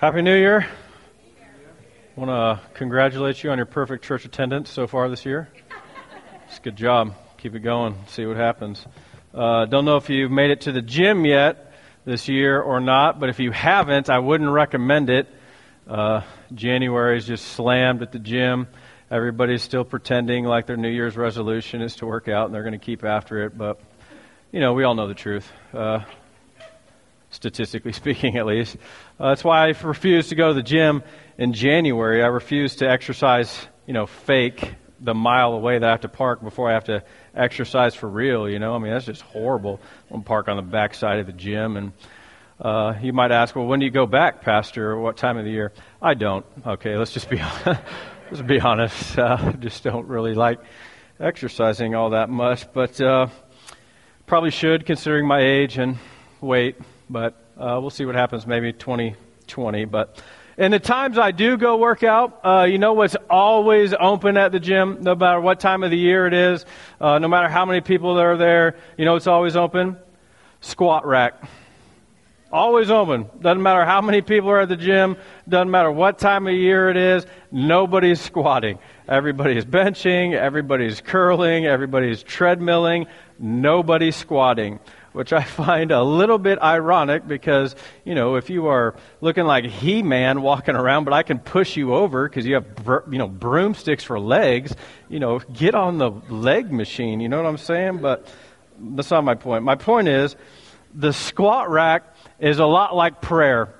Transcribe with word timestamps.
Happy 0.00 0.22
New 0.22 0.34
Year. 0.34 0.66
I 2.16 2.18
want 2.18 2.30
to 2.30 2.66
congratulate 2.72 3.44
you 3.44 3.50
on 3.50 3.58
your 3.58 3.66
perfect 3.66 4.02
church 4.02 4.24
attendance 4.24 4.70
so 4.70 4.86
far 4.86 5.10
this 5.10 5.26
year. 5.26 5.50
It's 6.48 6.56
a 6.56 6.62
good 6.62 6.76
job. 6.76 7.12
Keep 7.36 7.56
it 7.56 7.58
going. 7.58 7.94
See 8.06 8.24
what 8.24 8.38
happens. 8.38 8.82
Uh, 9.34 9.66
don't 9.66 9.84
know 9.84 9.98
if 9.98 10.08
you've 10.08 10.30
made 10.30 10.52
it 10.52 10.62
to 10.62 10.72
the 10.72 10.80
gym 10.80 11.26
yet 11.26 11.74
this 12.06 12.28
year 12.28 12.62
or 12.62 12.80
not, 12.80 13.20
but 13.20 13.28
if 13.28 13.40
you 13.40 13.50
haven't, 13.50 14.08
I 14.08 14.20
wouldn't 14.20 14.48
recommend 14.48 15.10
it. 15.10 15.28
Uh, 15.86 16.22
January 16.54 17.18
is 17.18 17.26
just 17.26 17.44
slammed 17.48 18.00
at 18.00 18.10
the 18.10 18.18
gym. 18.18 18.68
Everybody's 19.10 19.60
still 19.62 19.84
pretending 19.84 20.46
like 20.46 20.66
their 20.66 20.78
New 20.78 20.88
Year's 20.88 21.18
resolution 21.18 21.82
is 21.82 21.96
to 21.96 22.06
work 22.06 22.26
out 22.26 22.46
and 22.46 22.54
they're 22.54 22.62
going 22.62 22.72
to 22.72 22.78
keep 22.78 23.04
after 23.04 23.44
it, 23.44 23.58
but, 23.58 23.78
you 24.50 24.60
know, 24.60 24.72
we 24.72 24.82
all 24.82 24.94
know 24.94 25.08
the 25.08 25.14
truth. 25.14 25.52
Uh, 25.74 26.04
statistically 27.30 27.92
speaking, 28.02 28.36
at 28.36 28.46
least. 28.46 28.76
Uh, 29.18 29.28
that's 29.28 29.44
why 29.44 29.68
I 29.68 29.74
refuse 29.82 30.28
to 30.28 30.34
go 30.34 30.48
to 30.48 30.54
the 30.54 30.62
gym 30.62 31.02
in 31.38 31.52
January. 31.52 32.22
I 32.22 32.26
refuse 32.26 32.76
to 32.76 32.90
exercise, 32.90 33.66
you 33.86 33.94
know, 33.94 34.06
fake 34.06 34.74
the 35.00 35.14
mile 35.14 35.54
away 35.54 35.78
that 35.78 35.86
I 35.86 35.90
have 35.90 36.02
to 36.02 36.08
park 36.08 36.42
before 36.42 36.70
I 36.70 36.74
have 36.74 36.84
to 36.84 37.02
exercise 37.34 37.94
for 37.94 38.08
real. 38.08 38.48
You 38.48 38.58
know, 38.58 38.74
I 38.74 38.78
mean 38.78 38.92
that's 38.92 39.06
just 39.06 39.22
horrible. 39.22 39.80
I'm 40.10 40.22
park 40.22 40.48
on 40.48 40.56
the 40.56 40.62
back 40.62 40.94
side 40.94 41.18
of 41.18 41.26
the 41.26 41.32
gym, 41.32 41.76
and 41.76 41.92
uh, 42.60 42.94
you 43.00 43.12
might 43.12 43.32
ask, 43.32 43.56
well, 43.56 43.66
when 43.66 43.80
do 43.80 43.86
you 43.86 43.90
go 43.90 44.06
back, 44.06 44.42
Pastor? 44.42 44.98
What 44.98 45.16
time 45.16 45.38
of 45.38 45.44
the 45.44 45.50
year? 45.50 45.72
I 46.02 46.14
don't. 46.14 46.44
Okay, 46.66 46.96
let's 46.96 47.12
just 47.12 47.30
be 47.30 47.38
let's 47.66 48.42
be 48.46 48.60
honest. 48.60 49.18
Uh, 49.18 49.36
I 49.40 49.52
just 49.52 49.82
don't 49.82 50.06
really 50.06 50.34
like 50.34 50.60
exercising 51.18 51.94
all 51.94 52.10
that 52.10 52.28
much, 52.28 52.70
but 52.72 53.00
uh, 53.00 53.28
probably 54.26 54.50
should 54.50 54.84
considering 54.86 55.26
my 55.26 55.40
age 55.40 55.78
and 55.78 55.98
weight 56.40 56.76
but 57.10 57.34
uh, 57.58 57.78
we'll 57.80 57.90
see 57.90 58.04
what 58.04 58.14
happens 58.14 58.46
maybe 58.46 58.72
2020. 58.72 59.84
But 59.86 60.22
in 60.56 60.70
the 60.70 60.78
times 60.78 61.18
I 61.18 61.32
do 61.32 61.56
go 61.56 61.76
work 61.76 62.02
out, 62.02 62.40
uh, 62.44 62.66
you 62.70 62.78
know 62.78 62.92
what's 62.92 63.16
always 63.28 63.92
open 63.98 64.36
at 64.36 64.52
the 64.52 64.60
gym, 64.60 64.98
no 65.00 65.14
matter 65.14 65.40
what 65.40 65.60
time 65.60 65.82
of 65.82 65.90
the 65.90 65.98
year 65.98 66.26
it 66.26 66.34
is, 66.34 66.64
uh, 67.00 67.18
no 67.18 67.28
matter 67.28 67.48
how 67.48 67.66
many 67.66 67.80
people 67.80 68.18
are 68.18 68.36
there, 68.36 68.76
you 68.96 69.04
know 69.04 69.16
it's 69.16 69.26
always 69.26 69.56
open? 69.56 69.96
Squat 70.60 71.06
rack. 71.06 71.42
Always 72.52 72.90
open. 72.90 73.30
Doesn't 73.40 73.62
matter 73.62 73.84
how 73.84 74.00
many 74.00 74.22
people 74.22 74.50
are 74.50 74.60
at 74.60 74.68
the 74.68 74.76
gym, 74.76 75.16
doesn't 75.48 75.70
matter 75.70 75.90
what 75.90 76.18
time 76.18 76.46
of 76.46 76.54
year 76.54 76.90
it 76.90 76.96
is, 76.96 77.26
nobody's 77.50 78.20
squatting. 78.20 78.78
Everybody's 79.10 79.66
benching, 79.66 80.32
everybody's 80.32 81.02
curling, 81.02 81.66
everybody's 81.66 82.24
treadmilling, 82.24 83.06
nobody's 83.38 84.16
squatting 84.16 84.80
which 85.12 85.32
I 85.32 85.42
find 85.44 85.90
a 85.90 86.02
little 86.02 86.38
bit 86.38 86.60
ironic 86.60 87.26
because, 87.26 87.74
you 88.04 88.14
know, 88.14 88.36
if 88.36 88.50
you 88.50 88.66
are 88.68 88.94
looking 89.20 89.44
like 89.44 89.64
He 89.64 90.02
Man 90.02 90.42
walking 90.42 90.76
around, 90.76 91.04
but 91.04 91.12
I 91.12 91.22
can 91.22 91.38
push 91.38 91.76
you 91.76 91.94
over 91.94 92.28
because 92.28 92.46
you 92.46 92.54
have, 92.54 92.74
br- 92.76 93.10
you 93.10 93.18
know, 93.18 93.28
broomsticks 93.28 94.04
for 94.04 94.18
legs, 94.18 94.74
you 95.08 95.18
know, 95.18 95.38
get 95.38 95.74
on 95.74 95.98
the 95.98 96.10
leg 96.28 96.72
machine. 96.72 97.20
You 97.20 97.28
know 97.28 97.36
what 97.36 97.46
I'm 97.46 97.58
saying? 97.58 97.98
But 97.98 98.26
that's 98.78 99.10
not 99.10 99.24
my 99.24 99.34
point. 99.34 99.64
My 99.64 99.76
point 99.76 100.08
is 100.08 100.36
the 100.94 101.12
squat 101.12 101.70
rack 101.70 102.14
is 102.38 102.58
a 102.58 102.66
lot 102.66 102.94
like 102.94 103.20
prayer. 103.20 103.74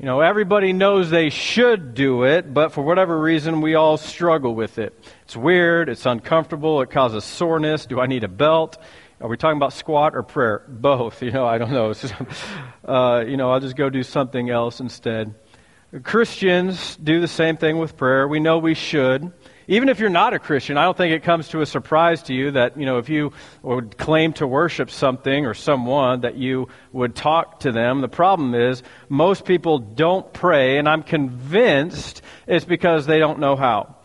You 0.00 0.06
know, 0.06 0.20
everybody 0.20 0.72
knows 0.72 1.10
they 1.10 1.28
should 1.28 1.94
do 1.94 2.22
it, 2.22 2.54
but 2.54 2.70
for 2.70 2.82
whatever 2.82 3.18
reason, 3.18 3.60
we 3.60 3.74
all 3.74 3.96
struggle 3.96 4.54
with 4.54 4.78
it. 4.78 4.96
It's 5.24 5.36
weird, 5.36 5.88
it's 5.88 6.06
uncomfortable, 6.06 6.80
it 6.82 6.90
causes 6.90 7.24
soreness. 7.24 7.84
Do 7.84 7.98
I 7.98 8.06
need 8.06 8.22
a 8.22 8.28
belt? 8.28 8.78
Are 9.20 9.26
we 9.26 9.36
talking 9.36 9.56
about 9.56 9.72
squat 9.72 10.14
or 10.14 10.22
prayer? 10.22 10.62
Both. 10.68 11.20
You 11.28 11.32
know, 11.32 11.44
I 11.44 11.58
don't 11.58 11.72
know. 11.72 11.92
Just, 11.92 12.14
uh, 12.84 13.24
you 13.26 13.36
know, 13.36 13.50
I'll 13.50 13.58
just 13.58 13.74
go 13.74 13.90
do 13.90 14.04
something 14.04 14.48
else 14.48 14.78
instead. 14.78 15.34
Christians 16.04 16.94
do 16.96 17.20
the 17.20 17.26
same 17.26 17.56
thing 17.56 17.78
with 17.78 17.96
prayer. 17.96 18.28
We 18.28 18.38
know 18.38 18.58
we 18.58 18.74
should. 18.74 19.32
Even 19.70 19.90
if 19.90 20.00
you're 20.00 20.08
not 20.08 20.32
a 20.32 20.38
Christian, 20.38 20.78
I 20.78 20.84
don't 20.84 20.96
think 20.96 21.14
it 21.14 21.22
comes 21.22 21.48
to 21.48 21.60
a 21.60 21.66
surprise 21.66 22.22
to 22.24 22.34
you 22.34 22.52
that, 22.52 22.78
you 22.78 22.86
know, 22.86 22.96
if 22.96 23.10
you 23.10 23.32
would 23.62 23.98
claim 23.98 24.32
to 24.34 24.46
worship 24.46 24.90
something 24.90 25.44
or 25.44 25.52
someone, 25.52 26.22
that 26.22 26.36
you 26.36 26.68
would 26.90 27.14
talk 27.14 27.60
to 27.60 27.70
them. 27.70 28.00
The 28.00 28.08
problem 28.08 28.54
is, 28.54 28.82
most 29.10 29.44
people 29.44 29.78
don't 29.78 30.32
pray, 30.32 30.78
and 30.78 30.88
I'm 30.88 31.02
convinced 31.02 32.22
it's 32.46 32.64
because 32.64 33.04
they 33.04 33.18
don't 33.18 33.40
know 33.40 33.56
how. 33.56 33.96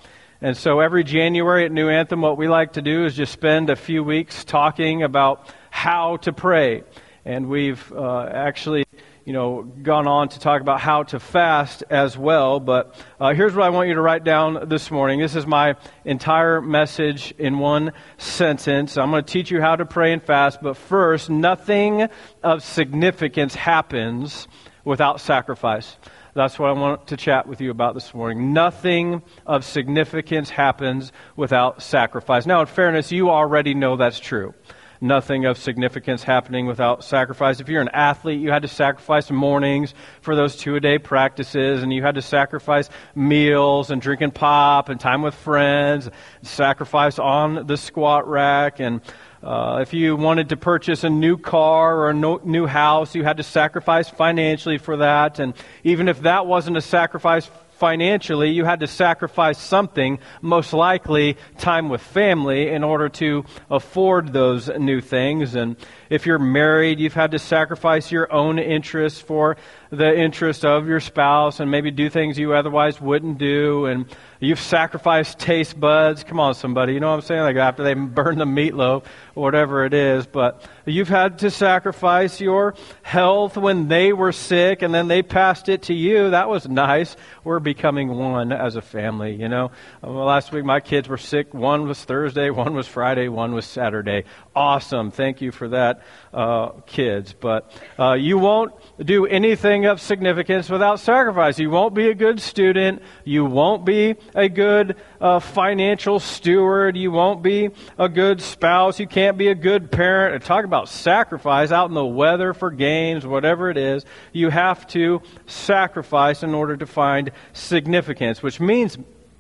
And 0.42 0.58
so 0.58 0.82
every 0.82 1.06
January 1.06 1.64
at 1.64 1.72
New 1.72 1.88
Anthem, 1.88 2.20
what 2.20 2.38
we 2.38 2.50
like 2.50 2.74
to 2.74 2.82
do 2.82 3.06
is 3.06 3.16
just 3.16 3.32
spend 3.32 3.70
a 3.70 3.78
few 3.78 4.04
weeks 4.04 4.44
talking 4.44 5.02
about 5.02 5.48
how 5.70 6.18
to 6.18 6.34
pray. 6.34 6.84
And 7.24 7.48
we've 7.48 7.90
uh, 7.94 8.30
actually, 8.30 8.84
you 9.26 9.32
know, 9.32 9.64
gone 9.64 10.08
on 10.08 10.28
to 10.30 10.40
talk 10.40 10.62
about 10.62 10.82
how 10.82 11.04
to 11.04 11.20
fast 11.20 11.84
as 11.90 12.18
well. 12.18 12.60
But 12.60 12.96
uh, 13.20 13.34
here's 13.34 13.54
what 13.54 13.66
I 13.66 13.70
want 13.70 13.88
you 13.88 13.96
to 13.96 14.02
write 14.02 14.24
down 14.24 14.68
this 14.68 14.92
morning. 14.92 15.20
This 15.20 15.36
is 15.36 15.48
my 15.48 15.76
entire 16.04 16.62
message 16.62 17.34
in 17.38 17.60
one 17.60 17.94
sentence. 18.18 18.98
I'm 18.98 19.12
going 19.12 19.24
to 19.24 19.32
teach 19.32 19.50
you 19.50 19.62
how 19.62 19.78
to 19.78 19.86
pray 19.86 20.12
and 20.12 20.22
fast. 20.22 20.62
But 20.62 20.76
first, 20.76 21.30
nothing 21.30 22.10
of 22.44 22.64
significance 22.64 23.56
happens 23.56 24.48
without 24.84 25.22
sacrifice. 25.22 25.96
That's 26.34 26.58
what 26.58 26.70
I 26.70 26.74
want 26.74 27.08
to 27.08 27.18
chat 27.18 27.48
with 27.48 27.62
you 27.62 27.70
about 27.72 27.94
this 27.94 28.14
morning. 28.14 28.54
Nothing 28.54 29.22
of 29.46 29.64
significance 29.64 30.50
happens 30.50 31.12
without 31.36 31.82
sacrifice. 31.82 32.46
Now, 32.46 32.62
in 32.62 32.68
fairness, 32.68 33.12
you 33.12 33.30
already 33.30 33.74
know 33.74 33.96
that's 33.96 34.20
true. 34.20 34.54
Nothing 35.04 35.44
of 35.44 35.58
significance 35.58 36.24
happening 36.24 36.66
without 36.66 37.04
sacrifice. 37.04 37.60
If 37.60 37.68
you're 37.68 37.82
an 37.82 37.90
athlete, 37.90 38.40
you 38.40 38.52
had 38.52 38.62
to 38.62 38.70
sacrifice 38.70 39.30
mornings 39.30 39.94
for 40.22 40.34
those 40.34 40.56
two 40.56 40.78
a 40.78 40.80
day 40.80 40.98
practices, 40.98 41.84
and 41.84 41.92
you 41.92 42.02
had 42.02 42.16
to 42.16 42.22
sacrifice 42.22 42.90
meals 43.14 43.92
and 43.92 44.02
drinking 44.02 44.32
pop 44.32 44.88
and 44.88 44.98
time 44.98 45.22
with 45.22 45.36
friends, 45.36 46.10
sacrifice 46.42 47.20
on 47.20 47.68
the 47.68 47.76
squat 47.76 48.30
rack, 48.30 48.80
and 48.80 49.02
uh, 49.44 49.80
if 49.82 49.94
you 49.94 50.16
wanted 50.16 50.48
to 50.48 50.56
purchase 50.56 51.04
a 51.04 51.10
new 51.10 51.36
car 51.36 51.98
or 51.98 52.10
a 52.10 52.14
no, 52.14 52.40
new 52.46 52.66
house, 52.66 53.14
you 53.14 53.26
had 53.26 53.36
to 53.36 53.44
sacrifice 53.44 54.08
financially 54.08 54.78
for 54.78 54.96
that. 54.96 55.38
And 55.40 55.54
even 55.84 56.08
if 56.08 56.22
that 56.22 56.48
wasn't 56.48 56.78
a 56.78 56.82
sacrifice 56.82 57.50
financially, 57.84 58.50
you 58.50 58.64
had 58.64 58.80
to 58.80 58.88
sacrifice 58.88 59.60
something, 59.60 60.18
most 60.42 60.72
likely 60.72 61.36
time 61.58 61.90
with 61.90 62.00
family, 62.00 62.70
in 62.70 62.82
order 62.82 63.10
to 63.10 63.44
afford 63.70 64.32
those 64.32 64.70
new 64.70 65.02
things. 65.02 65.54
And 65.54 65.76
if 66.10 66.26
you're 66.26 66.40
married, 66.40 67.02
you've 67.02 67.14
had 67.14 67.32
to 67.32 67.40
sacrifice 67.40 68.10
your 68.10 68.32
own 68.32 68.58
interests 68.58 69.20
for 69.20 69.58
the 69.90 70.18
interest 70.18 70.64
of 70.64 70.88
your 70.88 71.02
spouse 71.02 71.60
and 71.60 71.70
maybe 71.70 71.92
do 71.92 72.10
things 72.10 72.40
you 72.40 72.54
otherwise 72.54 73.02
wouldn't 73.02 73.38
do. 73.38 73.86
And 73.86 74.06
you've 74.40 74.62
sacrificed 74.62 75.40
taste 75.40 75.78
buds. 75.78 76.24
Come 76.24 76.40
on, 76.40 76.54
somebody. 76.54 76.94
You 76.94 77.02
know 77.02 77.10
what 77.10 77.16
I'm 77.16 77.22
saying? 77.22 77.42
Like 77.42 77.58
after 77.58 77.84
they 77.84 77.94
burn 78.20 78.38
the 78.38 78.46
meatloaf 78.46 79.04
whatever 79.34 79.86
it 79.86 79.94
is. 79.94 80.26
But 80.26 80.64
you've 80.86 81.10
had 81.10 81.40
to 81.40 81.52
sacrifice 81.52 82.40
your 82.42 82.76
health 83.02 83.58
when 83.58 83.88
they 83.88 84.14
were 84.14 84.32
sick 84.32 84.82
and 84.82 84.94
then 84.94 85.08
they 85.08 85.22
passed 85.22 85.70
it 85.70 85.84
to 85.84 85.94
you. 85.94 86.32
That 86.32 86.50
was 86.50 86.68
nice. 86.68 87.16
We're 87.44 87.60
becoming 87.60 88.10
one 88.10 88.52
as 88.52 88.76
a 88.76 88.82
family, 88.82 89.36
you 89.36 89.50
know. 89.50 89.72
Last 90.02 90.52
week 90.52 90.66
my 90.66 90.80
kids 90.80 91.08
were 91.08 91.18
sick. 91.18 91.54
One 91.54 91.88
was 91.88 92.04
Thursday, 92.04 92.50
one 92.52 92.74
was 92.74 92.88
Friday, 92.88 93.28
one 93.28 93.54
was 93.54 93.66
Saturday. 93.66 94.26
Awesome. 94.56 95.12
Thank 95.12 95.42
you 95.42 95.52
for 95.52 95.70
that 95.70 96.02
uh, 96.34 96.70
kids. 96.86 97.34
But 97.34 97.72
uh, 97.98 98.14
you 98.14 98.38
won't 98.38 98.74
do 99.00 99.26
anything 99.26 99.86
of 99.86 100.00
significance 100.00 100.70
without 100.70 101.00
sacrifice. 101.00 101.58
You 101.58 101.70
won't 101.70 101.94
be 101.94 102.10
a 102.10 102.14
good 102.14 102.40
student. 102.40 103.02
You 103.24 103.46
won't 103.46 103.86
be 103.86 104.16
a 104.36 104.50
good 104.50 104.96
uh, 105.20 105.40
financial 105.40 106.20
steward. 106.20 106.96
You 106.98 107.12
won't 107.12 107.42
be 107.42 107.70
a 107.98 108.10
good 108.10 108.42
spouse. 108.42 109.00
You 109.00 109.08
can't 109.08 109.23
be 109.32 109.48
a 109.48 109.56
good 109.56 109.92
parent. 109.92 110.36
And 110.36 110.44
talk 110.44 110.66
about 110.66 110.90
sacrifice 110.90 111.72
out 111.72 111.88
in 111.88 111.94
the 111.94 112.06
weather 112.06 112.54
for 112.54 112.70
games, 112.70 113.26
whatever 113.26 113.70
it 113.70 113.78
is. 113.78 114.06
You 114.34 114.50
have 114.50 114.86
to 114.88 115.22
sacrifice 115.48 116.44
in 116.44 116.54
order 116.54 116.76
to 116.78 116.86
find 116.86 117.32
significance, 117.54 118.44
which 118.44 118.60
means, 118.60 118.98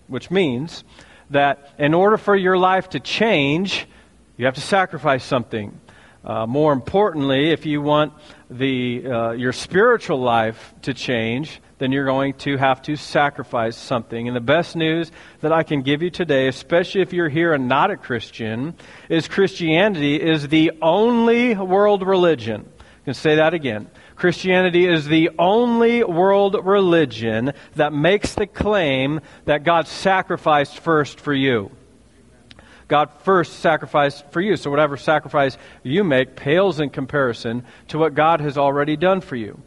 which 0.07 0.31
means 0.31 0.83
that 1.29 1.73
in 1.77 1.93
order 1.93 2.17
for 2.17 2.35
your 2.35 2.57
life 2.57 2.89
to 2.89 2.99
change, 2.99 3.85
you 4.37 4.45
have 4.45 4.55
to 4.55 4.61
sacrifice 4.61 5.23
something. 5.23 5.79
Uh, 6.23 6.45
more 6.45 6.71
importantly, 6.71 7.51
if 7.51 7.65
you 7.65 7.81
want 7.81 8.13
the, 8.49 9.05
uh, 9.05 9.31
your 9.31 9.51
spiritual 9.51 10.21
life 10.21 10.73
to 10.83 10.93
change, 10.93 11.59
then 11.79 11.91
you're 11.91 12.05
going 12.05 12.33
to 12.33 12.55
have 12.55 12.81
to 12.83 12.95
sacrifice 12.95 13.75
something. 13.75 14.27
And 14.27 14.35
the 14.35 14.41
best 14.41 14.77
news 14.77 15.11
that 15.41 15.51
I 15.51 15.63
can 15.63 15.81
give 15.81 16.01
you 16.01 16.09
today, 16.09 16.47
especially 16.47 17.01
if 17.01 17.11
you're 17.11 17.27
here 17.27 17.53
and 17.53 17.67
not 17.67 17.91
a 17.91 17.97
Christian, 17.97 18.75
is 19.09 19.27
Christianity 19.27 20.15
is 20.15 20.47
the 20.47 20.71
only 20.81 21.55
world 21.55 22.07
religion. 22.07 22.71
I 22.79 23.03
can 23.03 23.13
say 23.15 23.35
that 23.35 23.53
again. 23.53 23.89
Christianity 24.15 24.87
is 24.87 25.05
the 25.05 25.31
only 25.37 26.05
world 26.05 26.55
religion 26.63 27.51
that 27.75 27.91
makes 27.91 28.33
the 28.33 28.47
claim 28.47 29.19
that 29.43 29.65
God 29.65 29.87
sacrificed 29.87 30.79
first 30.79 31.19
for 31.19 31.33
you. 31.33 31.69
God 32.93 33.09
first 33.23 33.53
sacrificed 33.53 34.23
for 34.29 34.39
you. 34.39 34.55
So 34.55 34.69
whatever 34.69 34.97
sacrifice 34.97 35.57
you 35.81 36.03
make 36.03 36.35
pales 36.35 36.79
in 36.79 36.91
comparison 36.91 37.63
to 37.87 37.97
what 37.97 38.13
God 38.13 38.39
has 38.39 38.55
already 38.55 38.97
done 38.97 39.19
for 39.19 39.35
you. 39.35 39.59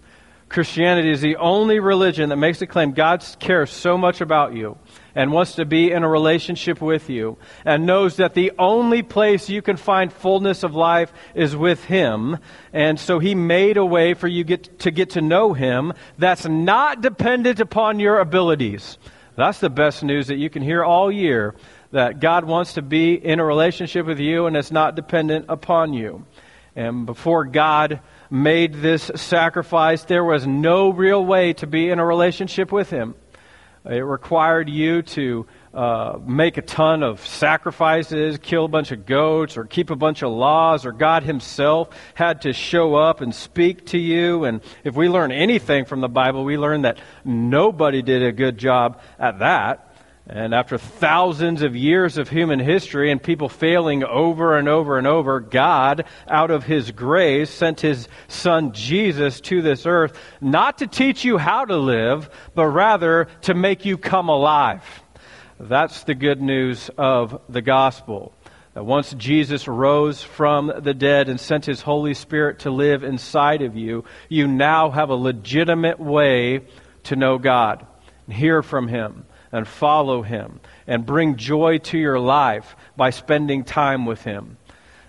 Christianity 0.48 1.10
is 1.10 1.22
the 1.22 1.34
only 1.34 1.80
religion 1.80 2.28
that 2.28 2.36
makes 2.36 2.60
the 2.60 2.68
claim 2.68 2.92
God 2.92 3.26
cares 3.40 3.72
so 3.72 3.98
much 3.98 4.20
about 4.20 4.54
you 4.54 4.78
and 5.16 5.32
wants 5.32 5.56
to 5.56 5.64
be 5.64 5.90
in 5.90 6.04
a 6.04 6.08
relationship 6.08 6.80
with 6.80 7.10
you 7.10 7.36
and 7.64 7.84
knows 7.84 8.14
that 8.18 8.34
the 8.34 8.52
only 8.60 9.02
place 9.02 9.50
you 9.50 9.60
can 9.60 9.76
find 9.76 10.12
fullness 10.12 10.62
of 10.62 10.76
life 10.76 11.12
is 11.34 11.56
with 11.56 11.82
Him. 11.82 12.38
And 12.72 12.96
so 12.96 13.18
He 13.18 13.34
made 13.34 13.76
a 13.76 13.84
way 13.84 14.14
for 14.14 14.28
you 14.28 14.44
get, 14.44 14.78
to 14.78 14.92
get 14.92 15.10
to 15.10 15.20
know 15.20 15.52
Him 15.52 15.94
that's 16.16 16.46
not 16.46 17.00
dependent 17.00 17.58
upon 17.58 17.98
your 17.98 18.20
abilities. 18.20 18.98
That's 19.34 19.58
the 19.58 19.68
best 19.68 20.04
news 20.04 20.28
that 20.28 20.36
you 20.36 20.48
can 20.48 20.62
hear 20.62 20.84
all 20.84 21.10
year 21.10 21.56
that 21.96 22.20
God 22.20 22.44
wants 22.44 22.74
to 22.74 22.82
be 22.82 23.14
in 23.14 23.40
a 23.40 23.44
relationship 23.44 24.04
with 24.04 24.20
you 24.20 24.44
and 24.44 24.54
it's 24.54 24.70
not 24.70 24.96
dependent 24.96 25.46
upon 25.48 25.94
you. 25.94 26.26
And 26.74 27.06
before 27.06 27.46
God 27.46 28.00
made 28.28 28.74
this 28.74 29.10
sacrifice, 29.14 30.04
there 30.04 30.22
was 30.22 30.46
no 30.46 30.90
real 30.90 31.24
way 31.24 31.54
to 31.54 31.66
be 31.66 31.88
in 31.88 31.98
a 31.98 32.04
relationship 32.04 32.70
with 32.70 32.90
Him. 32.90 33.14
It 33.86 34.04
required 34.04 34.68
you 34.68 35.00
to 35.02 35.46
uh, 35.72 36.18
make 36.22 36.58
a 36.58 36.62
ton 36.62 37.02
of 37.02 37.26
sacrifices, 37.26 38.36
kill 38.42 38.66
a 38.66 38.68
bunch 38.68 38.92
of 38.92 39.06
goats, 39.06 39.56
or 39.56 39.64
keep 39.64 39.88
a 39.88 39.96
bunch 39.96 40.22
of 40.22 40.32
laws, 40.32 40.84
or 40.84 40.92
God 40.92 41.22
Himself 41.22 41.88
had 42.12 42.42
to 42.42 42.52
show 42.52 42.94
up 42.94 43.22
and 43.22 43.34
speak 43.34 43.86
to 43.86 43.98
you. 43.98 44.44
And 44.44 44.60
if 44.84 44.94
we 44.94 45.08
learn 45.08 45.32
anything 45.32 45.86
from 45.86 46.02
the 46.02 46.08
Bible, 46.08 46.44
we 46.44 46.58
learn 46.58 46.82
that 46.82 46.98
nobody 47.24 48.02
did 48.02 48.22
a 48.22 48.32
good 48.32 48.58
job 48.58 49.00
at 49.18 49.38
that. 49.38 49.85
And 50.28 50.52
after 50.52 50.76
thousands 50.76 51.62
of 51.62 51.76
years 51.76 52.18
of 52.18 52.28
human 52.28 52.58
history 52.58 53.12
and 53.12 53.22
people 53.22 53.48
failing 53.48 54.02
over 54.02 54.58
and 54.58 54.68
over 54.68 54.98
and 54.98 55.06
over, 55.06 55.38
God, 55.38 56.04
out 56.26 56.50
of 56.50 56.64
His 56.64 56.90
grace, 56.90 57.48
sent 57.48 57.80
His 57.80 58.08
Son 58.26 58.72
Jesus 58.72 59.40
to 59.42 59.62
this 59.62 59.86
earth, 59.86 60.18
not 60.40 60.78
to 60.78 60.88
teach 60.88 61.24
you 61.24 61.38
how 61.38 61.64
to 61.64 61.76
live, 61.76 62.28
but 62.56 62.66
rather 62.66 63.28
to 63.42 63.54
make 63.54 63.84
you 63.84 63.96
come 63.96 64.28
alive. 64.28 64.82
That's 65.60 66.02
the 66.02 66.16
good 66.16 66.42
news 66.42 66.90
of 66.98 67.40
the 67.48 67.62
gospel. 67.62 68.34
That 68.74 68.84
once 68.84 69.14
Jesus 69.14 69.68
rose 69.68 70.24
from 70.24 70.72
the 70.80 70.92
dead 70.92 71.28
and 71.28 71.38
sent 71.38 71.66
His 71.66 71.82
Holy 71.82 72.14
Spirit 72.14 72.58
to 72.60 72.70
live 72.72 73.04
inside 73.04 73.62
of 73.62 73.76
you, 73.76 74.04
you 74.28 74.48
now 74.48 74.90
have 74.90 75.10
a 75.10 75.14
legitimate 75.14 76.00
way 76.00 76.62
to 77.04 77.14
know 77.14 77.38
God 77.38 77.86
and 78.26 78.34
hear 78.34 78.60
from 78.60 78.88
Him 78.88 79.24
and 79.56 79.66
follow 79.66 80.20
Him 80.20 80.60
and 80.86 81.06
bring 81.06 81.36
joy 81.36 81.78
to 81.78 81.98
your 81.98 82.20
life 82.20 82.76
by 82.96 83.10
spending 83.10 83.64
time 83.64 84.04
with 84.04 84.22
Him. 84.22 84.58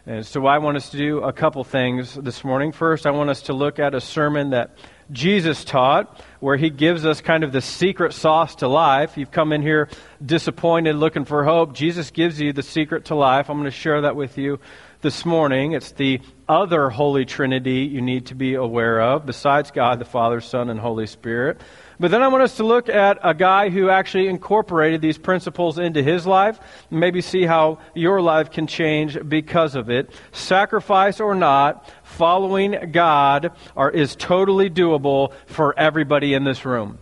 And 0.06 0.26
so 0.26 0.46
I 0.46 0.60
want 0.60 0.78
us 0.78 0.90
to 0.92 0.98
do 0.98 1.20
a 1.20 1.34
couple 1.34 1.66
things 1.66 2.16
this 2.16 2.46
morning. 2.46 2.72
First, 2.72 3.06
I 3.06 3.12
want 3.12 3.30
us 3.30 3.42
to 3.44 3.54
look 3.54 3.78
at 3.78 3.94
a 3.94 4.00
sermon 4.00 4.52
that 4.52 4.78
Jesus 5.12 5.66
taught 5.66 6.22
where 6.40 6.56
he 6.56 6.70
gives 6.70 7.06
us 7.06 7.20
kind 7.20 7.44
of 7.44 7.52
the 7.52 7.60
secret 7.60 8.14
sauce 8.14 8.56
to 8.56 8.70
life. 8.70 9.18
You've 9.18 9.32
come 9.32 9.52
in 9.52 9.62
here 9.62 9.90
disappointed, 10.26 10.96
looking 10.96 11.26
for 11.26 11.44
hope. 11.44 11.74
Jesus 11.74 12.12
gives 12.12 12.40
you 12.40 12.54
the 12.54 12.64
secret 12.64 13.06
to 13.06 13.16
life. 13.16 13.50
I'm 13.50 13.58
going 13.58 13.66
to 13.66 13.72
share 13.72 14.02
that 14.02 14.16
with 14.16 14.38
you 14.38 14.62
this 15.02 15.26
morning. 15.26 15.74
It's 15.74 15.92
the 15.92 16.22
other 16.48 16.90
Holy 16.90 17.26
Trinity 17.26 17.82
you 17.82 18.02
need 18.02 18.28
to 18.28 18.36
be 18.36 18.56
aware 18.56 19.02
of, 19.02 19.26
besides 19.26 19.72
God, 19.72 20.00
the 20.00 20.06
Father, 20.06 20.40
Son, 20.40 20.70
and 20.70 20.80
Holy 20.80 21.08
Spirit. 21.08 21.60
But 22.00 22.12
then 22.12 22.22
I 22.22 22.28
want 22.28 22.44
us 22.44 22.58
to 22.58 22.64
look 22.64 22.90
at 22.90 23.18
a 23.24 23.34
guy 23.34 23.70
who 23.70 23.90
actually 23.90 24.28
incorporated 24.28 25.02
these 25.02 25.18
principles 25.18 25.80
into 25.80 26.04
his 26.04 26.28
life, 26.28 26.60
and 26.92 27.00
maybe 27.00 27.22
see 27.22 27.44
how 27.44 27.80
your 27.96 28.22
life 28.22 28.52
can 28.52 28.68
change 28.68 29.18
because 29.28 29.74
of 29.74 29.90
it. 29.90 30.12
Sacrifice 30.32 31.20
or 31.20 31.34
not, 31.34 31.90
following 32.04 32.92
God 32.92 33.52
are, 33.76 33.90
is 33.90 34.16
totally 34.16 34.70
doable 34.70 35.34
for 35.48 35.78
everybody 35.78 36.36
in 36.36 36.44
this 36.44 36.66
room. 36.66 37.00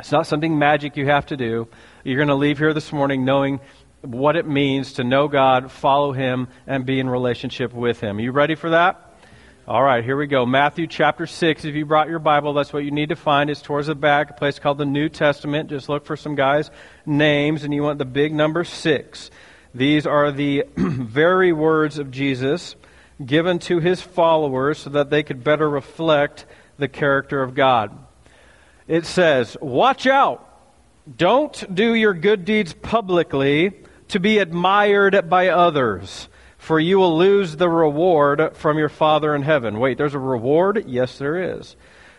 It's 0.00 0.12
not 0.12 0.26
something 0.26 0.58
magic 0.58 0.96
you 0.96 1.06
have 1.06 1.26
to 1.26 1.36
do. 1.36 1.68
You're 2.02 2.16
going 2.16 2.28
to 2.28 2.34
leave 2.34 2.58
here 2.58 2.74
this 2.74 2.92
morning 2.92 3.24
knowing 3.24 3.60
what 4.00 4.36
it 4.36 4.46
means 4.46 4.94
to 4.94 5.04
know 5.04 5.28
God, 5.28 5.70
follow 5.70 6.12
Him, 6.12 6.48
and 6.66 6.84
be 6.84 6.98
in 6.98 7.08
relationship 7.08 7.72
with 7.72 8.00
Him. 8.00 8.18
Are 8.18 8.20
you 8.20 8.32
ready 8.32 8.54
for 8.56 8.70
that? 8.70 9.07
All 9.68 9.82
right, 9.82 10.02
here 10.02 10.16
we 10.16 10.26
go. 10.26 10.46
Matthew 10.46 10.86
chapter 10.86 11.26
6. 11.26 11.66
If 11.66 11.74
you 11.74 11.84
brought 11.84 12.08
your 12.08 12.20
Bible, 12.20 12.54
that's 12.54 12.72
what 12.72 12.84
you 12.84 12.90
need 12.90 13.10
to 13.10 13.16
find. 13.16 13.50
It's 13.50 13.60
towards 13.60 13.88
the 13.88 13.94
back, 13.94 14.30
a 14.30 14.32
place 14.32 14.58
called 14.58 14.78
the 14.78 14.86
New 14.86 15.10
Testament. 15.10 15.68
Just 15.68 15.90
look 15.90 16.06
for 16.06 16.16
some 16.16 16.36
guys' 16.36 16.70
names, 17.04 17.64
and 17.64 17.74
you 17.74 17.82
want 17.82 17.98
the 17.98 18.06
big 18.06 18.32
number 18.32 18.64
6. 18.64 19.30
These 19.74 20.06
are 20.06 20.32
the 20.32 20.64
very 20.76 21.52
words 21.52 21.98
of 21.98 22.10
Jesus 22.10 22.76
given 23.22 23.58
to 23.58 23.78
his 23.78 24.00
followers 24.00 24.78
so 24.78 24.88
that 24.88 25.10
they 25.10 25.22
could 25.22 25.44
better 25.44 25.68
reflect 25.68 26.46
the 26.78 26.88
character 26.88 27.42
of 27.42 27.54
God. 27.54 27.90
It 28.86 29.04
says, 29.04 29.54
Watch 29.60 30.06
out! 30.06 30.48
Don't 31.14 31.74
do 31.74 31.92
your 31.92 32.14
good 32.14 32.46
deeds 32.46 32.72
publicly 32.72 33.72
to 34.08 34.18
be 34.18 34.38
admired 34.38 35.28
by 35.28 35.48
others 35.48 36.30
for 36.68 36.78
you 36.78 36.98
will 36.98 37.16
lose 37.16 37.56
the 37.56 37.66
reward 37.66 38.54
from 38.54 38.76
your 38.76 38.90
Father 38.90 39.34
in 39.34 39.40
heaven. 39.40 39.80
Wait, 39.80 39.96
there's 39.96 40.12
a 40.12 40.18
reward? 40.18 40.84
Yes, 40.86 41.16
there 41.16 41.56
is. 41.56 41.76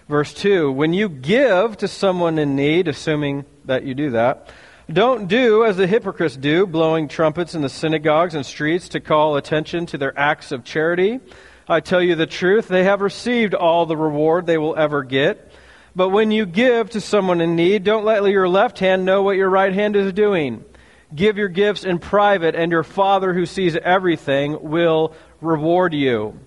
Verse 0.07 0.33
2 0.33 0.71
When 0.71 0.91
you 0.91 1.07
give 1.07 1.77
to 1.77 1.87
someone 1.87 2.39
in 2.39 2.55
need, 2.55 2.87
assuming 2.87 3.45
that 3.65 3.83
you 3.83 3.93
do 3.93 4.09
that, 4.09 4.49
don't 4.91 5.27
do 5.27 5.65
as 5.65 5.77
the 5.77 5.85
hypocrites 5.85 6.35
do, 6.35 6.65
blowing 6.65 7.07
trumpets 7.07 7.53
in 7.53 7.61
the 7.61 7.69
synagogues 7.69 8.33
and 8.33 8.43
streets 8.43 8.89
to 8.89 8.99
call 8.99 9.35
attention 9.35 9.85
to 9.85 9.99
their 9.99 10.17
acts 10.17 10.51
of 10.51 10.63
charity. 10.63 11.19
I 11.67 11.79
tell 11.79 12.01
you 12.01 12.15
the 12.15 12.25
truth, 12.25 12.67
they 12.67 12.85
have 12.85 13.01
received 13.01 13.53
all 13.53 13.85
the 13.85 13.95
reward 13.95 14.47
they 14.47 14.57
will 14.57 14.75
ever 14.75 15.03
get. 15.03 15.51
But 15.95 16.09
when 16.09 16.31
you 16.31 16.47
give 16.47 16.89
to 16.89 17.01
someone 17.01 17.39
in 17.39 17.55
need, 17.55 17.83
don't 17.83 18.03
let 18.03 18.23
your 18.23 18.49
left 18.49 18.79
hand 18.79 19.05
know 19.05 19.21
what 19.21 19.37
your 19.37 19.49
right 19.51 19.73
hand 19.73 19.95
is 19.95 20.11
doing 20.11 20.65
Give 21.13 21.37
your 21.37 21.47
gifts 21.47 21.83
in 21.83 21.99
private, 21.99 22.55
and 22.55 22.71
your 22.71 22.83
Father 22.83 23.33
who 23.33 23.45
sees 23.45 23.75
everything 23.75 24.69
will 24.69 25.13
reward 25.41 25.93
you. 25.93 26.39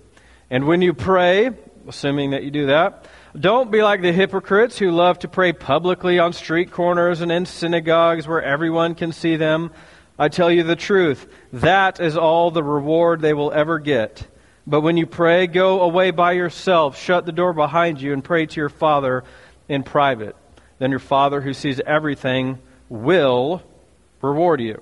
And 0.49 0.65
when 0.65 0.81
you 0.81 0.93
pray, 0.93 1.51
assuming 1.87 2.31
that 2.31 2.43
you 2.43 2.51
do 2.51 2.67
that, 2.67 3.05
don't 3.37 3.71
be 3.71 3.81
like 3.81 4.01
the 4.01 4.13
hypocrites 4.13 4.77
who 4.77 4.91
love 4.91 5.19
to 5.19 5.27
pray 5.27 5.51
publicly 5.51 6.19
on 6.19 6.31
street 6.31 6.71
corners 6.71 7.19
and 7.19 7.31
in 7.31 7.45
synagogues 7.45 8.27
where 8.27 8.41
everyone 8.41 8.95
can 8.95 9.11
see 9.11 9.35
them. 9.35 9.71
I 10.17 10.29
tell 10.29 10.51
you 10.51 10.63
the 10.63 10.75
truth, 10.75 11.27
that 11.51 11.99
is 11.99 12.15
all 12.15 12.51
the 12.51 12.63
reward 12.63 13.19
they 13.19 13.33
will 13.33 13.51
ever 13.51 13.79
get. 13.79 14.27
But 14.65 14.81
when 14.81 14.95
you 14.95 15.07
pray, 15.07 15.47
go 15.47 15.81
away 15.81 16.11
by 16.11 16.33
yourself, 16.33 16.97
shut 16.97 17.25
the 17.25 17.31
door 17.31 17.51
behind 17.51 17.99
you, 17.99 18.13
and 18.13 18.23
pray 18.23 18.45
to 18.45 18.59
your 18.61 18.69
Father 18.69 19.25
in 19.67 19.83
private. 19.83 20.37
Then 20.77 20.91
your 20.91 20.99
Father 20.99 21.41
who 21.41 21.53
sees 21.53 21.81
everything 21.85 22.59
will 22.87 23.61
reward 24.23 24.61
you. 24.61 24.81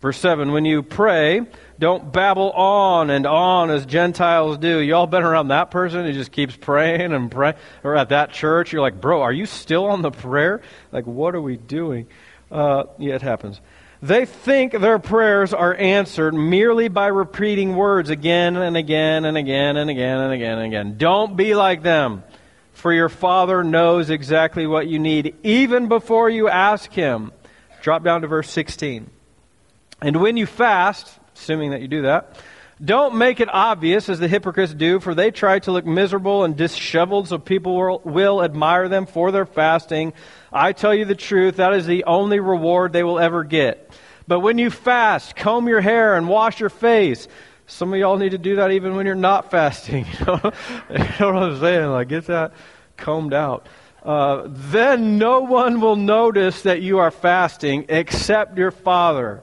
Verse 0.00 0.18
7 0.18 0.52
When 0.52 0.64
you 0.64 0.82
pray, 0.82 1.42
don't 1.78 2.12
babble 2.12 2.50
on 2.50 3.10
and 3.10 3.26
on 3.26 3.70
as 3.70 3.86
Gentiles 3.86 4.58
do. 4.58 4.78
Y'all 4.78 5.06
been 5.06 5.22
around 5.22 5.48
that 5.48 5.70
person 5.70 6.04
who 6.04 6.12
just 6.12 6.32
keeps 6.32 6.56
praying 6.56 7.12
and 7.12 7.30
praying? 7.30 7.54
Or 7.84 7.96
at 7.96 8.08
that 8.08 8.32
church, 8.32 8.72
you're 8.72 8.82
like, 8.82 9.00
bro, 9.00 9.22
are 9.22 9.32
you 9.32 9.46
still 9.46 9.86
on 9.86 10.02
the 10.02 10.10
prayer? 10.10 10.62
Like, 10.90 11.06
what 11.06 11.34
are 11.34 11.40
we 11.40 11.56
doing? 11.56 12.08
Uh, 12.50 12.84
yeah, 12.98 13.14
it 13.14 13.22
happens. 13.22 13.60
They 14.02 14.26
think 14.26 14.72
their 14.72 14.98
prayers 14.98 15.54
are 15.54 15.72
answered 15.72 16.34
merely 16.34 16.88
by 16.88 17.06
repeating 17.06 17.76
words 17.76 18.10
again 18.10 18.56
and 18.56 18.76
again 18.76 19.24
and 19.24 19.36
again 19.36 19.76
and 19.76 19.88
again 19.88 20.18
and 20.18 20.32
again 20.32 20.58
and 20.58 20.66
again. 20.66 20.98
Don't 20.98 21.36
be 21.36 21.54
like 21.54 21.84
them, 21.84 22.24
for 22.72 22.92
your 22.92 23.08
Father 23.08 23.62
knows 23.62 24.10
exactly 24.10 24.66
what 24.66 24.88
you 24.88 24.98
need 24.98 25.36
even 25.44 25.86
before 25.86 26.28
you 26.28 26.48
ask 26.48 26.90
Him. 26.90 27.30
Drop 27.82 28.04
down 28.04 28.22
to 28.22 28.28
verse 28.28 28.48
16. 28.48 29.10
And 30.00 30.16
when 30.22 30.36
you 30.36 30.46
fast, 30.46 31.10
assuming 31.34 31.72
that 31.72 31.80
you 31.80 31.88
do 31.88 32.02
that, 32.02 32.40
don't 32.82 33.16
make 33.16 33.40
it 33.40 33.48
obvious 33.52 34.08
as 34.08 34.20
the 34.20 34.28
hypocrites 34.28 34.72
do, 34.72 35.00
for 35.00 35.16
they 35.16 35.32
try 35.32 35.58
to 35.60 35.72
look 35.72 35.84
miserable 35.84 36.44
and 36.44 36.56
disheveled 36.56 37.28
so 37.28 37.38
people 37.38 37.76
will, 37.76 38.00
will, 38.04 38.42
admire 38.42 38.88
them 38.88 39.06
for 39.06 39.32
their 39.32 39.46
fasting. 39.46 40.12
I 40.52 40.72
tell 40.72 40.94
you 40.94 41.04
the 41.04 41.16
truth, 41.16 41.56
that 41.56 41.74
is 41.74 41.84
the 41.84 42.04
only 42.04 42.38
reward 42.38 42.92
they 42.92 43.02
will 43.02 43.18
ever 43.18 43.42
get. 43.42 43.92
But 44.28 44.40
when 44.40 44.58
you 44.58 44.70
fast, 44.70 45.34
comb 45.34 45.68
your 45.68 45.80
hair 45.80 46.16
and 46.16 46.28
wash 46.28 46.60
your 46.60 46.70
face. 46.70 47.26
Some 47.66 47.92
of 47.92 47.98
y'all 47.98 48.16
need 48.16 48.30
to 48.30 48.38
do 48.38 48.56
that 48.56 48.70
even 48.70 48.94
when 48.94 49.06
you're 49.06 49.14
not 49.16 49.50
fasting. 49.50 50.06
You 50.20 50.26
know, 50.26 50.40
you 50.90 50.98
know 51.18 51.32
what 51.32 51.42
I'm 51.42 51.60
saying? 51.60 51.90
Like, 51.90 52.08
get 52.08 52.26
that 52.26 52.52
combed 52.96 53.34
out. 53.34 53.66
Uh, 54.04 54.48
then 54.48 55.16
no 55.18 55.40
one 55.40 55.80
will 55.80 55.96
notice 55.96 56.62
that 56.62 56.82
you 56.82 56.98
are 56.98 57.10
fasting 57.10 57.86
except 57.88 58.58
your 58.58 58.72
Father, 58.72 59.42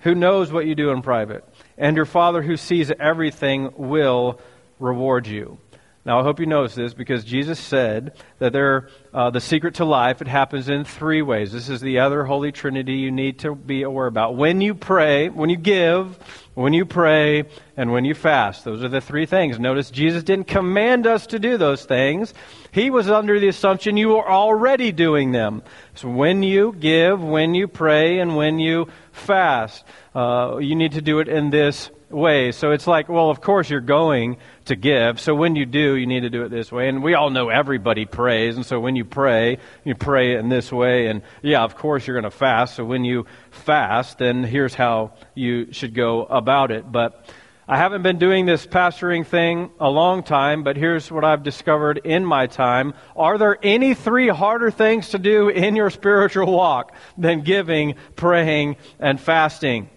who 0.00 0.14
knows 0.14 0.52
what 0.52 0.66
you 0.66 0.74
do 0.74 0.90
in 0.90 1.00
private. 1.00 1.44
And 1.78 1.96
your 1.96 2.04
Father, 2.04 2.42
who 2.42 2.56
sees 2.56 2.92
everything, 3.00 3.72
will 3.76 4.40
reward 4.78 5.26
you. 5.26 5.58
Now, 6.06 6.20
I 6.20 6.22
hope 6.22 6.38
you 6.38 6.44
notice 6.44 6.74
this 6.74 6.92
because 6.92 7.24
Jesus 7.24 7.58
said 7.58 8.14
that 8.38 8.52
there, 8.52 8.90
uh, 9.14 9.30
the 9.30 9.40
secret 9.40 9.76
to 9.76 9.86
life, 9.86 10.20
it 10.20 10.28
happens 10.28 10.68
in 10.68 10.84
three 10.84 11.22
ways. 11.22 11.50
This 11.50 11.70
is 11.70 11.80
the 11.80 12.00
other 12.00 12.24
Holy 12.24 12.52
Trinity 12.52 12.96
you 12.96 13.10
need 13.10 13.38
to 13.38 13.54
be 13.54 13.84
aware 13.84 14.06
about. 14.06 14.36
When 14.36 14.60
you 14.60 14.74
pray, 14.74 15.30
when 15.30 15.48
you 15.48 15.56
give, 15.56 16.18
when 16.54 16.72
you 16.72 16.84
pray, 16.84 17.44
and 17.76 17.92
when 17.92 18.04
you 18.04 18.14
fast. 18.14 18.64
Those 18.64 18.82
are 18.84 18.88
the 18.88 19.00
three 19.00 19.26
things. 19.26 19.58
Notice 19.58 19.90
Jesus 19.90 20.22
didn't 20.22 20.46
command 20.46 21.06
us 21.06 21.26
to 21.28 21.38
do 21.38 21.56
those 21.56 21.84
things. 21.84 22.32
He 22.70 22.90
was 22.90 23.10
under 23.10 23.40
the 23.40 23.48
assumption 23.48 23.96
you 23.96 24.10
were 24.10 24.28
already 24.28 24.92
doing 24.92 25.32
them. 25.32 25.62
So 25.94 26.08
when 26.08 26.42
you 26.42 26.74
give, 26.78 27.22
when 27.22 27.54
you 27.54 27.68
pray, 27.68 28.20
and 28.20 28.36
when 28.36 28.58
you 28.58 28.88
fast, 29.12 29.84
uh, 30.14 30.58
you 30.60 30.76
need 30.76 30.92
to 30.92 31.02
do 31.02 31.18
it 31.18 31.28
in 31.28 31.50
this 31.50 31.90
way. 32.14 32.52
So 32.52 32.70
it's 32.70 32.86
like, 32.86 33.08
well, 33.08 33.30
of 33.30 33.40
course 33.40 33.68
you're 33.68 33.80
going 33.80 34.38
to 34.66 34.76
give. 34.76 35.20
So 35.20 35.34
when 35.34 35.56
you 35.56 35.66
do, 35.66 35.96
you 35.96 36.06
need 36.06 36.20
to 36.20 36.30
do 36.30 36.44
it 36.44 36.48
this 36.48 36.72
way. 36.72 36.88
And 36.88 37.02
we 37.02 37.14
all 37.14 37.30
know 37.30 37.48
everybody 37.48 38.06
prays. 38.06 38.56
And 38.56 38.64
so 38.64 38.80
when 38.80 38.96
you 38.96 39.04
pray, 39.04 39.58
you 39.84 39.94
pray 39.94 40.36
in 40.36 40.48
this 40.48 40.72
way. 40.72 41.08
And 41.08 41.22
yeah, 41.42 41.62
of 41.62 41.76
course 41.76 42.06
you're 42.06 42.18
going 42.18 42.30
to 42.30 42.36
fast. 42.36 42.76
So 42.76 42.84
when 42.84 43.04
you 43.04 43.26
fast, 43.50 44.18
then 44.18 44.44
here's 44.44 44.74
how 44.74 45.12
you 45.34 45.72
should 45.72 45.94
go 45.94 46.24
about 46.24 46.70
it. 46.70 46.90
But 46.90 47.26
I 47.66 47.78
haven't 47.78 48.02
been 48.02 48.18
doing 48.18 48.44
this 48.44 48.66
pastoring 48.66 49.26
thing 49.26 49.70
a 49.80 49.88
long 49.88 50.22
time, 50.22 50.64
but 50.64 50.76
here's 50.76 51.10
what 51.10 51.24
I've 51.24 51.42
discovered 51.42 51.98
in 52.04 52.22
my 52.22 52.46
time. 52.46 52.92
Are 53.16 53.38
there 53.38 53.58
any 53.62 53.94
three 53.94 54.28
harder 54.28 54.70
things 54.70 55.10
to 55.10 55.18
do 55.18 55.48
in 55.48 55.74
your 55.74 55.88
spiritual 55.88 56.52
walk 56.52 56.94
than 57.16 57.40
giving, 57.40 57.94
praying, 58.16 58.76
and 59.00 59.18
fasting? 59.18 59.88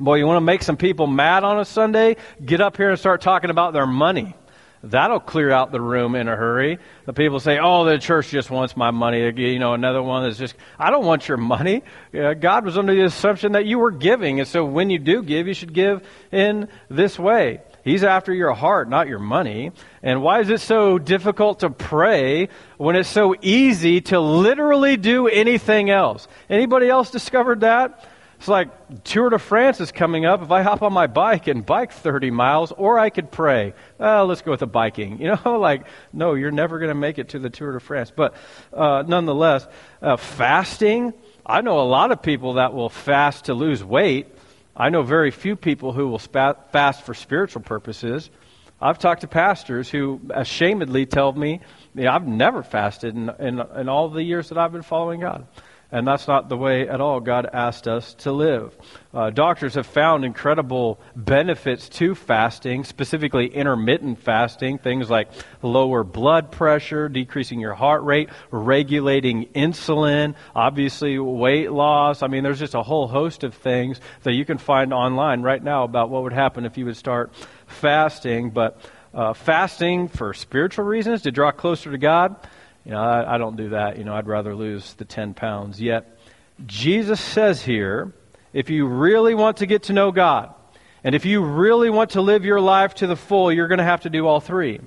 Boy, 0.00 0.14
you 0.14 0.26
want 0.26 0.38
to 0.38 0.40
make 0.40 0.62
some 0.62 0.78
people 0.78 1.06
mad 1.06 1.44
on 1.44 1.60
a 1.60 1.64
Sunday? 1.66 2.16
Get 2.42 2.62
up 2.62 2.78
here 2.78 2.88
and 2.88 2.98
start 2.98 3.20
talking 3.20 3.50
about 3.50 3.74
their 3.74 3.86
money. 3.86 4.34
That'll 4.82 5.20
clear 5.20 5.50
out 5.50 5.72
the 5.72 5.80
room 5.80 6.14
in 6.14 6.26
a 6.26 6.34
hurry. 6.34 6.78
The 7.04 7.12
people 7.12 7.38
say, 7.38 7.58
"Oh, 7.62 7.84
the 7.84 7.98
church 7.98 8.30
just 8.30 8.50
wants 8.50 8.78
my 8.78 8.92
money." 8.92 9.30
You 9.36 9.58
know, 9.58 9.74
another 9.74 10.02
one 10.02 10.24
is 10.24 10.38
just, 10.38 10.54
"I 10.78 10.90
don't 10.90 11.04
want 11.04 11.28
your 11.28 11.36
money." 11.36 11.82
God 12.14 12.64
was 12.64 12.78
under 12.78 12.94
the 12.94 13.04
assumption 13.04 13.52
that 13.52 13.66
you 13.66 13.78
were 13.78 13.90
giving, 13.90 14.38
and 14.40 14.48
so 14.48 14.64
when 14.64 14.88
you 14.88 14.98
do 14.98 15.22
give, 15.22 15.46
you 15.46 15.52
should 15.52 15.74
give 15.74 16.00
in 16.32 16.68
this 16.88 17.18
way. 17.18 17.60
He's 17.84 18.02
after 18.02 18.32
your 18.32 18.52
heart, 18.52 18.88
not 18.88 19.06
your 19.06 19.18
money. 19.18 19.72
And 20.02 20.22
why 20.22 20.40
is 20.40 20.48
it 20.48 20.60
so 20.60 20.98
difficult 20.98 21.60
to 21.60 21.68
pray 21.68 22.48
when 22.78 22.96
it's 22.96 23.08
so 23.08 23.34
easy 23.42 24.00
to 24.02 24.18
literally 24.18 24.96
do 24.96 25.28
anything 25.28 25.90
else? 25.90 26.26
Anybody 26.48 26.88
else 26.88 27.10
discovered 27.10 27.60
that? 27.60 28.02
It's 28.40 28.48
like 28.48 29.04
Tour 29.04 29.28
de 29.28 29.38
France 29.38 29.82
is 29.82 29.92
coming 29.92 30.24
up. 30.24 30.40
If 30.40 30.50
I 30.50 30.62
hop 30.62 30.80
on 30.80 30.94
my 30.94 31.06
bike 31.06 31.46
and 31.46 31.64
bike 31.64 31.92
30 31.92 32.30
miles, 32.30 32.72
or 32.72 32.98
I 32.98 33.10
could 33.10 33.30
pray. 33.30 33.74
Uh, 34.00 34.24
let's 34.24 34.40
go 34.40 34.52
with 34.52 34.60
the 34.60 34.66
biking. 34.66 35.20
You 35.20 35.36
know, 35.44 35.58
like, 35.58 35.84
no, 36.10 36.32
you're 36.32 36.50
never 36.50 36.78
going 36.78 36.88
to 36.88 36.94
make 36.94 37.18
it 37.18 37.28
to 37.30 37.38
the 37.38 37.50
Tour 37.50 37.72
de 37.72 37.80
France. 37.80 38.10
But 38.16 38.34
uh, 38.72 39.04
nonetheless, 39.06 39.66
uh, 40.00 40.16
fasting, 40.16 41.12
I 41.44 41.60
know 41.60 41.80
a 41.80 41.84
lot 41.84 42.12
of 42.12 42.22
people 42.22 42.54
that 42.54 42.72
will 42.72 42.88
fast 42.88 43.44
to 43.44 43.54
lose 43.54 43.84
weight. 43.84 44.28
I 44.74 44.88
know 44.88 45.02
very 45.02 45.30
few 45.32 45.54
people 45.54 45.92
who 45.92 46.08
will 46.08 46.18
fast 46.18 47.02
for 47.02 47.12
spiritual 47.12 47.60
purposes. 47.60 48.30
I've 48.80 48.98
talked 48.98 49.20
to 49.20 49.28
pastors 49.28 49.90
who 49.90 50.18
ashamedly 50.30 51.04
tell 51.10 51.30
me, 51.32 51.60
you 51.94 52.04
know, 52.04 52.12
I've 52.12 52.26
never 52.26 52.62
fasted 52.62 53.14
in, 53.14 53.28
in, 53.38 53.60
in 53.60 53.90
all 53.90 54.08
the 54.08 54.22
years 54.22 54.48
that 54.48 54.56
I've 54.56 54.72
been 54.72 54.80
following 54.80 55.20
God. 55.20 55.46
And 55.92 56.06
that's 56.06 56.28
not 56.28 56.48
the 56.48 56.56
way 56.56 56.88
at 56.88 57.00
all 57.00 57.18
God 57.20 57.48
asked 57.52 57.88
us 57.88 58.14
to 58.14 58.30
live. 58.30 58.76
Uh, 59.12 59.30
doctors 59.30 59.74
have 59.74 59.86
found 59.86 60.24
incredible 60.24 61.00
benefits 61.16 61.88
to 61.88 62.14
fasting, 62.14 62.84
specifically 62.84 63.48
intermittent 63.48 64.20
fasting, 64.20 64.78
things 64.78 65.10
like 65.10 65.28
lower 65.62 66.04
blood 66.04 66.52
pressure, 66.52 67.08
decreasing 67.08 67.58
your 67.58 67.74
heart 67.74 68.04
rate, 68.04 68.28
regulating 68.52 69.46
insulin, 69.46 70.36
obviously 70.54 71.18
weight 71.18 71.72
loss. 71.72 72.22
I 72.22 72.28
mean, 72.28 72.44
there's 72.44 72.60
just 72.60 72.74
a 72.74 72.82
whole 72.82 73.08
host 73.08 73.42
of 73.42 73.54
things 73.54 74.00
that 74.22 74.34
you 74.34 74.44
can 74.44 74.58
find 74.58 74.92
online 74.92 75.42
right 75.42 75.62
now 75.62 75.82
about 75.82 76.08
what 76.08 76.22
would 76.22 76.32
happen 76.32 76.64
if 76.64 76.78
you 76.78 76.84
would 76.84 76.96
start 76.96 77.32
fasting. 77.66 78.50
But 78.50 78.80
uh, 79.12 79.32
fasting 79.32 80.06
for 80.06 80.32
spiritual 80.34 80.84
reasons, 80.84 81.22
to 81.22 81.32
draw 81.32 81.50
closer 81.50 81.90
to 81.90 81.98
God, 81.98 82.36
you 82.84 82.92
know, 82.92 83.00
I, 83.00 83.34
I 83.34 83.38
don't 83.38 83.56
do 83.56 83.70
that. 83.70 83.98
You 83.98 84.04
know, 84.04 84.14
I'd 84.14 84.26
rather 84.26 84.54
lose 84.54 84.94
the 84.94 85.04
10 85.04 85.34
pounds. 85.34 85.80
Yet, 85.80 86.18
Jesus 86.66 87.20
says 87.20 87.62
here, 87.62 88.12
if 88.52 88.70
you 88.70 88.86
really 88.86 89.34
want 89.34 89.58
to 89.58 89.66
get 89.66 89.84
to 89.84 89.92
know 89.92 90.10
God, 90.12 90.54
and 91.02 91.14
if 91.14 91.24
you 91.24 91.42
really 91.42 91.90
want 91.90 92.10
to 92.10 92.20
live 92.20 92.44
your 92.44 92.60
life 92.60 92.94
to 92.96 93.06
the 93.06 93.16
full, 93.16 93.52
you're 93.52 93.68
going 93.68 93.78
to 93.78 93.84
have 93.84 94.02
to 94.02 94.10
do 94.10 94.26
all 94.26 94.40
three. 94.40 94.80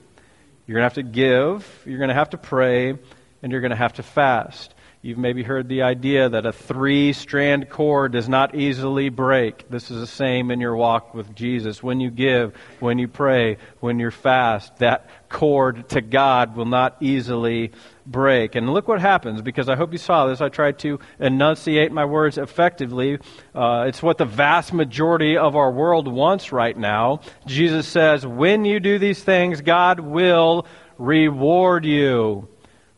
You're 0.65 0.75
going 0.75 0.81
to 0.81 0.83
have 0.83 0.93
to 0.93 1.03
give, 1.03 1.83
you're 1.85 1.97
going 1.97 2.09
to 2.09 2.15
have 2.15 2.31
to 2.31 2.37
pray, 2.37 2.97
and 3.41 3.51
you're 3.51 3.61
going 3.61 3.71
to 3.71 3.75
have 3.75 3.93
to 3.93 4.03
fast. 4.03 4.72
You've 5.05 5.17
maybe 5.17 5.43
heard 5.43 5.67
the 5.67 5.81
idea 5.81 6.29
that 6.29 6.45
a 6.45 6.53
three 6.53 7.11
strand 7.11 7.69
cord 7.69 8.13
does 8.13 8.29
not 8.29 8.55
easily 8.55 9.09
break. 9.09 9.67
This 9.69 9.91
is 9.91 9.99
the 9.99 10.07
same 10.07 10.49
in 10.49 10.61
your 10.61 10.77
walk 10.77 11.13
with 11.13 11.35
Jesus. 11.35 11.83
When 11.83 11.99
you 11.99 12.09
give, 12.09 12.55
when 12.79 12.97
you 12.99 13.09
pray, 13.09 13.57
when 13.81 13.99
you 13.99 14.11
fast, 14.11 14.77
that 14.77 15.09
cord 15.27 15.89
to 15.89 15.99
God 15.99 16.55
will 16.55 16.63
not 16.63 16.95
easily 17.01 17.73
break. 18.05 18.55
And 18.55 18.73
look 18.73 18.87
what 18.87 19.01
happens, 19.01 19.41
because 19.41 19.67
I 19.67 19.75
hope 19.75 19.91
you 19.91 19.97
saw 19.97 20.27
this. 20.27 20.39
I 20.39 20.47
tried 20.47 20.79
to 20.79 21.01
enunciate 21.19 21.91
my 21.91 22.05
words 22.05 22.37
effectively. 22.37 23.19
Uh, 23.53 23.83
it's 23.89 24.01
what 24.01 24.17
the 24.17 24.23
vast 24.23 24.71
majority 24.71 25.35
of 25.35 25.57
our 25.57 25.73
world 25.73 26.07
wants 26.07 26.53
right 26.53 26.77
now. 26.77 27.19
Jesus 27.45 27.89
says, 27.89 28.25
when 28.25 28.63
you 28.63 28.79
do 28.79 28.97
these 28.99 29.21
things, 29.21 29.59
God 29.59 29.99
will 29.99 30.65
reward 30.97 31.83
you. 31.83 32.47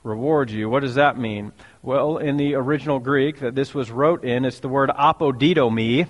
Reward 0.04 0.52
you. 0.52 0.70
What 0.70 0.82
does 0.82 0.96
that 0.96 1.18
mean? 1.18 1.52
Well, 1.86 2.18
in 2.18 2.38
the 2.38 2.56
original 2.56 2.98
Greek 2.98 3.42
that 3.42 3.54
this 3.54 3.76
was 3.76 3.92
wrote 3.92 4.26
in, 4.26 4.44
it's 4.44 4.60
the 4.60 4.68
word 4.68 4.90
apodidomi. 4.90 6.08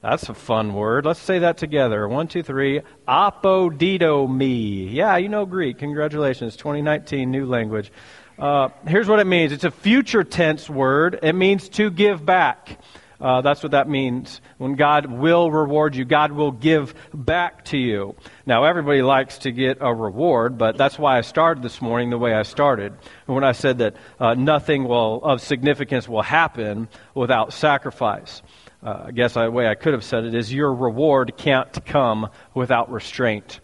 That's 0.00 0.30
a 0.30 0.32
fun 0.32 0.72
word. 0.72 1.04
Let's 1.04 1.20
say 1.20 1.40
that 1.40 1.58
together. 1.58 2.08
One, 2.08 2.28
two, 2.28 2.42
three. 2.42 2.80
Apodidomi. 3.06 4.90
Yeah, 4.90 5.18
you 5.18 5.28
know 5.28 5.44
Greek. 5.44 5.76
Congratulations. 5.76 6.56
2019, 6.56 7.30
new 7.30 7.44
language. 7.44 7.92
Uh, 8.38 8.70
here's 8.86 9.06
what 9.06 9.20
it 9.20 9.26
means 9.26 9.52
it's 9.52 9.64
a 9.64 9.70
future 9.70 10.24
tense 10.24 10.70
word. 10.70 11.18
It 11.22 11.34
means 11.34 11.68
to 11.68 11.90
give 11.90 12.24
back. 12.24 12.78
Uh, 13.22 13.40
that's 13.40 13.62
what 13.62 13.70
that 13.70 13.88
means. 13.88 14.40
When 14.58 14.74
God 14.74 15.06
will 15.06 15.48
reward 15.48 15.94
you, 15.94 16.04
God 16.04 16.32
will 16.32 16.50
give 16.50 16.92
back 17.14 17.64
to 17.66 17.78
you. 17.78 18.16
Now, 18.46 18.64
everybody 18.64 19.00
likes 19.00 19.38
to 19.38 19.52
get 19.52 19.78
a 19.80 19.94
reward, 19.94 20.58
but 20.58 20.76
that's 20.76 20.98
why 20.98 21.18
I 21.18 21.20
started 21.20 21.62
this 21.62 21.80
morning 21.80 22.10
the 22.10 22.18
way 22.18 22.34
I 22.34 22.42
started. 22.42 22.94
When 23.26 23.44
I 23.44 23.52
said 23.52 23.78
that 23.78 23.94
uh, 24.18 24.34
nothing 24.34 24.82
will, 24.88 25.22
of 25.22 25.40
significance 25.40 26.08
will 26.08 26.22
happen 26.22 26.88
without 27.14 27.52
sacrifice. 27.52 28.42
Uh, 28.82 29.04
I 29.06 29.10
guess 29.12 29.34
the 29.34 29.48
way 29.48 29.68
I 29.68 29.76
could 29.76 29.92
have 29.92 30.02
said 30.02 30.24
it 30.24 30.34
is 30.34 30.52
your 30.52 30.74
reward 30.74 31.36
can't 31.36 31.86
come 31.86 32.28
without 32.54 32.90
restraint. 32.90 33.60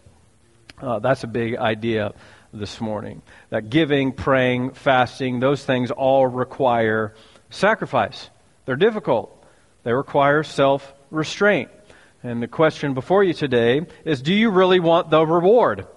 Uh, 0.81 0.99
that's 0.99 1.25
a 1.25 1.27
big 1.27 1.57
idea 1.57 2.13
this 2.53 2.79
morning. 2.79 3.21
That 3.49 3.69
giving, 3.69 4.13
praying, 4.13 4.71
fasting, 4.71 5.41
those 5.41 5.65
things 5.65 5.91
all 5.91 6.25
require 6.25 7.13
sacrifice. 7.49 8.29
They're 8.65 8.77
difficult. 8.77 9.35
They 9.83 9.93
require 9.93 10.43
self 10.43 10.93
restraint. 11.09 11.69
And 12.21 12.43
the 12.43 12.47
question 12.47 12.93
before 12.93 13.23
you 13.23 13.33
today 13.33 13.81
is 14.03 14.21
do 14.21 14.33
you 14.33 14.49
really 14.49 14.79
want 14.79 15.09
the 15.09 15.25
reward? 15.25 15.87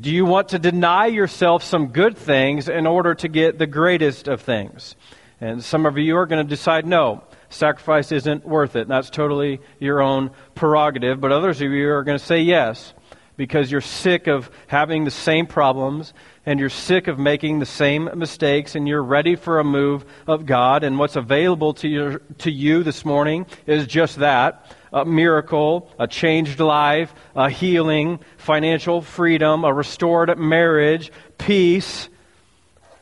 Do 0.00 0.10
you 0.10 0.24
want 0.24 0.50
to 0.50 0.58
deny 0.58 1.06
yourself 1.06 1.62
some 1.62 1.88
good 1.88 2.16
things 2.16 2.68
in 2.68 2.86
order 2.86 3.14
to 3.16 3.28
get 3.28 3.58
the 3.58 3.66
greatest 3.66 4.28
of 4.28 4.40
things? 4.40 4.96
And 5.40 5.62
some 5.62 5.84
of 5.84 5.98
you 5.98 6.16
are 6.16 6.26
going 6.26 6.42
to 6.42 6.48
decide 6.48 6.86
no, 6.86 7.24
sacrifice 7.50 8.12
isn't 8.12 8.46
worth 8.46 8.76
it. 8.76 8.82
And 8.82 8.90
that's 8.90 9.10
totally 9.10 9.60
your 9.78 10.00
own 10.00 10.30
prerogative. 10.54 11.20
But 11.20 11.32
others 11.32 11.60
of 11.60 11.70
you 11.70 11.90
are 11.90 12.04
going 12.04 12.18
to 12.18 12.24
say 12.24 12.40
yes 12.40 12.94
because 13.36 13.70
you're 13.70 13.80
sick 13.80 14.26
of 14.26 14.50
having 14.68 15.04
the 15.04 15.10
same 15.10 15.46
problems 15.46 16.14
and 16.46 16.60
you're 16.60 16.68
sick 16.68 17.08
of 17.08 17.18
making 17.18 17.58
the 17.58 17.66
same 17.66 18.10
mistakes 18.14 18.74
and 18.74 18.86
you're 18.86 19.02
ready 19.02 19.36
for 19.36 19.58
a 19.58 19.64
move 19.64 20.04
of 20.26 20.46
God. 20.46 20.84
And 20.84 20.98
what's 20.98 21.16
available 21.16 21.74
to 21.74 21.88
you, 21.88 22.20
to 22.38 22.50
you 22.50 22.82
this 22.82 23.04
morning 23.04 23.46
is 23.66 23.86
just 23.86 24.16
that 24.16 24.70
a 24.92 25.04
miracle, 25.04 25.90
a 25.98 26.06
changed 26.06 26.60
life, 26.60 27.12
a 27.34 27.50
healing, 27.50 28.20
financial 28.36 29.02
freedom, 29.02 29.64
a 29.64 29.72
restored 29.72 30.38
marriage, 30.38 31.10
peace. 31.36 32.08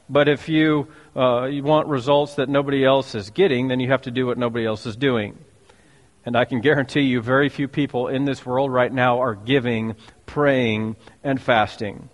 But 0.08 0.28
if 0.28 0.48
you, 0.48 0.88
uh, 1.14 1.44
you 1.44 1.62
want 1.62 1.88
results 1.88 2.36
that 2.36 2.48
nobody 2.48 2.84
else 2.84 3.14
is 3.14 3.30
getting, 3.30 3.68
then 3.68 3.80
you 3.80 3.90
have 3.90 4.02
to 4.02 4.10
do 4.10 4.26
what 4.26 4.38
nobody 4.38 4.64
else 4.64 4.86
is 4.86 4.96
doing. 4.96 5.38
And 6.24 6.36
I 6.36 6.44
can 6.44 6.60
guarantee 6.60 7.02
you, 7.02 7.20
very 7.20 7.48
few 7.48 7.66
people 7.66 8.08
in 8.08 8.24
this 8.24 8.46
world 8.46 8.72
right 8.72 8.92
now 8.92 9.20
are 9.20 9.34
giving, 9.34 9.96
praying, 10.24 10.96
and 11.24 11.40
fasting. 11.42 12.08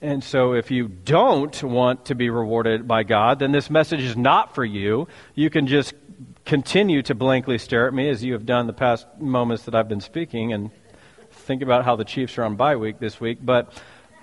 And 0.00 0.22
so, 0.22 0.54
if 0.54 0.70
you 0.70 0.88
don't 0.88 1.62
want 1.62 2.06
to 2.06 2.14
be 2.14 2.30
rewarded 2.30 2.88
by 2.88 3.02
God, 3.02 3.38
then 3.38 3.52
this 3.52 3.68
message 3.70 4.00
is 4.00 4.16
not 4.16 4.54
for 4.54 4.64
you. 4.64 5.08
You 5.34 5.50
can 5.50 5.66
just 5.66 5.94
continue 6.44 7.02
to 7.02 7.14
blankly 7.14 7.58
stare 7.58 7.86
at 7.86 7.94
me 7.94 8.08
as 8.08 8.24
you 8.24 8.32
have 8.32 8.46
done 8.46 8.66
the 8.66 8.72
past 8.72 9.06
moments 9.18 9.64
that 9.64 9.74
I've 9.74 9.88
been 9.88 10.00
speaking 10.00 10.52
and 10.52 10.70
think 11.30 11.62
about 11.62 11.84
how 11.84 11.96
the 11.96 12.04
Chiefs 12.04 12.38
are 12.38 12.44
on 12.44 12.56
bye 12.56 12.76
week 12.76 12.98
this 12.98 13.20
week. 13.20 13.38
But 13.42 13.72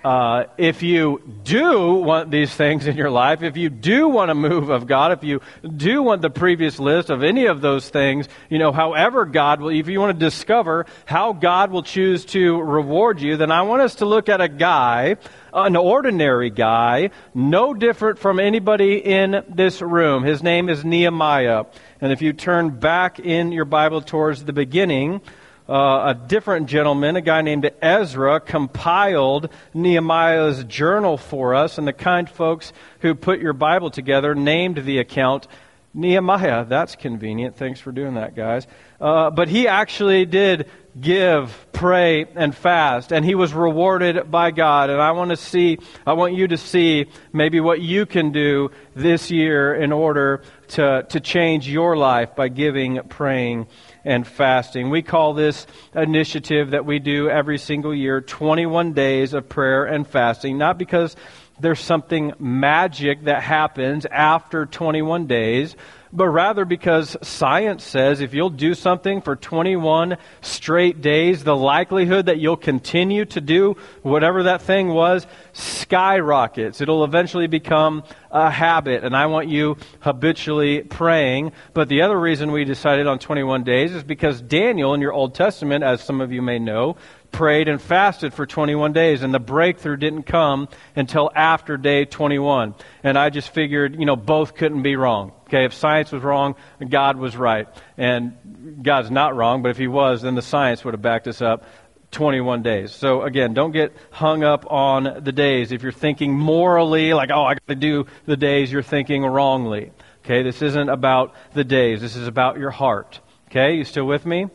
Uh, 0.02 0.44
if 0.56 0.82
you 0.82 1.20
do 1.44 1.94
want 1.94 2.30
these 2.30 2.54
things 2.54 2.86
in 2.86 2.96
your 2.96 3.10
life, 3.10 3.42
if 3.42 3.58
you 3.58 3.68
do 3.68 4.08
want 4.08 4.30
a 4.30 4.34
move 4.34 4.70
of 4.70 4.86
God, 4.86 5.12
if 5.12 5.22
you 5.22 5.40
do 5.76 6.02
want 6.02 6.22
the 6.22 6.30
previous 6.30 6.78
list 6.78 7.10
of 7.10 7.22
any 7.22 7.46
of 7.46 7.60
those 7.60 7.90
things, 7.90 8.26
you 8.48 8.58
know, 8.58 8.72
however 8.72 9.26
God 9.26 9.60
will, 9.60 9.68
if 9.68 9.88
you 9.88 10.00
want 10.00 10.18
to 10.18 10.24
discover 10.24 10.86
how 11.04 11.34
God 11.34 11.70
will 11.70 11.82
choose 11.82 12.24
to 12.26 12.60
reward 12.62 13.20
you, 13.20 13.36
then 13.36 13.50
I 13.50 13.62
want 13.62 13.82
us 13.82 13.96
to 13.96 14.06
look 14.06 14.30
at 14.30 14.40
a 14.40 14.48
guy, 14.48 15.16
an 15.52 15.76
ordinary 15.76 16.48
guy, 16.48 17.10
no 17.34 17.74
different 17.74 18.18
from 18.18 18.40
anybody 18.40 18.96
in 18.98 19.44
this 19.50 19.82
room. 19.82 20.24
His 20.24 20.42
name 20.42 20.70
is 20.70 20.82
Nehemiah. 20.82 21.64
And 22.00 22.10
if 22.10 22.22
you 22.22 22.32
turn 22.32 22.70
back 22.70 23.18
in 23.20 23.52
your 23.52 23.66
Bible 23.66 24.00
towards 24.00 24.44
the 24.44 24.54
beginning, 24.54 25.20
uh, 25.70 26.14
a 26.16 26.26
different 26.26 26.68
gentleman, 26.68 27.14
a 27.14 27.20
guy 27.20 27.42
named 27.42 27.70
Ezra, 27.80 28.40
compiled 28.40 29.50
Nehemiah's 29.72 30.64
journal 30.64 31.16
for 31.16 31.54
us, 31.54 31.78
and 31.78 31.86
the 31.86 31.92
kind 31.92 32.28
folks 32.28 32.72
who 33.00 33.14
put 33.14 33.38
your 33.38 33.52
Bible 33.52 33.90
together 33.90 34.34
named 34.34 34.78
the 34.84 34.98
account 34.98 35.46
Nehemiah. 35.94 36.64
That's 36.64 36.96
convenient. 36.96 37.56
Thanks 37.56 37.78
for 37.78 37.92
doing 37.92 38.14
that, 38.14 38.34
guys. 38.34 38.66
Uh, 39.00 39.30
but 39.30 39.48
he 39.48 39.68
actually 39.68 40.24
did 40.24 40.68
give, 41.00 41.66
pray, 41.72 42.26
and 42.34 42.54
fast, 42.54 43.12
and 43.12 43.24
he 43.24 43.34
was 43.34 43.54
rewarded 43.54 44.30
by 44.30 44.50
God. 44.50 44.90
And 44.90 45.00
I 45.00 45.12
want 45.12 45.30
to 45.30 45.36
see, 45.36 45.78
I 46.04 46.14
want 46.14 46.34
you 46.34 46.48
to 46.48 46.56
see 46.56 47.06
maybe 47.32 47.60
what 47.60 47.80
you 47.80 48.06
can 48.06 48.32
do 48.32 48.70
this 48.94 49.30
year 49.30 49.74
in 49.74 49.92
order 49.92 50.42
to, 50.68 51.06
to 51.08 51.20
change 51.20 51.68
your 51.68 51.96
life 51.96 52.34
by 52.34 52.48
giving, 52.48 53.00
praying, 53.08 53.68
and 54.04 54.26
fasting. 54.26 54.90
We 54.90 55.02
call 55.02 55.34
this 55.34 55.66
initiative 55.94 56.70
that 56.70 56.86
we 56.86 56.98
do 56.98 57.28
every 57.28 57.58
single 57.58 57.94
year 57.94 58.20
21 58.20 58.92
days 58.92 59.34
of 59.34 59.48
prayer 59.48 59.84
and 59.84 60.06
fasting, 60.06 60.58
not 60.58 60.78
because 60.78 61.16
there's 61.60 61.80
something 61.80 62.32
magic 62.38 63.24
that 63.24 63.42
happens 63.42 64.06
after 64.06 64.66
21 64.66 65.26
days, 65.26 65.76
but 66.12 66.28
rather 66.28 66.64
because 66.64 67.16
science 67.22 67.84
says 67.84 68.20
if 68.20 68.34
you'll 68.34 68.50
do 68.50 68.74
something 68.74 69.20
for 69.20 69.36
21 69.36 70.16
straight 70.40 71.00
days, 71.00 71.44
the 71.44 71.56
likelihood 71.56 72.26
that 72.26 72.38
you'll 72.38 72.56
continue 72.56 73.24
to 73.26 73.40
do 73.40 73.76
whatever 74.02 74.44
that 74.44 74.62
thing 74.62 74.88
was 74.88 75.26
skyrockets. 75.52 76.80
It'll 76.80 77.04
eventually 77.04 77.46
become 77.46 78.02
a 78.30 78.50
habit, 78.50 79.04
and 79.04 79.16
I 79.16 79.26
want 79.26 79.48
you 79.48 79.76
habitually 80.00 80.82
praying. 80.82 81.52
But 81.74 81.88
the 81.88 82.02
other 82.02 82.18
reason 82.18 82.52
we 82.52 82.64
decided 82.64 83.06
on 83.06 83.18
21 83.18 83.64
days 83.64 83.92
is 83.92 84.02
because 84.02 84.40
Daniel 84.40 84.94
in 84.94 85.00
your 85.00 85.12
Old 85.12 85.34
Testament, 85.34 85.84
as 85.84 86.00
some 86.02 86.20
of 86.20 86.32
you 86.32 86.42
may 86.42 86.58
know, 86.58 86.96
prayed 87.32 87.68
and 87.68 87.80
fasted 87.80 88.34
for 88.34 88.46
21 88.46 88.92
days, 88.92 89.22
and 89.22 89.32
the 89.32 89.40
breakthrough 89.40 89.96
didn't 89.96 90.24
come 90.24 90.68
until 90.96 91.30
after 91.34 91.76
day 91.76 92.04
21. 92.04 92.74
And 93.02 93.18
I 93.18 93.30
just 93.30 93.52
figured, 93.52 93.98
you 93.98 94.06
know, 94.06 94.16
both 94.16 94.54
couldn't 94.54 94.82
be 94.82 94.96
wrong. 94.96 95.32
Okay, 95.46 95.64
if 95.64 95.74
science 95.74 96.12
was 96.12 96.22
wrong, 96.22 96.54
God 96.88 97.16
was 97.16 97.36
right. 97.36 97.68
And 97.96 98.82
God's 98.82 99.10
not 99.10 99.36
wrong, 99.36 99.62
but 99.62 99.70
if 99.70 99.78
He 99.78 99.88
was, 99.88 100.22
then 100.22 100.34
the 100.34 100.42
science 100.42 100.84
would 100.84 100.94
have 100.94 101.02
backed 101.02 101.28
us 101.28 101.40
up. 101.42 101.64
21 102.12 102.62
days. 102.62 102.90
So 102.90 103.22
again, 103.22 103.54
don't 103.54 103.70
get 103.70 103.94
hung 104.10 104.42
up 104.42 104.66
on 104.68 105.22
the 105.22 105.30
days. 105.30 105.70
If 105.70 105.84
you're 105.84 105.92
thinking 105.92 106.32
morally, 106.36 107.14
like, 107.14 107.30
oh, 107.32 107.44
I 107.44 107.54
got 107.54 107.68
to 107.68 107.76
do 107.76 108.06
the 108.26 108.36
days, 108.36 108.72
you're 108.72 108.82
thinking 108.82 109.24
wrongly. 109.24 109.92
Okay, 110.24 110.42
this 110.42 110.60
isn't 110.60 110.88
about 110.88 111.34
the 111.54 111.62
days. 111.64 112.00
This 112.00 112.16
is 112.16 112.26
about 112.26 112.58
your 112.58 112.70
heart. 112.70 113.20
Okay, 113.48 113.76
you 113.76 113.84
still 113.84 114.06
with 114.06 114.26
me? 114.26 114.48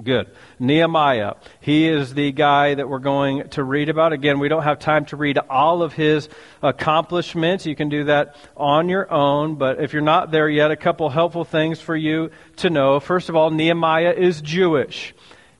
Good. 0.00 0.30
Nehemiah. 0.60 1.34
He 1.60 1.88
is 1.88 2.14
the 2.14 2.30
guy 2.30 2.74
that 2.74 2.88
we're 2.88 3.00
going 3.00 3.48
to 3.50 3.64
read 3.64 3.88
about. 3.88 4.12
Again, 4.12 4.38
we 4.38 4.48
don't 4.48 4.62
have 4.62 4.78
time 4.78 5.04
to 5.06 5.16
read 5.16 5.36
all 5.50 5.82
of 5.82 5.92
his 5.92 6.28
accomplishments. 6.62 7.66
You 7.66 7.74
can 7.74 7.88
do 7.88 8.04
that 8.04 8.36
on 8.56 8.88
your 8.88 9.10
own. 9.10 9.56
But 9.56 9.82
if 9.82 9.92
you're 9.92 10.02
not 10.02 10.30
there 10.30 10.48
yet, 10.48 10.70
a 10.70 10.76
couple 10.76 11.08
helpful 11.10 11.44
things 11.44 11.80
for 11.80 11.96
you 11.96 12.30
to 12.58 12.70
know. 12.70 13.00
First 13.00 13.28
of 13.28 13.34
all, 13.34 13.50
Nehemiah 13.50 14.14
is 14.16 14.40
Jewish. 14.40 15.12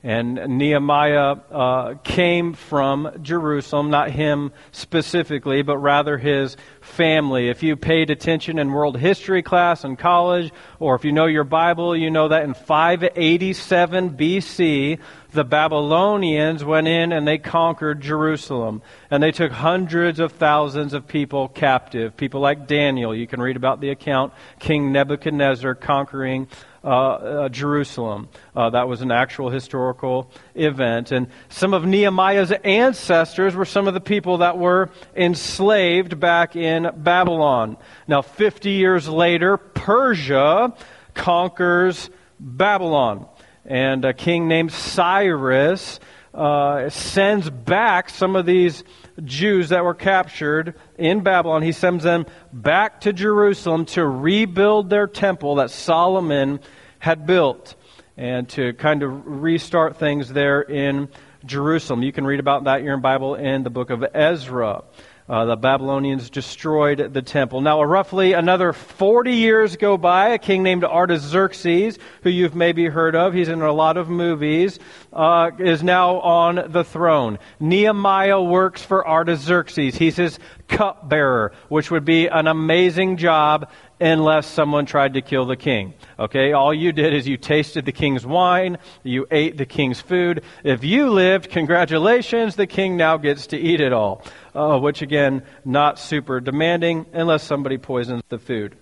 And 0.03 0.57
Nehemiah 0.57 1.35
uh, 1.51 1.93
came 2.03 2.53
from 2.53 3.19
Jerusalem, 3.21 3.91
not 3.91 4.09
him 4.09 4.51
specifically, 4.71 5.61
but 5.61 5.77
rather 5.77 6.17
his 6.17 6.57
family. 6.81 7.49
If 7.49 7.61
you 7.61 7.75
paid 7.75 8.09
attention 8.09 8.57
in 8.57 8.71
world 8.71 8.97
history 8.97 9.43
class 9.43 9.83
in 9.83 9.97
college, 9.97 10.51
or 10.79 10.95
if 10.95 11.05
you 11.05 11.11
know 11.11 11.27
your 11.27 11.43
Bible, 11.43 11.95
you 11.95 12.09
know 12.09 12.29
that 12.29 12.43
in 12.43 12.55
587 12.55 14.17
BC, 14.17 14.99
the 15.33 15.43
Babylonians 15.43 16.65
went 16.65 16.87
in 16.87 17.11
and 17.11 17.27
they 17.27 17.37
conquered 17.37 18.01
Jerusalem. 18.01 18.81
And 19.11 19.21
they 19.21 19.31
took 19.31 19.51
hundreds 19.51 20.19
of 20.19 20.31
thousands 20.31 20.95
of 20.95 21.07
people 21.07 21.47
captive. 21.47 22.17
People 22.17 22.41
like 22.41 22.65
Daniel. 22.65 23.15
You 23.15 23.27
can 23.27 23.39
read 23.39 23.55
about 23.55 23.81
the 23.81 23.91
account, 23.91 24.33
King 24.57 24.91
Nebuchadnezzar 24.91 25.75
conquering 25.75 26.47
uh, 26.83 26.87
uh, 26.87 27.49
Jerusalem. 27.49 28.29
Uh, 28.55 28.71
that 28.71 28.87
was 28.87 29.01
an 29.01 29.11
actual 29.11 29.49
historical 29.49 30.31
event. 30.55 31.11
And 31.11 31.27
some 31.49 31.73
of 31.73 31.85
Nehemiah's 31.85 32.51
ancestors 32.51 33.55
were 33.55 33.65
some 33.65 33.87
of 33.87 33.93
the 33.93 34.01
people 34.01 34.39
that 34.39 34.57
were 34.57 34.89
enslaved 35.15 36.19
back 36.19 36.55
in 36.55 36.89
Babylon. 36.97 37.77
Now, 38.07 38.23
50 38.23 38.71
years 38.71 39.07
later, 39.07 39.57
Persia 39.57 40.73
conquers 41.13 42.09
Babylon. 42.39 43.27
And 43.63 44.03
a 44.03 44.13
king 44.13 44.47
named 44.47 44.71
Cyrus 44.71 45.99
uh, 46.33 46.89
sends 46.89 47.49
back 47.49 48.09
some 48.09 48.35
of 48.35 48.45
these 48.45 48.83
Jews 49.23 49.69
that 49.69 49.83
were 49.83 49.93
captured 49.93 50.75
in 51.01 51.21
Babylon, 51.21 51.63
he 51.63 51.71
sends 51.71 52.03
them 52.03 52.25
back 52.53 53.01
to 53.01 53.11
Jerusalem 53.13 53.85
to 53.87 54.05
rebuild 54.05 54.89
their 54.89 55.07
temple 55.07 55.55
that 55.55 55.71
Solomon 55.71 56.59
had 56.99 57.25
built 57.25 57.75
and 58.15 58.47
to 58.49 58.73
kind 58.73 59.03
of 59.03 59.25
restart 59.25 59.97
things 59.97 60.29
there 60.29 60.61
in 60.61 61.09
Jerusalem. 61.45 62.03
You 62.03 62.11
can 62.11 62.25
read 62.25 62.39
about 62.39 62.65
that 62.65 62.81
in 62.81 63.01
Bible 63.01 63.35
in 63.35 63.63
the 63.63 63.69
book 63.69 63.89
of 63.89 64.05
Ezra. 64.13 64.83
Uh, 65.31 65.45
the 65.45 65.55
Babylonians 65.55 66.29
destroyed 66.29 67.13
the 67.13 67.21
temple. 67.21 67.61
Now, 67.61 67.81
roughly 67.81 68.33
another 68.33 68.73
40 68.73 69.31
years 69.31 69.77
go 69.77 69.97
by. 69.97 70.29
A 70.29 70.37
king 70.37 70.61
named 70.61 70.83
Artaxerxes, 70.83 71.97
who 72.23 72.29
you've 72.29 72.53
maybe 72.53 72.87
heard 72.87 73.15
of, 73.15 73.33
he's 73.33 73.47
in 73.47 73.61
a 73.61 73.71
lot 73.71 73.95
of 73.95 74.09
movies, 74.09 74.77
uh, 75.13 75.51
is 75.57 75.83
now 75.83 76.19
on 76.19 76.71
the 76.73 76.83
throne. 76.83 77.39
Nehemiah 77.61 78.41
works 78.41 78.83
for 78.83 79.07
Artaxerxes. 79.07 79.95
He's 79.95 80.17
his 80.17 80.37
cupbearer, 80.71 81.51
which 81.67 81.91
would 81.91 82.05
be 82.05 82.27
an 82.27 82.47
amazing 82.47 83.17
job 83.17 83.69
unless 83.99 84.47
someone 84.47 84.85
tried 84.85 85.13
to 85.13 85.21
kill 85.21 85.45
the 85.45 85.55
king. 85.55 85.93
Okay, 86.17 86.53
all 86.53 86.73
you 86.73 86.91
did 86.91 87.13
is 87.13 87.27
you 87.27 87.37
tasted 87.37 87.85
the 87.85 87.91
king's 87.91 88.25
wine, 88.25 88.77
you 89.03 89.27
ate 89.29 89.57
the 89.57 89.65
king's 89.65 90.01
food. 90.01 90.43
If 90.63 90.83
you 90.83 91.11
lived, 91.11 91.49
congratulations, 91.51 92.55
the 92.55 92.65
king 92.65 92.97
now 92.97 93.17
gets 93.17 93.47
to 93.47 93.57
eat 93.57 93.81
it 93.81 93.93
all. 93.93 94.23
Uh, 94.55 94.79
which 94.79 95.01
again, 95.01 95.43
not 95.63 95.99
super 95.99 96.39
demanding 96.39 97.05
unless 97.13 97.43
somebody 97.43 97.77
poisons 97.77 98.23
the 98.29 98.39
food. 98.39 98.75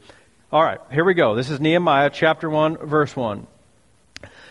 All 0.51 0.63
right, 0.63 0.79
here 0.91 1.03
we 1.03 1.13
go. 1.13 1.35
This 1.35 1.49
is 1.49 1.59
Nehemiah 1.59 2.09
chapter 2.11 2.49
1, 2.49 2.77
verse 2.87 3.15
1. 3.15 3.45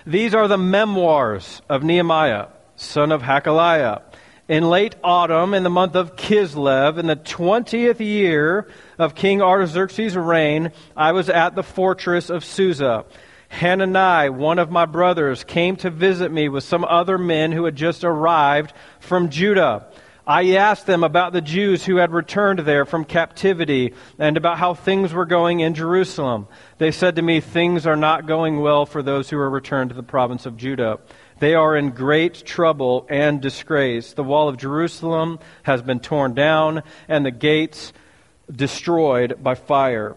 These 0.07 0.35
are 0.35 0.48
the 0.48 0.59
memoirs 0.59 1.61
of 1.68 1.83
Nehemiah, 1.83 2.48
son 2.77 3.11
of 3.11 3.22
Hacaliah 3.22 4.03
in 4.48 4.70
late 4.70 4.96
autumn, 5.04 5.52
in 5.52 5.62
the 5.62 5.70
month 5.70 5.94
of 5.94 6.16
Kislev, 6.16 6.96
in 6.98 7.06
the 7.06 7.16
twentieth 7.16 8.00
year 8.00 8.66
of 8.98 9.14
King 9.14 9.42
Artaxerxes' 9.42 10.16
reign, 10.16 10.72
I 10.96 11.12
was 11.12 11.28
at 11.28 11.54
the 11.54 11.62
fortress 11.62 12.30
of 12.30 12.44
Susa. 12.44 13.04
Hanani, 13.50 14.30
one 14.30 14.58
of 14.58 14.70
my 14.70 14.87
brothers, 14.87 15.44
came 15.44 15.76
to 15.76 15.90
visit 15.90 16.32
me 16.32 16.48
with 16.48 16.64
some 16.64 16.84
other 16.84 17.18
men 17.18 17.52
who 17.52 17.64
had 17.64 17.76
just 17.76 18.04
arrived 18.04 18.72
from 19.00 19.28
Judah. 19.28 19.87
I 20.26 20.56
asked 20.56 20.84
them 20.84 21.04
about 21.04 21.32
the 21.32 21.40
Jews 21.40 21.87
who 21.87 21.96
had 21.96 22.12
returned 22.12 22.58
there 22.58 22.84
from 22.84 23.06
captivity 23.06 23.94
and 24.18 24.37
about 24.37 24.58
how 24.58 24.74
things 24.74 25.14
were 25.14 25.24
going 25.24 25.61
in 25.61 25.72
Jerusalem. 25.72 26.48
They 26.76 26.90
said 26.90 27.16
to 27.16 27.22
me, 27.22 27.40
Things 27.40 27.87
are 27.87 27.96
not 27.96 28.26
going 28.26 28.61
well 28.61 28.84
for 28.84 29.02
those 29.02 29.30
who 29.30 29.38
are 29.38 29.48
returned 29.48 29.88
to 29.88 29.96
the 29.96 30.02
province 30.02 30.44
of 30.44 30.58
Judah. 30.58 30.98
They 31.40 31.55
are 31.55 31.77
in 31.77 31.90
great 31.90 32.44
trouble 32.44 33.07
and 33.09 33.40
disgrace. 33.40 34.12
The 34.12 34.24
wall 34.24 34.48
of 34.48 34.57
Jerusalem 34.57 35.38
has 35.62 35.83
been 35.83 36.01
torn 36.01 36.35
down, 36.35 36.83
and 37.07 37.24
the 37.24 37.31
gates 37.31 37.92
destroyed 38.51 39.42
by 39.42 39.55
fire. 39.55 40.16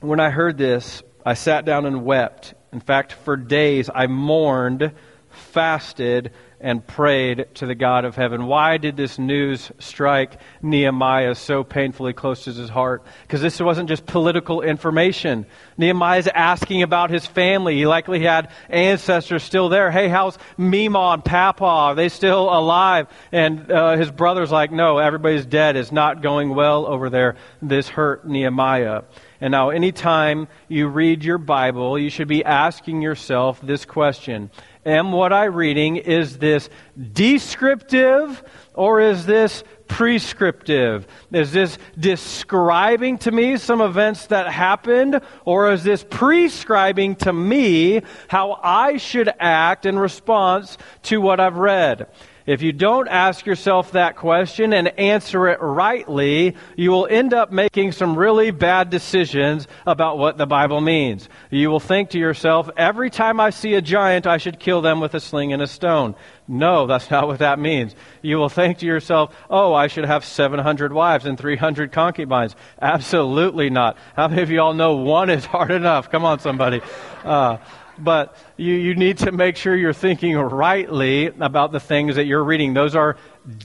When 0.00 0.20
I 0.20 0.28
heard 0.28 0.58
this, 0.58 1.02
I 1.24 1.34
sat 1.34 1.64
down 1.64 1.86
and 1.86 2.04
wept. 2.04 2.52
In 2.70 2.80
fact, 2.80 3.12
for 3.12 3.36
days 3.36 3.88
I 3.92 4.08
mourned, 4.08 4.92
fasted, 5.30 6.32
and 6.60 6.86
prayed 6.86 7.46
to 7.54 7.66
the 7.66 7.74
God 7.74 8.04
of 8.04 8.16
heaven. 8.16 8.46
Why 8.46 8.78
did 8.78 8.96
this 8.96 9.18
news 9.18 9.70
strike 9.78 10.38
Nehemiah 10.62 11.34
so 11.34 11.62
painfully 11.62 12.12
close 12.12 12.44
to 12.44 12.52
his 12.52 12.70
heart? 12.70 13.02
Because 13.22 13.42
this 13.42 13.60
wasn't 13.60 13.88
just 13.88 14.06
political 14.06 14.62
information. 14.62 15.46
Nehemiah 15.76 16.18
is 16.18 16.28
asking 16.28 16.82
about 16.82 17.10
his 17.10 17.26
family. 17.26 17.76
He 17.76 17.86
likely 17.86 18.20
had 18.20 18.50
ancestors 18.70 19.42
still 19.42 19.68
there. 19.68 19.90
Hey, 19.90 20.08
how's 20.08 20.38
Mima 20.56 21.12
and 21.12 21.24
Papa? 21.24 21.64
Are 21.64 21.94
they 21.94 22.08
still 22.08 22.44
alive? 22.44 23.08
And 23.32 23.70
uh, 23.70 23.96
his 23.96 24.10
brother's 24.10 24.50
like, 24.50 24.72
no, 24.72 24.98
everybody's 24.98 25.44
dead. 25.44 25.76
It's 25.76 25.92
not 25.92 26.22
going 26.22 26.54
well 26.54 26.86
over 26.86 27.10
there. 27.10 27.36
This 27.60 27.88
hurt 27.88 28.26
Nehemiah. 28.26 29.02
And 29.40 29.52
now, 29.52 29.68
anytime 29.68 30.48
you 30.66 30.88
read 30.88 31.22
your 31.22 31.36
Bible, 31.36 31.98
you 31.98 32.08
should 32.08 32.28
be 32.28 32.42
asking 32.42 33.02
yourself 33.02 33.60
this 33.60 33.84
question 33.84 34.50
Am 34.86 35.10
what 35.10 35.32
I 35.32 35.46
reading, 35.46 35.96
is 35.96 36.38
this 36.38 36.70
descriptive 37.12 38.44
or 38.72 39.00
is 39.00 39.26
this 39.26 39.64
prescriptive? 39.88 41.08
Is 41.32 41.50
this 41.50 41.76
describing 41.98 43.18
to 43.18 43.32
me 43.32 43.56
some 43.56 43.80
events 43.80 44.28
that 44.28 44.46
happened 44.46 45.20
or 45.44 45.72
is 45.72 45.82
this 45.82 46.04
prescribing 46.08 47.16
to 47.16 47.32
me 47.32 48.02
how 48.28 48.60
I 48.62 48.98
should 48.98 49.28
act 49.40 49.86
in 49.86 49.98
response 49.98 50.78
to 51.04 51.20
what 51.20 51.40
I've 51.40 51.56
read? 51.56 52.06
If 52.46 52.62
you 52.62 52.72
don't 52.72 53.08
ask 53.08 53.44
yourself 53.44 53.92
that 53.92 54.14
question 54.14 54.72
and 54.72 54.88
answer 54.98 55.48
it 55.48 55.60
rightly, 55.60 56.54
you 56.76 56.92
will 56.92 57.08
end 57.10 57.34
up 57.34 57.50
making 57.50 57.90
some 57.90 58.16
really 58.16 58.52
bad 58.52 58.88
decisions 58.88 59.66
about 59.84 60.16
what 60.16 60.38
the 60.38 60.46
Bible 60.46 60.80
means. 60.80 61.28
You 61.50 61.70
will 61.70 61.80
think 61.80 62.10
to 62.10 62.18
yourself, 62.18 62.70
every 62.76 63.10
time 63.10 63.40
I 63.40 63.50
see 63.50 63.74
a 63.74 63.82
giant, 63.82 64.28
I 64.28 64.38
should 64.38 64.60
kill 64.60 64.80
them 64.80 65.00
with 65.00 65.14
a 65.14 65.20
sling 65.20 65.52
and 65.52 65.60
a 65.60 65.66
stone. 65.66 66.14
No, 66.46 66.86
that's 66.86 67.10
not 67.10 67.26
what 67.26 67.40
that 67.40 67.58
means. 67.58 67.96
You 68.22 68.36
will 68.36 68.48
think 68.48 68.78
to 68.78 68.86
yourself, 68.86 69.34
oh, 69.50 69.74
I 69.74 69.88
should 69.88 70.04
have 70.04 70.24
700 70.24 70.92
wives 70.92 71.26
and 71.26 71.36
300 71.36 71.90
concubines. 71.90 72.54
Absolutely 72.80 73.70
not. 73.70 73.96
How 74.14 74.28
many 74.28 74.42
of 74.42 74.50
you 74.50 74.60
all 74.60 74.74
know 74.74 74.94
one 74.94 75.30
is 75.30 75.44
hard 75.44 75.72
enough? 75.72 76.10
Come 76.10 76.24
on, 76.24 76.38
somebody. 76.38 76.80
Uh, 77.24 77.56
but 77.98 78.36
you, 78.56 78.74
you 78.74 78.94
need 78.94 79.18
to 79.18 79.32
make 79.32 79.56
sure 79.56 79.76
you're 79.76 79.92
thinking 79.92 80.36
rightly 80.36 81.26
about 81.26 81.72
the 81.72 81.80
things 81.80 82.16
that 82.16 82.26
you're 82.26 82.44
reading. 82.44 82.74
Those 82.74 82.94
are 82.94 83.16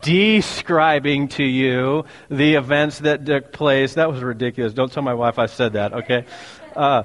describing 0.01 1.27
to 1.29 1.43
you 1.43 2.05
the 2.29 2.55
events 2.55 2.99
that 2.99 3.25
took 3.25 3.51
place. 3.51 3.95
That 3.95 4.09
was 4.09 4.21
ridiculous. 4.21 4.73
Don't 4.73 4.91
tell 4.91 5.03
my 5.03 5.13
wife 5.13 5.39
I 5.39 5.47
said 5.47 5.73
that, 5.73 5.93
okay? 5.93 6.25
Uh, 6.75 7.03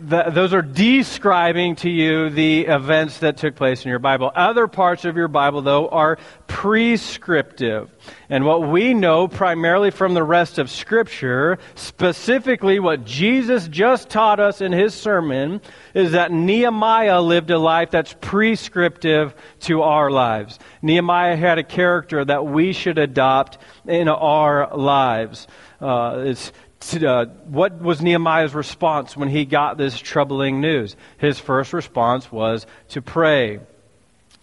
those 0.00 0.54
are 0.54 0.62
describing 0.62 1.76
to 1.76 1.90
you 1.90 2.30
the 2.30 2.66
events 2.66 3.18
that 3.18 3.36
took 3.36 3.56
place 3.56 3.84
in 3.84 3.90
your 3.90 3.98
Bible. 3.98 4.30
Other 4.34 4.68
parts 4.68 5.04
of 5.04 5.16
your 5.16 5.28
Bible, 5.28 5.62
though, 5.62 5.88
are 5.88 6.18
prescriptive. 6.46 7.90
And 8.28 8.44
what 8.44 8.68
we 8.68 8.94
know 8.94 9.26
primarily 9.26 9.90
from 9.90 10.14
the 10.14 10.22
rest 10.22 10.58
of 10.58 10.70
Scripture, 10.70 11.58
specifically 11.74 12.78
what 12.78 13.04
Jesus 13.04 13.66
just 13.66 14.08
taught 14.08 14.38
us 14.38 14.60
in 14.60 14.72
his 14.72 14.94
sermon, 14.94 15.60
is 15.94 16.12
that 16.12 16.30
Nehemiah 16.30 17.20
lived 17.20 17.50
a 17.50 17.58
life 17.58 17.90
that's 17.90 18.14
prescriptive 18.20 19.34
to 19.60 19.82
our 19.82 20.10
lives. 20.10 20.58
Nehemiah 20.80 21.36
had 21.36 21.58
a 21.58 21.64
character 21.64 22.24
that 22.24 22.46
we 22.46 22.72
should 22.72 22.98
adopt 22.98 23.58
in 23.86 24.08
our 24.08 24.76
lives. 24.76 25.48
Uh, 25.80 26.24
it's 26.26 26.52
uh, 27.04 27.26
what 27.46 27.80
was 27.80 28.00
Nehemiah's 28.00 28.54
response 28.54 29.16
when 29.16 29.28
he 29.28 29.44
got 29.44 29.76
this 29.76 29.98
troubling 29.98 30.60
news? 30.60 30.96
His 31.18 31.38
first 31.38 31.72
response 31.72 32.30
was 32.30 32.66
to 32.90 33.02
pray. 33.02 33.60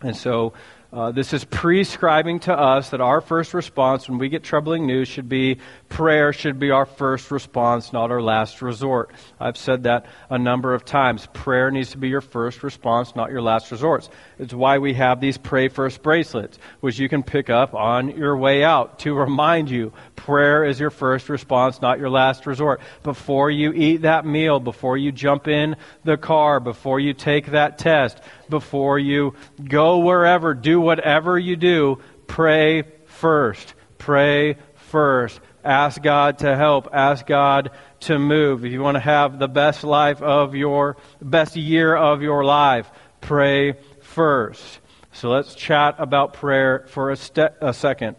And 0.02 0.16
so 0.16 0.54
uh, 0.96 1.12
this 1.12 1.34
is 1.34 1.44
prescribing 1.44 2.40
to 2.40 2.58
us 2.58 2.92
that 2.92 3.02
our 3.02 3.20
first 3.20 3.54
response 3.54 4.08
when 4.08 4.18
we 4.18 4.30
get 4.30 4.44
troubling 4.44 4.88
news 4.88 5.10
should 5.10 5.28
be 5.28 5.58
prayer, 5.90 6.32
should 6.32 6.58
be 6.58 6.72
our 6.72 6.86
first 6.86 7.32
response, 7.32 7.92
not 7.92 8.12
our 8.12 8.22
last 8.22 8.62
resort. 8.62 9.12
I've 9.38 9.58
said 9.58 9.84
that 9.84 10.06
a 10.30 10.38
number 10.38 10.74
of 10.74 10.86
times. 10.86 11.28
Prayer 11.34 11.70
needs 11.70 11.92
to 11.92 11.98
be 11.98 12.08
your 12.08 12.22
first 12.22 12.64
response, 12.64 13.14
not 13.14 13.30
your 13.30 13.42
last 13.42 13.72
resort. 13.72 14.08
It's 14.40 14.54
why 14.54 14.78
we 14.78 14.94
have 14.94 15.20
these 15.20 15.38
pray 15.38 15.68
first 15.68 16.02
bracelets, 16.02 16.60
which 16.80 16.98
you 16.98 17.10
can 17.10 17.24
pick 17.24 17.50
up 17.50 17.74
on 17.74 18.16
your 18.16 18.38
way 18.38 18.64
out 18.64 19.00
to 19.00 19.14
remind 19.14 19.70
you 19.70 19.92
prayer 20.16 20.64
is 20.64 20.80
your 20.80 20.92
first 20.92 21.28
response, 21.28 21.82
not 21.82 22.00
your 22.00 22.10
last 22.10 22.48
resort. 22.48 22.80
Before 23.04 23.52
you 23.52 23.74
eat 23.74 23.98
that 24.04 24.26
meal, 24.26 24.62
before 24.62 24.98
you 24.98 25.12
jump 25.12 25.50
in 25.50 25.76
the 26.06 26.16
car, 26.16 26.62
before 26.62 27.02
you 27.02 27.14
take 27.14 27.48
that 27.48 27.78
test, 27.78 28.22
before 28.50 28.98
you 28.98 29.34
go 29.64 30.00
wherever, 30.00 30.54
do 30.54 30.85
whatever 30.86 31.38
you 31.38 31.56
do, 31.56 32.00
pray 32.28 32.84
first. 33.06 33.74
Pray 33.98 34.58
first. 34.76 35.40
Ask 35.64 36.02
God 36.02 36.40
to 36.40 36.56
help. 36.56 36.90
Ask 36.94 37.26
God 37.26 37.72
to 38.02 38.20
move. 38.20 38.64
If 38.64 38.72
you 38.72 38.82
want 38.82 38.96
to 38.96 39.02
have 39.02 39.40
the 39.40 39.48
best 39.48 39.84
life 39.84 40.22
of 40.22 40.56
your, 40.56 40.98
best 41.22 41.56
year 41.56 41.96
of 41.96 42.22
your 42.22 42.46
life, 42.46 42.90
pray 43.20 43.74
first. 44.02 44.80
So 45.12 45.30
let's 45.30 45.56
chat 45.56 45.96
about 45.98 46.34
prayer 46.34 46.86
for 46.90 47.10
a, 47.10 47.16
ste- 47.16 47.58
a 47.62 47.74
second. 47.74 48.16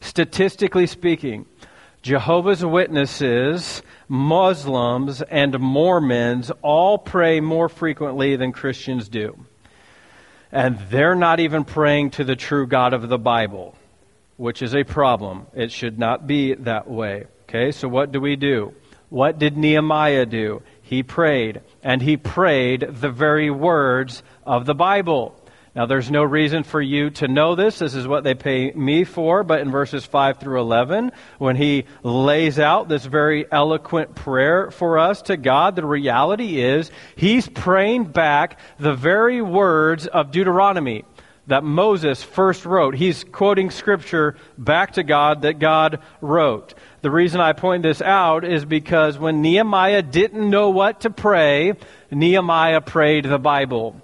Statistically 0.00 0.86
speaking, 0.86 1.46
Jehovah's 2.02 2.64
Witnesses, 2.64 3.82
Muslims, 4.06 5.22
and 5.22 5.58
Mormons 5.58 6.52
all 6.62 6.98
pray 6.98 7.40
more 7.40 7.68
frequently 7.68 8.36
than 8.36 8.52
Christians 8.52 9.08
do. 9.08 9.44
And 10.50 10.78
they're 10.90 11.14
not 11.14 11.40
even 11.40 11.64
praying 11.64 12.10
to 12.12 12.24
the 12.24 12.36
true 12.36 12.66
God 12.66 12.94
of 12.94 13.08
the 13.08 13.18
Bible, 13.18 13.76
which 14.36 14.62
is 14.62 14.74
a 14.74 14.84
problem. 14.84 15.46
It 15.54 15.70
should 15.70 15.98
not 15.98 16.26
be 16.26 16.54
that 16.54 16.88
way. 16.88 17.26
Okay, 17.48 17.72
so 17.72 17.88
what 17.88 18.12
do 18.12 18.20
we 18.20 18.36
do? 18.36 18.74
What 19.10 19.38
did 19.38 19.56
Nehemiah 19.56 20.26
do? 20.26 20.62
He 20.82 21.02
prayed, 21.02 21.62
and 21.82 22.00
he 22.00 22.16
prayed 22.16 22.80
the 22.80 23.10
very 23.10 23.50
words 23.50 24.22
of 24.44 24.66
the 24.66 24.74
Bible. 24.74 25.34
Now, 25.74 25.86
there's 25.86 26.10
no 26.10 26.24
reason 26.24 26.64
for 26.64 26.80
you 26.80 27.10
to 27.10 27.28
know 27.28 27.54
this. 27.54 27.78
This 27.78 27.94
is 27.94 28.06
what 28.06 28.24
they 28.24 28.34
pay 28.34 28.72
me 28.72 29.04
for. 29.04 29.44
But 29.44 29.60
in 29.60 29.70
verses 29.70 30.04
5 30.04 30.38
through 30.38 30.60
11, 30.60 31.12
when 31.38 31.56
he 31.56 31.84
lays 32.02 32.58
out 32.58 32.88
this 32.88 33.04
very 33.04 33.50
eloquent 33.50 34.14
prayer 34.14 34.70
for 34.70 34.98
us 34.98 35.22
to 35.22 35.36
God, 35.36 35.76
the 35.76 35.86
reality 35.86 36.60
is 36.60 36.90
he's 37.16 37.48
praying 37.48 38.04
back 38.04 38.58
the 38.78 38.94
very 38.94 39.42
words 39.42 40.06
of 40.06 40.30
Deuteronomy 40.30 41.04
that 41.48 41.64
Moses 41.64 42.22
first 42.22 42.64
wrote. 42.64 42.94
He's 42.94 43.24
quoting 43.24 43.70
scripture 43.70 44.36
back 44.56 44.92
to 44.92 45.02
God 45.02 45.42
that 45.42 45.58
God 45.58 46.00
wrote. 46.20 46.74
The 47.00 47.10
reason 47.10 47.40
I 47.40 47.54
point 47.54 47.82
this 47.82 48.02
out 48.02 48.44
is 48.44 48.64
because 48.64 49.18
when 49.18 49.40
Nehemiah 49.42 50.02
didn't 50.02 50.48
know 50.48 50.70
what 50.70 51.00
to 51.02 51.10
pray, 51.10 51.72
Nehemiah 52.10 52.82
prayed 52.82 53.24
the 53.24 53.38
Bible. 53.38 54.00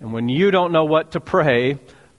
And 0.00 0.12
when 0.12 0.28
you 0.28 0.50
don't 0.50 0.72
know 0.72 0.84
what 0.84 1.12
to 1.12 1.20
pray, 1.20 1.78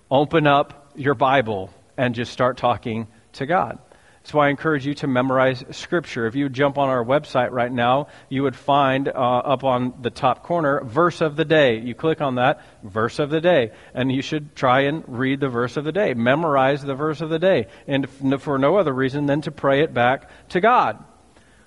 open 0.10 0.48
up 0.48 0.92
your 0.96 1.14
Bible 1.14 1.72
and 1.96 2.16
just 2.16 2.32
start 2.32 2.58
talking 2.58 3.08
to 3.34 3.46
God. 3.46 3.80
That's 4.28 4.34
why 4.34 4.48
I 4.48 4.50
encourage 4.50 4.86
you 4.86 4.94
to 4.96 5.08
memorize 5.08 5.64
Scripture. 5.72 6.28
If 6.28 6.36
you 6.36 6.50
jump 6.50 6.78
on 6.78 6.90
our 6.90 7.02
website 7.02 7.52
right 7.52 7.72
now, 7.72 8.08
you 8.28 8.44
would 8.44 8.58
find 8.58 9.08
uh, 9.08 9.12
up 9.12 9.64
on 9.64 9.94
the 10.02 10.10
top 10.10 10.44
corner, 10.44 10.84
verse 10.84 11.22
of 11.22 11.38
the 11.38 11.46
day. 11.46 11.80
You 11.80 11.96
click 11.96 12.20
on 12.20 12.36
that, 12.36 12.62
verse 12.84 13.20
of 13.20 13.30
the 13.30 13.40
day. 13.40 13.72
And 13.94 14.12
you 14.12 14.22
should 14.22 14.54
try 14.54 14.82
and 14.82 15.06
read 15.08 15.40
the 15.40 15.48
verse 15.48 15.78
of 15.78 15.86
the 15.86 15.94
day. 15.94 16.14
Memorize 16.14 16.84
the 16.84 16.94
verse 16.94 17.22
of 17.22 17.30
the 17.30 17.40
day. 17.40 17.68
And 17.88 18.10
for 18.42 18.58
no 18.58 18.76
other 18.76 18.92
reason 18.92 19.28
than 19.28 19.40
to 19.44 19.52
pray 19.52 19.82
it 19.82 19.94
back 19.94 20.30
to 20.50 20.60
God. 20.60 21.02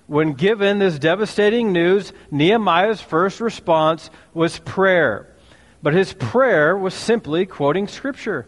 When 0.05 0.33
given 0.33 0.77
this 0.77 0.99
devastating 0.99 1.71
news, 1.71 2.13
Nehemiah's 2.29 3.01
first 3.01 3.41
response 3.41 4.11
was 4.35 4.59
prayer. 4.59 5.30
But 5.83 5.93
his 5.93 6.13
prayer 6.13 6.77
was 6.77 6.93
simply 6.93 7.45
quoting 7.45 7.87
Scripture. 7.87 8.47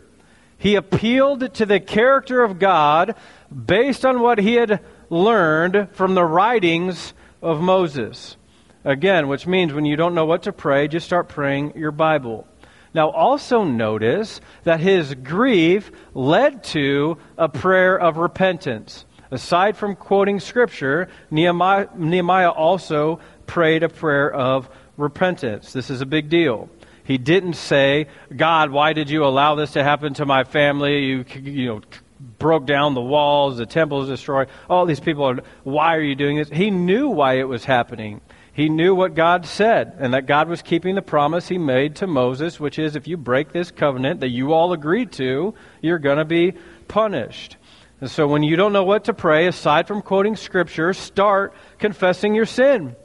He 0.57 0.75
appealed 0.75 1.53
to 1.55 1.65
the 1.65 1.79
character 1.79 2.43
of 2.43 2.59
God 2.59 3.15
based 3.53 4.05
on 4.05 4.21
what 4.21 4.39
he 4.39 4.53
had 4.53 4.81
learned 5.09 5.89
from 5.91 6.15
the 6.15 6.23
writings 6.23 7.13
of 7.41 7.61
Moses. 7.61 8.37
Again, 8.85 9.27
which 9.27 9.47
means 9.47 9.73
when 9.73 9.85
you 9.85 9.95
don't 9.95 10.15
know 10.15 10.25
what 10.25 10.43
to 10.43 10.53
pray, 10.53 10.87
just 10.87 11.05
start 11.05 11.29
praying 11.29 11.73
your 11.75 11.91
Bible. 11.91 12.47
Now, 12.93 13.09
also 13.09 13.63
notice 13.63 14.39
that 14.63 14.79
his 14.79 15.15
grief 15.15 15.91
led 16.13 16.63
to 16.65 17.17
a 17.37 17.49
prayer 17.49 17.99
of 17.99 18.17
repentance. 18.17 19.05
Aside 19.31 19.77
from 19.77 19.95
quoting 19.95 20.39
Scripture, 20.39 21.09
Nehemiah, 21.31 21.87
Nehemiah 21.95 22.51
also 22.51 23.19
prayed 23.47 23.81
a 23.81 23.89
prayer 23.89 24.31
of 24.31 24.69
repentance. 24.95 25.73
This 25.73 25.89
is 25.89 26.01
a 26.01 26.05
big 26.05 26.29
deal. 26.29 26.69
He 27.03 27.17
didn't 27.17 27.53
say, 27.53 28.07
God, 28.35 28.71
why 28.71 28.93
did 28.93 29.09
you 29.09 29.25
allow 29.25 29.55
this 29.55 29.73
to 29.73 29.83
happen 29.83 30.13
to 30.15 30.25
my 30.25 30.43
family? 30.43 31.05
You, 31.05 31.25
you 31.35 31.67
know, 31.67 31.81
broke 32.39 32.65
down 32.65 32.93
the 32.93 33.01
walls, 33.01 33.57
the 33.57 33.65
temple 33.65 33.99
was 33.99 34.09
destroyed. 34.09 34.47
All 34.69 34.85
these 34.85 34.99
people 34.99 35.25
are, 35.25 35.39
why 35.63 35.95
are 35.95 36.01
you 36.01 36.15
doing 36.15 36.37
this? 36.37 36.49
He 36.49 36.71
knew 36.71 37.09
why 37.09 37.39
it 37.39 37.47
was 37.47 37.65
happening. 37.65 38.21
He 38.53 38.69
knew 38.69 38.93
what 38.93 39.15
God 39.15 39.45
said 39.45 39.95
and 39.99 40.13
that 40.13 40.27
God 40.27 40.47
was 40.47 40.61
keeping 40.61 40.95
the 40.95 41.01
promise 41.01 41.47
he 41.47 41.57
made 41.57 41.97
to 41.97 42.07
Moses, 42.07 42.59
which 42.59 42.77
is 42.77 42.95
if 42.95 43.07
you 43.07 43.17
break 43.17 43.51
this 43.51 43.71
covenant 43.71 44.19
that 44.19 44.29
you 44.29 44.53
all 44.53 44.73
agreed 44.73 45.11
to, 45.13 45.55
you're 45.81 45.99
going 45.99 46.19
to 46.19 46.25
be 46.25 46.53
punished. 46.87 47.57
And 47.99 48.11
so 48.11 48.27
when 48.27 48.43
you 48.43 48.55
don't 48.55 48.73
know 48.73 48.83
what 48.83 49.05
to 49.05 49.13
pray, 49.13 49.47
aside 49.47 49.87
from 49.87 50.01
quoting 50.01 50.35
Scripture, 50.35 50.93
start 50.93 51.53
confessing 51.79 52.35
your 52.35 52.45
sin. 52.45 52.95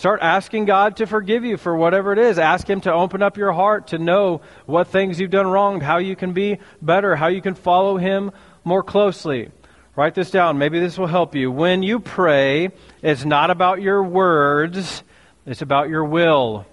Start 0.00 0.20
asking 0.22 0.64
God 0.64 0.96
to 0.96 1.06
forgive 1.06 1.44
you 1.44 1.58
for 1.58 1.76
whatever 1.76 2.14
it 2.14 2.18
is. 2.18 2.38
Ask 2.38 2.66
Him 2.66 2.80
to 2.80 2.90
open 2.90 3.20
up 3.20 3.36
your 3.36 3.52
heart 3.52 3.88
to 3.88 3.98
know 3.98 4.40
what 4.64 4.88
things 4.88 5.20
you've 5.20 5.30
done 5.30 5.46
wrong, 5.46 5.82
how 5.82 5.98
you 5.98 6.16
can 6.16 6.32
be 6.32 6.58
better, 6.80 7.14
how 7.14 7.26
you 7.26 7.42
can 7.42 7.54
follow 7.54 7.98
Him 7.98 8.30
more 8.64 8.82
closely. 8.82 9.50
Write 9.96 10.14
this 10.14 10.30
down. 10.30 10.56
Maybe 10.56 10.80
this 10.80 10.96
will 10.96 11.06
help 11.06 11.34
you. 11.34 11.50
When 11.50 11.82
you 11.82 12.00
pray, 12.00 12.70
it's 13.02 13.26
not 13.26 13.50
about 13.50 13.82
your 13.82 14.02
words, 14.02 15.02
it's 15.44 15.60
about 15.60 15.90
your 15.90 16.06
will. 16.06 16.64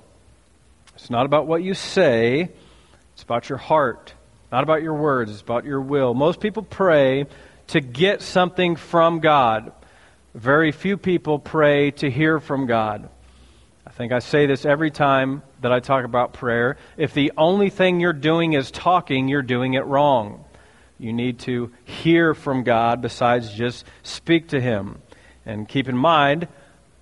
It's 0.96 1.10
not 1.10 1.26
about 1.26 1.48
what 1.48 1.62
you 1.62 1.74
say, 1.74 2.48
it's 3.14 3.24
about 3.24 3.50
your 3.50 3.58
heart. 3.58 4.14
Not 4.54 4.64
about 4.64 4.84
your 4.84 4.94
words, 4.94 5.32
it's 5.32 5.42
about 5.42 5.66
your 5.66 5.82
will. 5.82 6.14
Most 6.14 6.40
people 6.40 6.64
pray 6.64 7.26
to 7.68 7.82
get 7.82 8.22
something 8.22 8.78
from 8.78 9.20
God. 9.20 9.74
Very 10.34 10.72
few 10.72 10.96
people 10.96 11.40
pray 11.40 11.92
to 11.92 12.10
hear 12.10 12.40
from 12.40 12.68
God. 12.68 13.10
I 13.98 14.00
think 14.00 14.14
I 14.14 14.20
say 14.20 14.46
this 14.46 14.64
every 14.64 14.92
time 14.92 15.42
that 15.62 15.72
I 15.72 15.80
talk 15.80 16.06
about 16.06 16.34
prayer. 16.34 16.78
If 16.98 17.16
the 17.16 17.32
only 17.36 17.72
thing 17.72 18.00
you're 18.00 18.14
doing 18.14 18.54
is 18.54 18.70
talking, 18.70 19.28
you're 19.28 19.42
doing 19.42 19.74
it 19.74 19.88
wrong. 19.88 20.46
You 21.00 21.12
need 21.12 21.40
to 21.40 21.72
hear 21.84 22.36
from 22.36 22.62
God 22.62 23.02
besides 23.02 23.52
just 23.52 23.86
speak 24.04 24.50
to 24.50 24.62
Him. 24.62 25.02
And 25.48 25.68
keep 25.68 25.90
in 25.90 25.98
mind, 25.98 26.48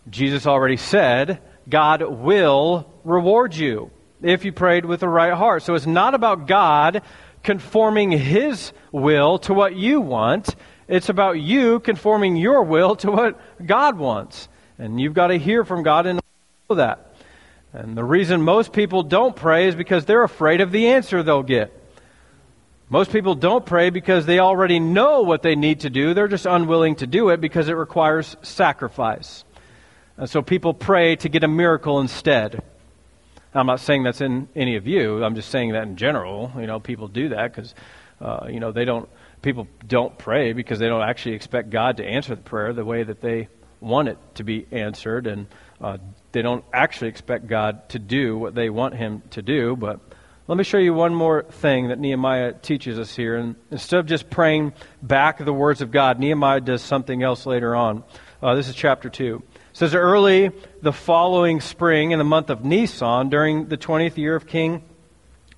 Jesus 0.09 0.47
already 0.47 0.77
said, 0.77 1.41
God 1.67 2.01
will 2.01 2.89
reward 3.03 3.53
you 3.53 3.91
if 4.21 4.45
you 4.45 4.53
prayed 4.53 4.85
with 4.85 5.01
the 5.01 5.09
right 5.09 5.33
heart. 5.33 5.63
So 5.63 5.73
it's 5.73 5.85
not 5.85 6.13
about 6.13 6.47
God 6.47 7.01
conforming 7.43 8.09
His 8.09 8.71
will 8.93 9.37
to 9.39 9.53
what 9.53 9.75
you 9.75 9.99
want. 9.99 10.55
It's 10.87 11.09
about 11.09 11.41
you 11.41 11.81
conforming 11.81 12.37
your 12.37 12.63
will 12.63 12.95
to 12.95 13.11
what 13.11 13.67
God 13.67 13.97
wants. 13.97 14.47
And 14.79 14.97
you've 14.97 15.13
got 15.13 15.27
to 15.27 15.37
hear 15.37 15.65
from 15.65 15.83
God 15.83 16.05
know 16.05 16.19
that. 16.73 17.13
And 17.73 17.95
the 17.95 18.03
reason 18.03 18.41
most 18.41 18.73
people 18.73 19.03
don't 19.03 19.35
pray 19.35 19.67
is 19.67 19.75
because 19.75 20.05
they're 20.05 20.23
afraid 20.23 20.61
of 20.61 20.71
the 20.71 20.87
answer 20.87 21.21
they'll 21.21 21.43
get. 21.43 21.71
Most 22.89 23.11
people 23.11 23.35
don't 23.35 23.65
pray 23.65 23.89
because 23.89 24.25
they 24.25 24.39
already 24.39 24.79
know 24.79 25.21
what 25.21 25.43
they 25.43 25.55
need 25.55 25.81
to 25.81 25.89
do. 25.89 26.13
They're 26.13 26.27
just 26.27 26.45
unwilling 26.45 26.95
to 26.97 27.07
do 27.07 27.29
it 27.29 27.41
because 27.41 27.67
it 27.67 27.73
requires 27.73 28.37
sacrifice. 28.41 29.43
And 30.17 30.29
so 30.29 30.41
people 30.41 30.73
pray 30.73 31.15
to 31.17 31.29
get 31.29 31.43
a 31.43 31.47
miracle 31.47 31.99
instead. 31.99 32.63
I'm 33.53 33.67
not 33.67 33.79
saying 33.79 34.03
that's 34.03 34.21
in 34.21 34.49
any 34.55 34.75
of 34.75 34.87
you. 34.87 35.23
I'm 35.23 35.35
just 35.35 35.49
saying 35.49 35.73
that 35.73 35.83
in 35.83 35.95
general. 35.95 36.51
You 36.57 36.67
know, 36.67 36.79
people 36.79 37.07
do 37.07 37.29
that 37.29 37.53
because, 37.53 37.73
uh, 38.19 38.47
you 38.49 38.59
know, 38.59 38.71
they 38.71 38.85
don't. 38.85 39.07
People 39.41 39.67
don't 39.87 40.17
pray 40.17 40.53
because 40.53 40.79
they 40.79 40.87
don't 40.87 41.03
actually 41.03 41.35
expect 41.35 41.69
God 41.69 41.97
to 41.97 42.05
answer 42.05 42.35
the 42.35 42.41
prayer 42.41 42.73
the 42.73 42.83
way 42.83 43.03
that 43.03 43.21
they 43.21 43.47
want 43.79 44.09
it 44.09 44.17
to 44.35 44.43
be 44.43 44.65
answered, 44.71 45.27
and 45.27 45.47
uh, 45.85 45.97
they 46.31 46.41
don't 46.41 46.65
actually 46.73 47.09
expect 47.09 47.45
God 47.45 47.87
to 47.89 47.99
do 47.99 48.35
what 48.39 48.55
they 48.55 48.71
want 48.71 48.95
Him 48.95 49.21
to 49.29 49.43
do. 49.43 49.75
But 49.75 49.99
let 50.47 50.57
me 50.57 50.63
show 50.63 50.79
you 50.79 50.95
one 50.95 51.13
more 51.13 51.43
thing 51.43 51.89
that 51.89 51.99
Nehemiah 51.99 52.53
teaches 52.53 52.97
us 52.97 53.15
here. 53.15 53.35
And 53.35 53.55
instead 53.69 53.99
of 53.99 54.07
just 54.07 54.31
praying 54.31 54.73
back 55.03 55.37
the 55.37 55.53
words 55.53 55.81
of 55.81 55.91
God, 55.91 56.19
Nehemiah 56.19 56.61
does 56.61 56.81
something 56.81 57.21
else 57.21 57.45
later 57.45 57.75
on. 57.75 58.03
Uh, 58.41 58.55
this 58.55 58.67
is 58.67 58.73
chapter 58.73 59.11
2. 59.11 59.43
It 59.45 59.53
says, 59.73 59.93
Early 59.93 60.49
the 60.81 60.91
following 60.91 61.61
spring, 61.61 62.09
in 62.09 62.17
the 62.17 62.25
month 62.25 62.49
of 62.49 62.65
Nisan, 62.65 63.29
during 63.29 63.67
the 63.67 63.77
20th 63.77 64.17
year 64.17 64.35
of 64.35 64.47
King 64.47 64.83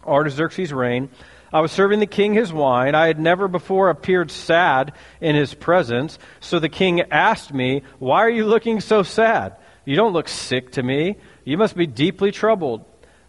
Artaxerxes' 0.06 0.74
reign, 0.74 1.08
I 1.54 1.62
was 1.62 1.72
serving 1.72 2.02
the 2.02 2.06
king 2.06 2.34
his 2.34 2.52
wine. 2.52 2.96
I 2.96 3.08
had 3.08 3.18
never 3.18 3.48
before 3.48 3.90
appeared 3.90 4.30
sad 4.30 4.92
in 5.22 5.38
his 5.38 5.54
presence. 5.54 6.20
So 6.42 6.60
the 6.60 6.68
king 6.68 7.00
asked 7.04 7.54
me, 7.54 7.84
Why 8.00 8.20
are 8.24 8.30
you 8.30 8.46
looking 8.46 8.82
so 8.82 9.04
sad? 9.04 9.56
You 9.88 9.96
don't 9.96 10.12
look 10.12 10.28
sick 10.28 10.74
to 10.74 10.84
me. 10.84 11.16
You 11.46 11.58
must 11.58 11.78
be 11.78 11.88
deeply 11.88 12.34
troubled. 12.34 12.84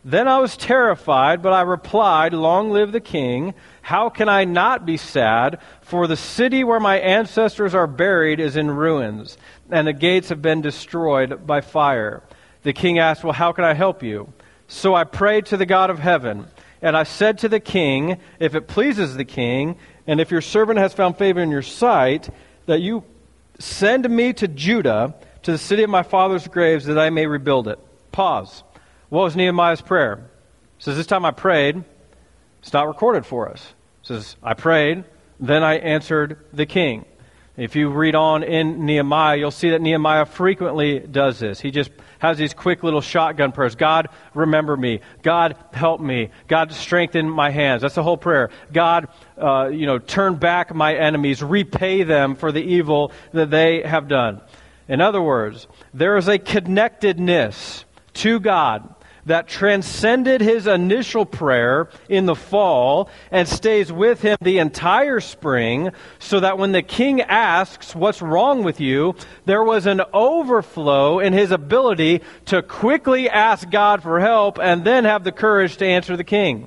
Then 0.04 0.26
I 0.26 0.38
was 0.38 0.56
terrified, 0.56 1.40
but 1.40 1.52
I 1.52 1.60
replied, 1.60 2.32
Long 2.32 2.72
live 2.72 2.90
the 2.90 3.00
king. 3.00 3.54
How 3.80 4.08
can 4.08 4.28
I 4.28 4.44
not 4.44 4.84
be 4.84 4.96
sad? 4.96 5.60
For 5.82 6.08
the 6.08 6.16
city 6.16 6.64
where 6.64 6.80
my 6.80 6.98
ancestors 6.98 7.76
are 7.76 7.86
buried 7.86 8.40
is 8.40 8.56
in 8.56 8.72
ruins, 8.72 9.38
and 9.70 9.86
the 9.86 9.92
gates 9.92 10.30
have 10.30 10.42
been 10.42 10.60
destroyed 10.60 11.46
by 11.46 11.60
fire. 11.60 12.24
The 12.64 12.72
king 12.72 12.98
asked, 12.98 13.22
Well, 13.22 13.34
how 13.34 13.52
can 13.52 13.62
I 13.62 13.74
help 13.74 14.02
you? 14.02 14.32
So 14.66 14.96
I 14.96 15.04
prayed 15.04 15.46
to 15.46 15.56
the 15.56 15.64
God 15.64 15.90
of 15.90 16.00
heaven, 16.00 16.48
and 16.82 16.96
I 16.96 17.04
said 17.04 17.38
to 17.38 17.48
the 17.48 17.60
king, 17.60 18.18
If 18.40 18.56
it 18.56 18.66
pleases 18.66 19.14
the 19.14 19.24
king, 19.24 19.76
and 20.08 20.20
if 20.20 20.32
your 20.32 20.40
servant 20.40 20.80
has 20.80 20.92
found 20.92 21.18
favor 21.18 21.40
in 21.40 21.52
your 21.52 21.62
sight, 21.62 22.28
that 22.66 22.80
you 22.80 23.04
send 23.60 24.10
me 24.10 24.32
to 24.32 24.48
Judah, 24.48 25.14
to 25.48 25.52
the 25.52 25.56
city 25.56 25.82
of 25.82 25.88
my 25.88 26.02
father's 26.02 26.46
graves, 26.46 26.84
that 26.84 26.98
I 26.98 27.08
may 27.08 27.26
rebuild 27.26 27.68
it. 27.68 27.78
Pause. 28.12 28.64
What 29.08 29.22
was 29.22 29.34
Nehemiah's 29.34 29.80
prayer? 29.80 30.28
It 30.76 30.84
says, 30.84 30.98
This 30.98 31.06
time 31.06 31.24
I 31.24 31.30
prayed. 31.30 31.82
It's 32.60 32.74
not 32.74 32.86
recorded 32.86 33.24
for 33.24 33.48
us. 33.48 33.72
It 34.02 34.08
says, 34.08 34.36
I 34.42 34.52
prayed, 34.52 35.04
then 35.40 35.62
I 35.62 35.76
answered 35.76 36.44
the 36.52 36.66
king. 36.66 37.06
If 37.56 37.76
you 37.76 37.88
read 37.88 38.14
on 38.14 38.42
in 38.42 38.84
Nehemiah, 38.84 39.38
you'll 39.38 39.50
see 39.50 39.70
that 39.70 39.80
Nehemiah 39.80 40.26
frequently 40.26 40.98
does 40.98 41.38
this. 41.38 41.60
He 41.60 41.70
just 41.70 41.92
has 42.18 42.36
these 42.36 42.52
quick 42.52 42.82
little 42.82 43.00
shotgun 43.00 43.52
prayers. 43.52 43.74
God, 43.74 44.10
remember 44.34 44.76
me. 44.76 45.00
God, 45.22 45.56
help 45.72 45.98
me. 45.98 46.28
God, 46.46 46.72
strengthen 46.72 47.30
my 47.30 47.48
hands. 47.48 47.80
That's 47.80 47.94
the 47.94 48.02
whole 48.02 48.18
prayer. 48.18 48.50
God, 48.70 49.08
uh, 49.38 49.70
you 49.72 49.86
know, 49.86 49.98
turn 49.98 50.34
back 50.34 50.74
my 50.74 50.94
enemies. 50.94 51.42
Repay 51.42 52.02
them 52.02 52.34
for 52.34 52.52
the 52.52 52.60
evil 52.60 53.12
that 53.32 53.50
they 53.50 53.80
have 53.80 54.08
done. 54.08 54.42
In 54.88 55.00
other 55.00 55.22
words, 55.22 55.68
there 55.92 56.16
is 56.16 56.28
a 56.28 56.38
connectedness 56.38 57.84
to 58.14 58.40
God 58.40 58.94
that 59.26 59.46
transcended 59.46 60.40
his 60.40 60.66
initial 60.66 61.26
prayer 61.26 61.90
in 62.08 62.24
the 62.24 62.34
fall 62.34 63.10
and 63.30 63.46
stays 63.46 63.92
with 63.92 64.22
him 64.22 64.38
the 64.40 64.58
entire 64.58 65.20
spring, 65.20 65.90
so 66.18 66.40
that 66.40 66.56
when 66.56 66.72
the 66.72 66.82
king 66.82 67.20
asks, 67.20 67.94
What's 67.94 68.22
wrong 68.22 68.64
with 68.64 68.80
you? 68.80 69.14
there 69.44 69.62
was 69.62 69.86
an 69.86 70.00
overflow 70.14 71.18
in 71.18 71.34
his 71.34 71.50
ability 71.50 72.22
to 72.46 72.62
quickly 72.62 73.28
ask 73.28 73.68
God 73.70 74.02
for 74.02 74.18
help 74.18 74.58
and 74.58 74.84
then 74.84 75.04
have 75.04 75.24
the 75.24 75.32
courage 75.32 75.76
to 75.76 75.86
answer 75.86 76.16
the 76.16 76.24
king. 76.24 76.66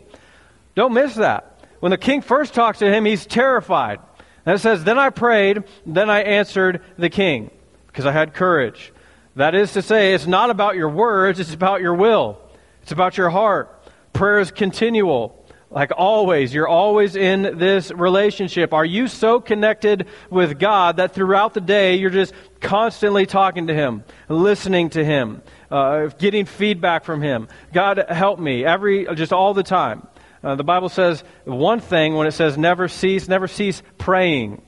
Don't 0.75 0.93
miss 0.93 1.15
that. 1.15 1.59
When 1.79 1.89
the 1.89 1.97
king 1.97 2.21
first 2.21 2.53
talks 2.53 2.79
to 2.79 2.93
him, 2.93 3.05
he's 3.05 3.25
terrified. 3.25 3.99
And 4.45 4.55
it 4.55 4.59
says, 4.59 4.83
Then 4.83 4.99
I 4.99 5.09
prayed, 5.09 5.63
then 5.85 6.09
I 6.11 6.21
answered 6.21 6.81
the 6.97 7.09
king, 7.09 7.49
because 7.91 8.05
I 8.05 8.11
had 8.11 8.33
courage. 8.33 8.93
That 9.35 9.55
is 9.55 9.73
to 9.73 9.81
say, 9.81 10.13
it's 10.13 10.27
not 10.27 10.49
about 10.49 10.75
your 10.75 10.89
words, 10.89 11.39
it's 11.39 11.53
about 11.53 11.81
your 11.81 11.93
will. 11.93 12.37
It's 12.83 12.91
about 12.91 13.17
your 13.17 13.29
heart. 13.29 13.83
Prayer 14.13 14.39
is 14.39 14.51
continual. 14.51 15.37
Like 15.69 15.91
always, 15.95 16.53
you're 16.53 16.67
always 16.67 17.15
in 17.15 17.57
this 17.57 17.91
relationship. 17.91 18.73
Are 18.73 18.83
you 18.83 19.07
so 19.07 19.39
connected 19.39 20.07
with 20.29 20.59
God 20.59 20.97
that 20.97 21.13
throughout 21.13 21.53
the 21.53 21.61
day 21.61 21.95
you're 21.95 22.09
just 22.09 22.33
constantly 22.59 23.25
talking 23.25 23.67
to 23.67 23.73
Him, 23.73 24.03
listening 24.27 24.89
to 24.91 25.05
Him, 25.05 25.41
uh, 25.69 26.07
getting 26.07 26.45
feedback 26.45 27.05
from 27.05 27.21
Him? 27.21 27.47
God, 27.71 28.03
help 28.09 28.37
me 28.37 28.65
every, 28.65 29.07
just 29.15 29.31
all 29.31 29.53
the 29.53 29.63
time. 29.63 30.05
Uh, 30.43 30.55
the 30.55 30.63
Bible 30.65 30.89
says 30.89 31.23
one 31.45 31.79
thing 31.79 32.15
when 32.15 32.27
it 32.27 32.31
says 32.31 32.57
never 32.57 32.89
cease, 32.89 33.29
never 33.29 33.47
cease 33.47 33.81
praying. 33.97 34.61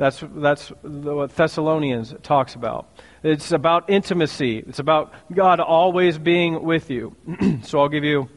That's, 0.00 0.24
that's 0.34 0.68
what 0.82 1.36
Thessalonians 1.36 2.14
talks 2.22 2.54
about. 2.54 2.88
It's 3.22 3.52
about 3.52 3.90
intimacy. 3.90 4.56
It's 4.56 4.78
about 4.78 5.12
God 5.30 5.60
always 5.60 6.16
being 6.16 6.62
with 6.62 6.88
you. 6.88 7.14
so 7.64 7.80
I'll 7.80 7.90
give 7.90 8.02
you 8.02 8.30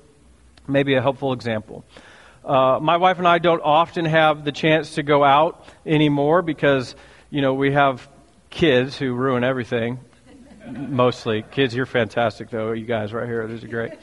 maybe 0.68 0.96
a 0.96 1.02
helpful 1.02 1.32
example. 1.32 1.86
Uh, 2.44 2.80
my 2.82 2.98
wife 2.98 3.18
and 3.18 3.26
I 3.26 3.38
don't 3.38 3.62
often 3.62 4.04
have 4.04 4.44
the 4.44 4.52
chance 4.52 4.96
to 4.96 5.04
go 5.04 5.24
out 5.24 5.66
anymore 5.86 6.42
because, 6.42 6.98
you 7.30 7.42
know, 7.42 7.54
we 7.54 7.72
have 7.72 8.10
kids 8.50 8.98
who 8.98 9.14
ruin 9.14 9.46
everything. 9.46 10.00
Mostly. 10.70 11.46
Kids, 11.50 11.74
you're 11.74 11.86
fantastic, 11.86 12.50
though. 12.50 12.74
You 12.74 12.86
guys 12.86 13.14
right 13.14 13.26
here, 13.26 13.48
these 13.48 13.64
are 13.64 13.70
great. 13.70 13.94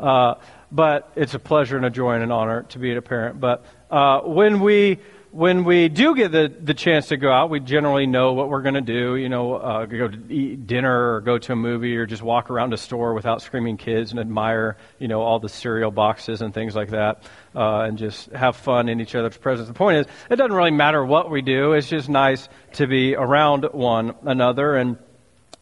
Uh, 0.00 0.34
but 0.72 1.12
it's 1.14 1.34
a 1.34 1.38
pleasure 1.38 1.76
and 1.76 1.86
a 1.86 1.90
joy 1.90 2.14
and 2.14 2.24
an 2.24 2.32
honor 2.32 2.64
to 2.70 2.80
be 2.80 2.92
a 2.92 3.00
parent. 3.00 3.38
But 3.38 3.64
uh, 3.88 4.22
when 4.22 4.58
we 4.58 4.98
when 5.34 5.64
we 5.64 5.88
do 5.88 6.14
get 6.14 6.30
the, 6.30 6.46
the 6.62 6.74
chance 6.74 7.08
to 7.08 7.16
go 7.16 7.28
out, 7.28 7.50
we 7.50 7.58
generally 7.58 8.06
know 8.06 8.34
what 8.34 8.48
we're 8.48 8.62
going 8.62 8.76
to 8.76 8.80
do. 8.80 9.16
You 9.16 9.28
know, 9.28 9.54
uh, 9.54 9.84
go 9.84 10.06
to 10.06 10.32
eat 10.32 10.68
dinner 10.68 11.14
or 11.14 11.20
go 11.22 11.38
to 11.38 11.52
a 11.52 11.56
movie 11.56 11.96
or 11.96 12.06
just 12.06 12.22
walk 12.22 12.50
around 12.50 12.72
a 12.72 12.76
store 12.76 13.14
without 13.14 13.42
screaming 13.42 13.76
kids 13.76 14.12
and 14.12 14.20
admire, 14.20 14.76
you 15.00 15.08
know, 15.08 15.22
all 15.22 15.40
the 15.40 15.48
cereal 15.48 15.90
boxes 15.90 16.40
and 16.40 16.54
things 16.54 16.76
like 16.76 16.90
that, 16.90 17.24
uh, 17.56 17.80
and 17.80 17.98
just 17.98 18.30
have 18.30 18.54
fun 18.54 18.88
in 18.88 19.00
each 19.00 19.16
other's 19.16 19.36
presence. 19.36 19.66
The 19.66 19.74
point 19.74 19.98
is, 19.98 20.06
it 20.30 20.36
doesn't 20.36 20.52
really 20.52 20.70
matter 20.70 21.04
what 21.04 21.32
we 21.32 21.42
do. 21.42 21.72
It's 21.72 21.88
just 21.88 22.08
nice 22.08 22.48
to 22.74 22.86
be 22.86 23.16
around 23.16 23.64
one 23.72 24.14
another. 24.22 24.76
And 24.76 24.98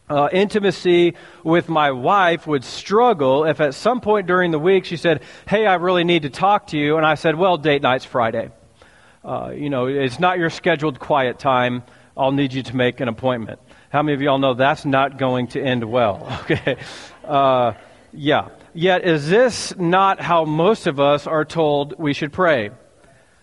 uh, 0.07 0.29
intimacy 0.31 1.15
with 1.43 1.67
my 1.67 1.89
wife 1.89 2.45
would 2.45 2.63
struggle 2.63 3.45
if 3.45 3.59
at 3.59 3.73
some 3.73 4.01
point 4.01 4.27
during 4.27 4.51
the 4.51 4.59
week 4.59 4.85
she 4.85 4.97
said, 4.97 5.23
Hey, 5.47 5.65
I 5.65 5.75
really 5.75 6.03
need 6.03 6.21
to 6.23 6.29
talk 6.29 6.67
to 6.67 6.77
you. 6.77 6.97
And 6.97 7.05
I 7.07 7.15
said, 7.15 7.35
Well, 7.35 7.57
date 7.57 7.81
night's 7.81 8.05
Friday. 8.05 8.51
Uh, 9.23 9.51
you 9.55 9.69
know, 9.69 9.87
it's 9.87 10.19
not 10.19 10.37
your 10.37 10.49
scheduled 10.49 10.99
quiet 10.99 11.39
time. 11.39 11.83
I'll 12.17 12.31
need 12.31 12.53
you 12.53 12.63
to 12.63 12.75
make 12.75 12.99
an 12.99 13.07
appointment. 13.07 13.59
How 13.89 14.03
many 14.03 14.15
of 14.15 14.21
y'all 14.21 14.37
know 14.37 14.53
that's 14.53 14.85
not 14.85 15.17
going 15.17 15.47
to 15.49 15.61
end 15.61 15.83
well? 15.83 16.27
Okay. 16.51 16.77
Uh, 17.23 17.73
yeah. 18.11 18.49
Yet, 18.73 19.05
is 19.05 19.29
this 19.29 19.75
not 19.77 20.19
how 20.19 20.45
most 20.45 20.87
of 20.87 20.99
us 20.99 21.25
are 21.25 21.45
told 21.45 21.97
we 21.97 22.13
should 22.13 22.33
pray? 22.33 22.71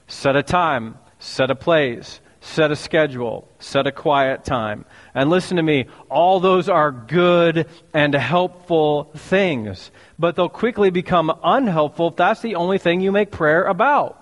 Set 0.07 0.37
a 0.37 0.43
time, 0.43 0.99
set 1.19 1.51
a 1.51 1.55
place, 1.55 2.21
set 2.40 2.71
a 2.71 2.77
schedule, 2.77 3.49
set 3.59 3.87
a 3.87 3.93
quiet 3.93 4.45
time. 4.45 4.85
And 5.14 5.31
listen 5.31 5.57
to 5.57 5.62
me, 5.62 5.87
all 6.09 6.40
those 6.40 6.69
are 6.69 6.90
good 6.90 7.66
and 7.95 8.14
helpful 8.14 9.11
things, 9.16 9.90
but 10.19 10.37
they'll 10.37 10.49
quickly 10.49 10.90
become 10.90 11.33
unhelpful 11.43 12.09
if 12.09 12.16
that's 12.16 12.43
the 12.43 12.57
only 12.57 12.79
thing 12.79 13.01
you 13.01 13.12
make 13.12 13.31
prayer 13.31 13.64
about. 13.64 14.20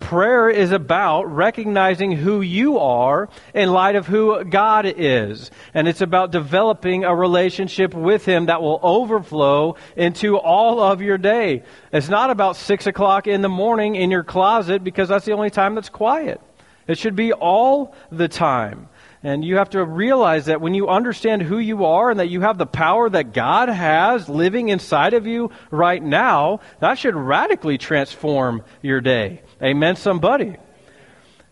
Prayer 0.00 0.48
is 0.48 0.72
about 0.72 1.24
recognizing 1.32 2.10
who 2.10 2.40
you 2.40 2.78
are 2.78 3.28
in 3.54 3.70
light 3.70 3.94
of 3.94 4.06
who 4.06 4.42
God 4.44 4.84
is. 4.86 5.50
And 5.72 5.86
it's 5.86 6.00
about 6.00 6.32
developing 6.32 7.04
a 7.04 7.14
relationship 7.14 7.94
with 7.94 8.24
Him 8.24 8.46
that 8.46 8.62
will 8.62 8.80
overflow 8.82 9.76
into 9.96 10.36
all 10.36 10.80
of 10.80 11.00
your 11.00 11.18
day. 11.18 11.62
It's 11.92 12.08
not 12.08 12.30
about 12.30 12.56
six 12.56 12.86
o'clock 12.86 13.26
in 13.26 13.42
the 13.42 13.48
morning 13.48 13.94
in 13.94 14.10
your 14.10 14.24
closet 14.24 14.82
because 14.82 15.08
that's 15.08 15.26
the 15.26 15.32
only 15.32 15.50
time 15.50 15.74
that's 15.76 15.90
quiet. 15.90 16.40
It 16.88 16.98
should 16.98 17.14
be 17.14 17.32
all 17.32 17.94
the 18.10 18.26
time. 18.26 18.88
And 19.22 19.44
you 19.44 19.58
have 19.58 19.70
to 19.70 19.84
realize 19.84 20.46
that 20.46 20.62
when 20.62 20.72
you 20.72 20.88
understand 20.88 21.42
who 21.42 21.58
you 21.58 21.84
are 21.84 22.10
and 22.10 22.20
that 22.20 22.30
you 22.30 22.40
have 22.40 22.56
the 22.56 22.66
power 22.66 23.08
that 23.10 23.34
God 23.34 23.68
has 23.68 24.28
living 24.30 24.70
inside 24.70 25.12
of 25.12 25.26
you 25.26 25.50
right 25.70 26.02
now, 26.02 26.60
that 26.80 26.94
should 26.94 27.14
radically 27.14 27.76
transform 27.76 28.64
your 28.80 29.02
day. 29.02 29.42
Amen, 29.62 29.96
somebody. 29.96 30.56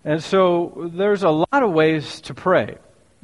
And 0.03 0.25
so 0.25 0.90
there's 0.94 1.25
a 1.25 1.29
lot 1.29 1.62
of 1.62 1.73
ways 1.73 2.23
to 2.23 2.33
pray. 2.33 2.79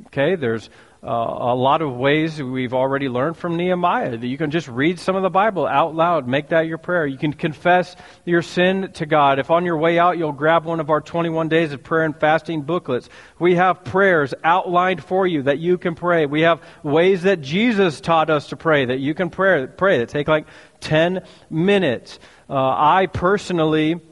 Okay, 0.08 0.34
there's 0.34 0.68
uh, 1.02 1.06
a 1.08 1.54
lot 1.54 1.80
of 1.80 1.96
ways 1.96 2.42
we've 2.42 2.74
already 2.74 3.08
learned 3.08 3.38
from 3.38 3.56
Nehemiah 3.56 4.14
that 4.14 4.26
you 4.26 4.36
can 4.36 4.50
just 4.50 4.68
read 4.68 4.98
some 4.98 5.16
of 5.16 5.22
the 5.22 5.30
Bible 5.30 5.66
out 5.66 5.94
loud, 5.94 6.28
make 6.28 6.50
that 6.50 6.66
your 6.66 6.76
prayer. 6.76 7.06
You 7.06 7.16
can 7.16 7.32
confess 7.32 7.96
your 8.26 8.42
sin 8.42 8.90
to 8.94 9.06
God. 9.06 9.38
If 9.38 9.50
on 9.50 9.64
your 9.64 9.78
way 9.78 9.98
out 9.98 10.18
you'll 10.18 10.32
grab 10.32 10.66
one 10.66 10.80
of 10.80 10.90
our 10.90 11.00
21 11.00 11.48
days 11.48 11.72
of 11.72 11.82
prayer 11.82 12.04
and 12.04 12.14
fasting 12.14 12.60
booklets, 12.60 13.08
we 13.38 13.54
have 13.54 13.84
prayers 13.84 14.34
outlined 14.44 15.02
for 15.02 15.26
you 15.26 15.44
that 15.44 15.60
you 15.60 15.78
can 15.78 15.94
pray. 15.94 16.26
We 16.26 16.42
have 16.42 16.60
ways 16.82 17.22
that 17.22 17.40
Jesus 17.40 18.02
taught 18.02 18.28
us 18.28 18.48
to 18.48 18.56
pray 18.56 18.84
that 18.84 18.98
you 18.98 19.14
can 19.14 19.30
pray, 19.30 19.66
pray 19.66 20.00
that 20.00 20.10
take 20.10 20.28
like 20.28 20.46
10 20.80 21.22
minutes. 21.48 22.18
Uh, 22.50 22.54
I 22.56 23.06
personally 23.10 24.02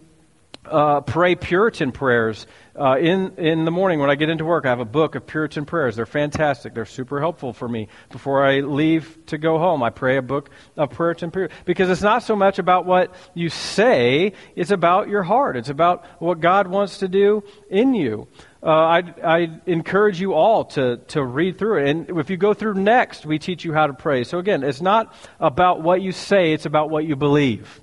uh, 0.65 1.01
pray 1.01 1.35
Puritan 1.35 1.93
prayers 1.93 2.47
uh, 2.75 2.97
in, 2.99 3.37
in 3.37 3.65
the 3.67 3.71
morning 3.71 3.99
when 3.99 4.09
I 4.09 4.15
get 4.15 4.31
into 4.31 4.47
work, 4.47 4.65
I 4.65 4.71
have 4.71 4.81
a 4.81 4.87
book 4.87 5.15
of 5.15 5.27
Puritan 5.27 5.67
prayers. 5.67 5.97
They're 5.97 6.07
fantastic. 6.07 6.73
They're 6.73 6.87
super 6.87 7.21
helpful 7.21 7.53
for 7.53 7.69
me. 7.69 7.89
Before 8.11 8.47
I 8.47 8.61
leave 8.61 9.19
to 9.27 9.37
go 9.37 9.59
home, 9.59 9.83
I 9.83 9.91
pray 9.91 10.17
a 10.17 10.23
book 10.23 10.51
of 10.77 10.91
Puritan 10.91 11.31
prayers. 11.31 11.51
Because 11.67 11.91
it's 11.91 12.03
not 12.03 12.23
so 12.23 12.35
much 12.35 12.59
about 12.59 12.87
what 12.87 13.15
you 13.35 13.51
say, 13.51 14.33
it's 14.57 14.71
about 14.71 15.09
your 15.09 15.23
heart. 15.23 15.57
It's 15.57 15.69
about 15.69 16.07
what 16.19 16.41
God 16.41 16.67
wants 16.67 16.99
to 16.99 17.09
do 17.09 17.43
in 17.69 17.95
you. 17.95 18.29
Uh, 18.63 18.69
I, 18.71 19.15
I 19.23 19.61
encourage 19.67 20.21
you 20.21 20.33
all 20.33 20.67
to, 20.67 20.99
to 21.09 21.23
read 21.23 21.59
through 21.59 21.85
it. 21.85 21.91
And 21.91 22.19
if 22.19 22.31
you 22.31 22.39
go 22.39 22.55
through 22.55 22.75
next, 22.75 23.27
we 23.27 23.39
teach 23.39 23.65
you 23.65 23.75
how 23.75 23.89
to 23.89 23.93
pray. 23.93 24.25
So 24.25 24.39
again, 24.39 24.63
it's 24.63 24.81
not 24.81 25.13
about 25.41 25.83
what 25.83 26.01
you 26.01 26.13
say, 26.13 26.53
it's 26.53 26.67
about 26.67 26.89
what 26.89 27.05
you 27.05 27.17
believe. 27.17 27.81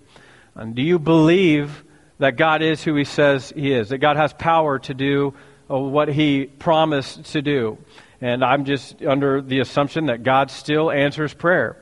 And 0.55 0.73
do 0.73 0.81
you 0.81 0.97
believe 0.97 1.83
that 2.19 2.37
God 2.37 2.61
is 2.61 2.83
who 2.83 2.95
He 2.95 3.05
says 3.05 3.51
He 3.55 3.71
is, 3.71 3.89
that 3.89 3.97
God 3.97 4.17
has 4.17 4.31
power 4.33 4.79
to 4.79 4.93
do 4.93 5.33
uh, 5.69 5.77
what 5.77 6.09
He 6.09 6.45
promised 6.45 7.25
to 7.31 7.41
do. 7.41 7.77
And 8.21 8.43
I'm 8.43 8.65
just 8.65 9.01
under 9.01 9.41
the 9.41 9.59
assumption 9.59 10.07
that 10.07 10.23
God 10.23 10.51
still 10.51 10.91
answers 10.91 11.33
prayer. 11.33 11.77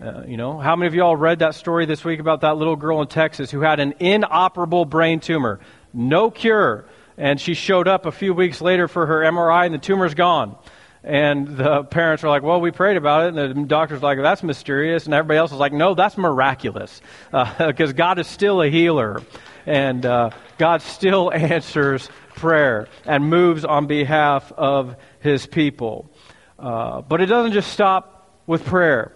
Uh, 0.00 0.24
you 0.26 0.36
know, 0.36 0.58
how 0.58 0.76
many 0.76 0.88
of 0.88 0.94
you 0.94 1.02
all 1.02 1.16
read 1.16 1.38
that 1.38 1.54
story 1.54 1.86
this 1.86 2.04
week 2.04 2.20
about 2.20 2.42
that 2.42 2.56
little 2.56 2.76
girl 2.76 3.00
in 3.00 3.08
Texas 3.08 3.50
who 3.50 3.60
had 3.60 3.80
an 3.80 3.94
inoperable 4.00 4.84
brain 4.84 5.20
tumor? 5.20 5.60
No 5.94 6.30
cure. 6.30 6.84
And 7.16 7.40
she 7.40 7.54
showed 7.54 7.88
up 7.88 8.04
a 8.04 8.12
few 8.12 8.34
weeks 8.34 8.60
later 8.60 8.88
for 8.88 9.06
her 9.06 9.20
MRI 9.20 9.64
and 9.64 9.74
the 9.74 9.78
tumor's 9.78 10.12
gone. 10.12 10.56
And 11.02 11.56
the 11.56 11.84
parents 11.84 12.24
were 12.24 12.28
like, 12.28 12.42
well, 12.42 12.60
we 12.60 12.72
prayed 12.72 12.96
about 12.96 13.26
it. 13.26 13.40
And 13.40 13.64
the 13.64 13.68
doctor's 13.68 14.02
like, 14.02 14.18
that's 14.18 14.42
mysterious. 14.42 15.06
And 15.06 15.14
everybody 15.14 15.38
else 15.38 15.52
was 15.52 15.60
like, 15.60 15.72
no, 15.72 15.94
that's 15.94 16.18
miraculous. 16.18 17.00
Because 17.30 17.90
uh, 17.90 17.92
God 17.96 18.18
is 18.18 18.26
still 18.26 18.60
a 18.60 18.68
healer 18.68 19.22
and 19.66 20.06
uh, 20.06 20.30
God 20.58 20.82
still 20.82 21.32
answers 21.34 22.08
prayer 22.36 22.88
and 23.04 23.28
moves 23.28 23.64
on 23.64 23.86
behalf 23.86 24.52
of 24.52 24.96
his 25.20 25.46
people. 25.46 26.10
Uh, 26.58 27.02
but 27.02 27.20
it 27.20 27.26
doesn't 27.26 27.52
just 27.52 27.70
stop 27.72 28.30
with 28.46 28.64
prayer. 28.64 29.12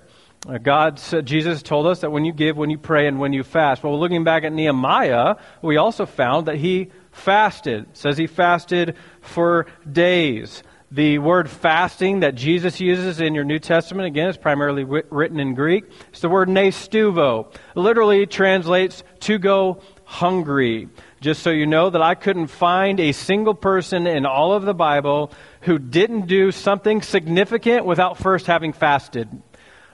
Uh, 0.48 0.58
God 0.58 0.98
said, 0.98 1.26
Jesus 1.26 1.62
told 1.62 1.86
us 1.86 2.00
that 2.00 2.10
when 2.10 2.24
you 2.24 2.32
give, 2.32 2.56
when 2.56 2.70
you 2.70 2.78
pray, 2.78 3.06
and 3.06 3.18
when 3.18 3.32
you 3.32 3.42
fast. 3.42 3.84
Well, 3.84 3.98
looking 3.98 4.24
back 4.24 4.42
at 4.44 4.52
Nehemiah, 4.52 5.36
we 5.62 5.76
also 5.76 6.06
found 6.06 6.46
that 6.46 6.56
he 6.56 6.90
fasted. 7.12 7.84
It 7.84 7.96
says 7.96 8.16
he 8.16 8.26
fasted 8.26 8.96
for 9.20 9.66
days. 9.90 10.62
The 10.92 11.18
word 11.18 11.48
fasting 11.48 12.20
that 12.20 12.34
Jesus 12.34 12.80
uses 12.80 13.20
in 13.20 13.34
your 13.34 13.44
New 13.44 13.60
Testament, 13.60 14.08
again, 14.08 14.28
is 14.28 14.36
primarily 14.36 14.82
written 14.82 15.38
in 15.38 15.54
Greek. 15.54 15.84
It's 16.08 16.20
the 16.20 16.28
word 16.28 16.48
nesteuo. 16.48 17.54
Literally 17.76 18.26
translates 18.26 19.04
to 19.20 19.38
go 19.38 19.82
hungry. 20.10 20.88
Just 21.20 21.44
so 21.44 21.50
you 21.50 21.66
know 21.66 21.88
that 21.88 22.02
I 22.02 22.16
couldn't 22.16 22.48
find 22.48 22.98
a 22.98 23.12
single 23.12 23.54
person 23.54 24.08
in 24.08 24.26
all 24.26 24.52
of 24.52 24.64
the 24.64 24.74
Bible 24.74 25.30
who 25.60 25.78
didn't 25.78 26.26
do 26.26 26.50
something 26.50 27.00
significant 27.00 27.86
without 27.86 28.18
first 28.18 28.46
having 28.46 28.72
fasted. 28.72 29.28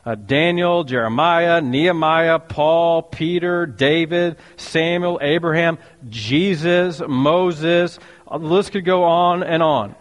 Uh, 0.07 0.15
Daniel, 0.15 0.85
Jeremiah, 0.85 1.61
Nehemiah, 1.61 2.39
Paul, 2.39 3.03
Peter, 3.03 3.67
David, 3.67 4.39
Samuel, 4.57 5.19
Abraham, 5.21 5.77
Jesus, 6.09 7.03
Moses. 7.07 7.99
Uh, 8.27 8.39
the 8.39 8.47
list 8.47 8.73
could 8.73 8.87
go 8.87 9.05
on 9.05 9.43
and 9.43 9.63
on. 9.63 9.95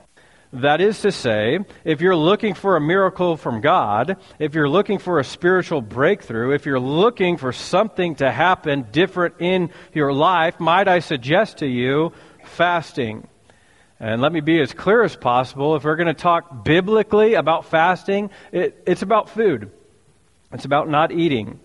That 0.61 0.79
is 0.79 1.01
to 1.01 1.11
say, 1.11 1.59
if 1.83 1.99
you're 1.99 2.15
looking 2.15 2.53
for 2.53 2.77
a 2.77 2.81
miracle 2.81 3.35
from 3.35 3.59
God, 3.59 4.15
if 4.39 4.55
you're 4.55 4.69
looking 4.69 4.99
for 4.99 5.19
a 5.19 5.23
spiritual 5.23 5.81
breakthrough, 5.81 6.53
if 6.53 6.65
you're 6.65 6.79
looking 6.79 7.35
for 7.35 7.51
something 7.51 8.15
to 8.15 8.31
happen 8.31 8.87
different 8.89 9.35
in 9.39 9.69
your 9.93 10.13
life, 10.13 10.57
might 10.61 10.87
I 10.87 10.99
suggest 10.99 11.57
to 11.57 11.67
you 11.67 12.13
fasting? 12.45 13.27
And 13.99 14.21
let 14.21 14.31
me 14.31 14.39
be 14.39 14.61
as 14.61 14.71
clear 14.71 15.03
as 15.03 15.17
possible. 15.17 15.75
If 15.75 15.83
we're 15.83 15.97
going 15.97 16.07
to 16.07 16.13
talk 16.13 16.63
biblically 16.63 17.33
about 17.33 17.65
fasting, 17.65 18.29
it, 18.53 18.81
it's 18.87 19.01
about 19.01 19.29
food. 19.29 19.71
It's 20.53 20.63
about 20.63 20.87
not 20.87 21.11
eating. 21.11 21.59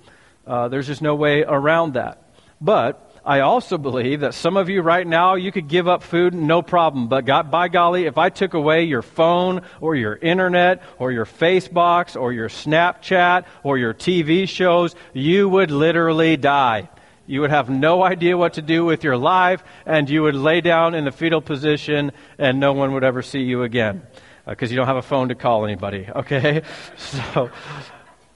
Uh, 0.45 0.67
there's 0.67 0.89
just 0.89 1.03
no 1.03 1.15
way 1.15 1.45
around 1.47 1.95
that. 1.95 2.25
But 2.61 3.10
I 3.25 3.41
also 3.41 3.77
believe 3.77 4.21
that 4.21 4.35
some 4.35 4.57
of 4.57 4.69
you 4.69 4.83
right 4.83 5.07
now, 5.07 5.35
you 5.35 5.53
could 5.53 5.69
give 5.69 5.87
up 5.87 6.03
food, 6.03 6.35
no 6.35 6.63
problem. 6.63 7.09
But 7.09 7.27
God, 7.27 7.51
by 7.51 7.69
golly, 7.69 8.07
if 8.07 8.17
I 8.19 8.31
took 8.31 8.55
away 8.55 8.85
your 8.85 9.03
phone 9.03 9.63
or 9.81 9.95
your 9.95 10.17
internet 10.17 10.83
or 10.99 11.13
your 11.13 11.27
Facebox 11.27 12.21
or 12.21 12.33
your 12.33 12.49
Snapchat 12.49 13.45
or 13.63 13.79
your 13.79 13.93
TV 13.93 14.49
shows, 14.49 14.95
you 15.13 15.49
would 15.49 15.71
literally 15.71 16.37
die. 16.37 16.89
You 17.27 17.43
would 17.43 17.51
have 17.51 17.71
no 17.71 18.03
idea 18.03 18.37
what 18.37 18.55
to 18.55 18.63
do 18.63 18.85
with 18.85 19.05
your 19.05 19.17
life, 19.17 19.63
and 19.87 20.11
you 20.11 20.23
would 20.23 20.35
lay 20.35 20.61
down 20.61 20.97
in 20.97 21.05
the 21.05 21.13
fetal 21.13 21.41
position, 21.41 22.11
and 22.39 22.59
no 22.59 22.73
one 22.73 22.93
would 22.95 23.05
ever 23.05 23.23
see 23.23 23.43
you 23.43 23.63
again 23.63 24.03
because 24.47 24.69
uh, 24.69 24.73
you 24.73 24.77
don't 24.77 24.89
have 24.89 24.97
a 24.97 25.03
phone 25.03 25.29
to 25.29 25.37
call 25.37 25.65
anybody, 25.65 26.09
okay? 26.17 26.63
So 26.97 27.51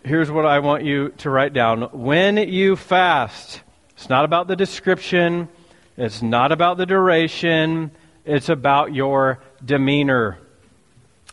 here's 0.04 0.30
what 0.30 0.46
I 0.46 0.60
want 0.60 0.84
you 0.84 1.08
to 1.18 1.30
write 1.30 1.52
down. 1.52 1.82
When 1.92 2.36
you 2.36 2.76
fast, 2.76 3.63
it's 3.94 4.09
not 4.09 4.24
about 4.24 4.48
the 4.48 4.57
description, 4.57 5.48
it's 5.96 6.22
not 6.22 6.52
about 6.52 6.76
the 6.76 6.87
duration, 6.87 7.90
it's 8.24 8.48
about 8.48 8.94
your 8.94 9.40
demeanor. 9.64 10.38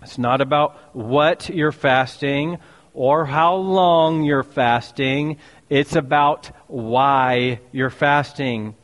It's 0.01 0.17
not 0.17 0.41
about 0.41 0.77
what 0.95 1.49
you're 1.49 1.71
fasting 1.71 2.57
or 2.93 3.25
how 3.25 3.55
long 3.55 4.23
you're 4.23 4.43
fasting. 4.43 5.37
It's 5.69 5.95
about 5.95 6.51
why 6.67 7.59
you're 7.71 7.89
fasting. 7.89 8.75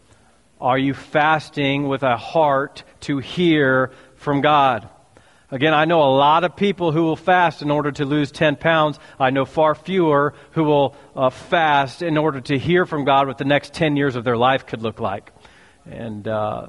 Are 0.61 0.77
you 0.77 0.93
fasting 0.93 1.87
with 1.87 2.03
a 2.03 2.17
heart 2.17 2.83
to 3.01 3.17
hear 3.17 3.91
from 4.15 4.41
God? 4.41 4.89
Again, 5.49 5.73
I 5.73 5.85
know 5.85 6.01
a 6.01 6.11
lot 6.11 6.43
of 6.43 6.55
people 6.57 6.91
who 6.91 7.03
will 7.03 7.15
fast 7.15 7.61
in 7.61 7.71
order 7.71 7.91
to 7.93 8.05
lose 8.05 8.31
10 8.31 8.57
pounds. 8.57 8.99
I 9.17 9.29
know 9.29 9.45
far 9.45 9.75
fewer 9.75 10.33
who 10.51 10.65
will 10.65 10.95
uh, 11.15 11.29
fast 11.29 12.01
in 12.01 12.17
order 12.17 12.41
to 12.41 12.57
hear 12.57 12.85
from 12.85 13.05
God 13.05 13.27
what 13.27 13.37
the 13.37 13.45
next 13.45 13.73
10 13.73 13.95
years 13.95 14.17
of 14.17 14.25
their 14.25 14.35
life 14.35 14.65
could 14.65 14.81
look 14.81 14.99
like. 14.99 15.31
And 15.85 16.27
uh, 16.27 16.67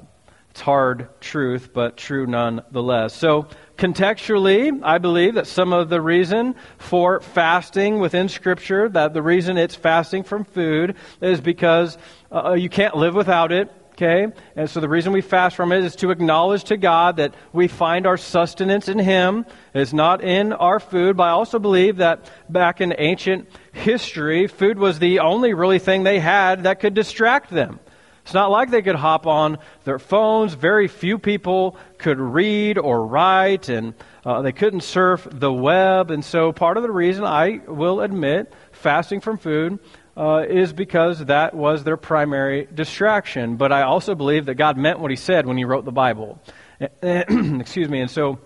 it's 0.49 0.61
hard 0.61 1.09
truth, 1.19 1.71
but 1.73 1.97
true 1.97 2.25
nonetheless. 2.25 3.13
So, 3.13 3.49
Contextually, 3.79 4.77
I 4.83 4.97
believe 4.97 5.35
that 5.35 5.47
some 5.47 5.71
of 5.71 5.87
the 5.87 6.01
reason 6.01 6.55
for 6.79 7.21
fasting 7.21 7.99
within 7.99 8.27
Scripture, 8.27 8.89
that 8.89 9.13
the 9.13 9.21
reason 9.21 9.57
it's 9.57 9.73
fasting 9.73 10.23
from 10.23 10.43
food, 10.43 10.97
is 11.21 11.39
because 11.39 11.97
uh, 12.29 12.55
you 12.55 12.67
can't 12.67 12.97
live 12.97 13.15
without 13.15 13.53
it. 13.53 13.71
Okay? 14.01 14.33
And 14.55 14.69
so 14.69 14.79
the 14.79 14.87
reason 14.87 15.11
we 15.11 15.19
fast 15.19 15.57
from 15.57 15.73
it 15.73 15.83
is 15.83 15.97
to 15.97 16.11
acknowledge 16.11 16.63
to 16.65 16.77
God 16.77 17.17
that 17.17 17.33
we 17.51 17.67
find 17.67 18.07
our 18.07 18.15
sustenance 18.15 18.87
in 18.87 18.97
Him. 18.97 19.45
It's 19.73 19.91
not 19.91 20.23
in 20.23 20.53
our 20.53 20.79
food, 20.79 21.17
but 21.17 21.23
I 21.23 21.31
also 21.31 21.59
believe 21.59 21.97
that 21.97 22.31
back 22.47 22.79
in 22.79 22.93
ancient 22.97 23.49
history, 23.73 24.47
food 24.47 24.79
was 24.79 24.99
the 24.99 25.19
only 25.19 25.53
really 25.53 25.79
thing 25.79 26.03
they 26.03 26.19
had 26.19 26.63
that 26.63 26.79
could 26.79 26.93
distract 26.93 27.49
them. 27.49 27.81
It's 28.21 28.33
not 28.33 28.51
like 28.51 28.71
they 28.71 28.81
could 28.81 28.95
hop 28.95 29.27
on 29.27 29.57
their 29.83 29.99
phones. 29.99 30.53
Very 30.53 30.87
few 30.87 31.17
people 31.17 31.75
could 31.97 32.19
read 32.19 32.77
or 32.77 33.05
write, 33.05 33.67
and 33.67 33.95
uh, 34.23 34.41
they 34.43 34.53
couldn't 34.53 34.81
surf 34.81 35.27
the 35.29 35.51
web. 35.51 36.09
And 36.09 36.23
so, 36.23 36.53
part 36.53 36.77
of 36.77 36.83
the 36.83 36.91
reason 36.91 37.25
I 37.25 37.59
will 37.67 37.99
admit 37.99 38.53
fasting 38.71 39.19
from 39.19 39.39
food 39.39 39.79
uh, 40.19 40.45
is 40.49 40.73
because 40.73 41.19
that 41.25 41.53
was 41.53 41.85
their 41.85 41.95
primary 41.95 42.67
distraction. 42.73 43.55
But 43.55 43.71
I 43.71 43.83
also 43.83 44.15
believe 44.15 44.47
that 44.47 44.55
God 44.55 44.77
meant 44.77 44.99
what 44.99 45.11
He 45.11 45.17
said 45.17 45.45
when 45.45 45.57
He 45.57 45.63
wrote 45.63 45.85
the 45.85 45.93
Bible. 45.93 46.41
Excuse 47.01 47.87
me. 47.87 48.01
And 48.01 48.11
so 48.11 48.39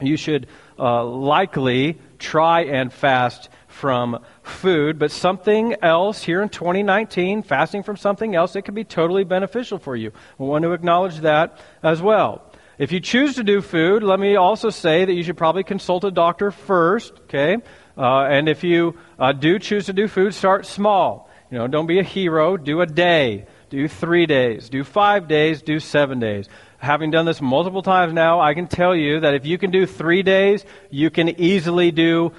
you 0.00 0.16
should 0.16 0.46
uh, 0.78 1.04
likely 1.04 1.98
try 2.20 2.62
and 2.62 2.92
fast 2.92 3.48
from 3.66 4.24
food, 4.42 4.98
but 4.98 5.10
something 5.10 5.74
else 5.82 6.22
here 6.22 6.42
in 6.42 6.48
2019, 6.48 7.42
fasting 7.42 7.82
from 7.82 7.96
something 7.96 8.34
else, 8.34 8.54
it 8.54 8.62
could 8.62 8.74
be 8.74 8.84
totally 8.84 9.24
beneficial 9.24 9.78
for 9.78 9.96
you. 9.96 10.12
We 10.38 10.46
want 10.46 10.62
to 10.62 10.72
acknowledge 10.72 11.18
that 11.18 11.58
as 11.82 12.00
well. 12.00 12.50
If 12.78 12.92
you 12.92 13.00
choose 13.00 13.34
to 13.34 13.44
do 13.44 13.60
food, 13.60 14.02
let 14.02 14.18
me 14.18 14.36
also 14.36 14.70
say 14.70 15.04
that 15.04 15.12
you 15.12 15.22
should 15.22 15.36
probably 15.36 15.64
consult 15.64 16.04
a 16.04 16.10
doctor 16.10 16.50
first, 16.50 17.12
okay? 17.24 17.58
Uh, 18.00 18.24
and 18.24 18.48
if 18.48 18.64
you 18.64 18.96
uh, 19.18 19.32
do 19.32 19.58
choose 19.58 19.84
to 19.86 19.92
do 19.92 20.08
food, 20.08 20.32
start 20.32 20.64
small. 20.64 21.28
You 21.50 21.58
know, 21.58 21.66
don't 21.66 21.86
be 21.86 21.98
a 21.98 22.02
hero. 22.02 22.56
Do 22.56 22.80
a 22.80 22.86
day. 22.86 23.44
Do 23.68 23.88
three 23.88 24.24
days. 24.24 24.70
Do 24.70 24.84
five 24.84 25.28
days. 25.28 25.60
Do 25.60 25.78
seven 25.78 26.18
days. 26.18 26.48
Having 26.78 27.10
done 27.10 27.26
this 27.26 27.42
multiple 27.42 27.82
times 27.82 28.14
now, 28.14 28.40
I 28.40 28.54
can 28.54 28.68
tell 28.68 28.96
you 28.96 29.20
that 29.20 29.34
if 29.34 29.44
you 29.44 29.58
can 29.58 29.70
do 29.70 29.84
three 29.84 30.22
days, 30.22 30.64
you 30.88 31.10
can 31.10 31.28
easily 31.28 31.90
do 31.90 32.32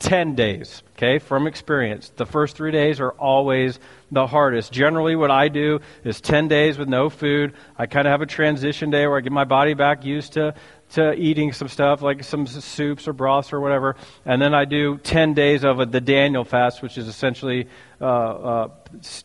10 0.00 0.34
days, 0.34 0.82
okay, 0.96 1.20
from 1.20 1.46
experience. 1.46 2.10
The 2.16 2.26
first 2.26 2.56
three 2.56 2.72
days 2.72 2.98
are 2.98 3.12
always 3.12 3.78
the 4.14 4.26
hardest. 4.26 4.72
Generally, 4.72 5.16
what 5.16 5.30
I 5.30 5.48
do 5.48 5.80
is 6.04 6.20
10 6.20 6.48
days 6.48 6.78
with 6.78 6.88
no 6.88 7.10
food. 7.10 7.54
I 7.76 7.86
kind 7.86 8.06
of 8.06 8.12
have 8.12 8.22
a 8.22 8.26
transition 8.26 8.90
day 8.90 9.06
where 9.06 9.18
I 9.18 9.20
get 9.20 9.32
my 9.32 9.44
body 9.44 9.74
back 9.74 10.04
used 10.04 10.32
to 10.34 10.54
to 10.94 11.12
eating 11.14 11.52
some 11.52 11.66
stuff 11.66 12.02
like 12.02 12.22
some 12.22 12.46
soups 12.46 13.08
or 13.08 13.12
broths 13.12 13.52
or 13.52 13.60
whatever, 13.60 13.96
and 14.24 14.40
then 14.40 14.54
I 14.54 14.64
do 14.64 14.98
ten 14.98 15.34
days 15.34 15.64
of 15.64 15.80
a, 15.80 15.86
the 15.86 16.00
Daniel 16.00 16.44
fast, 16.44 16.82
which 16.82 16.98
is 16.98 17.08
essentially 17.08 17.66
uh, 18.00 18.04
uh, 18.04 18.68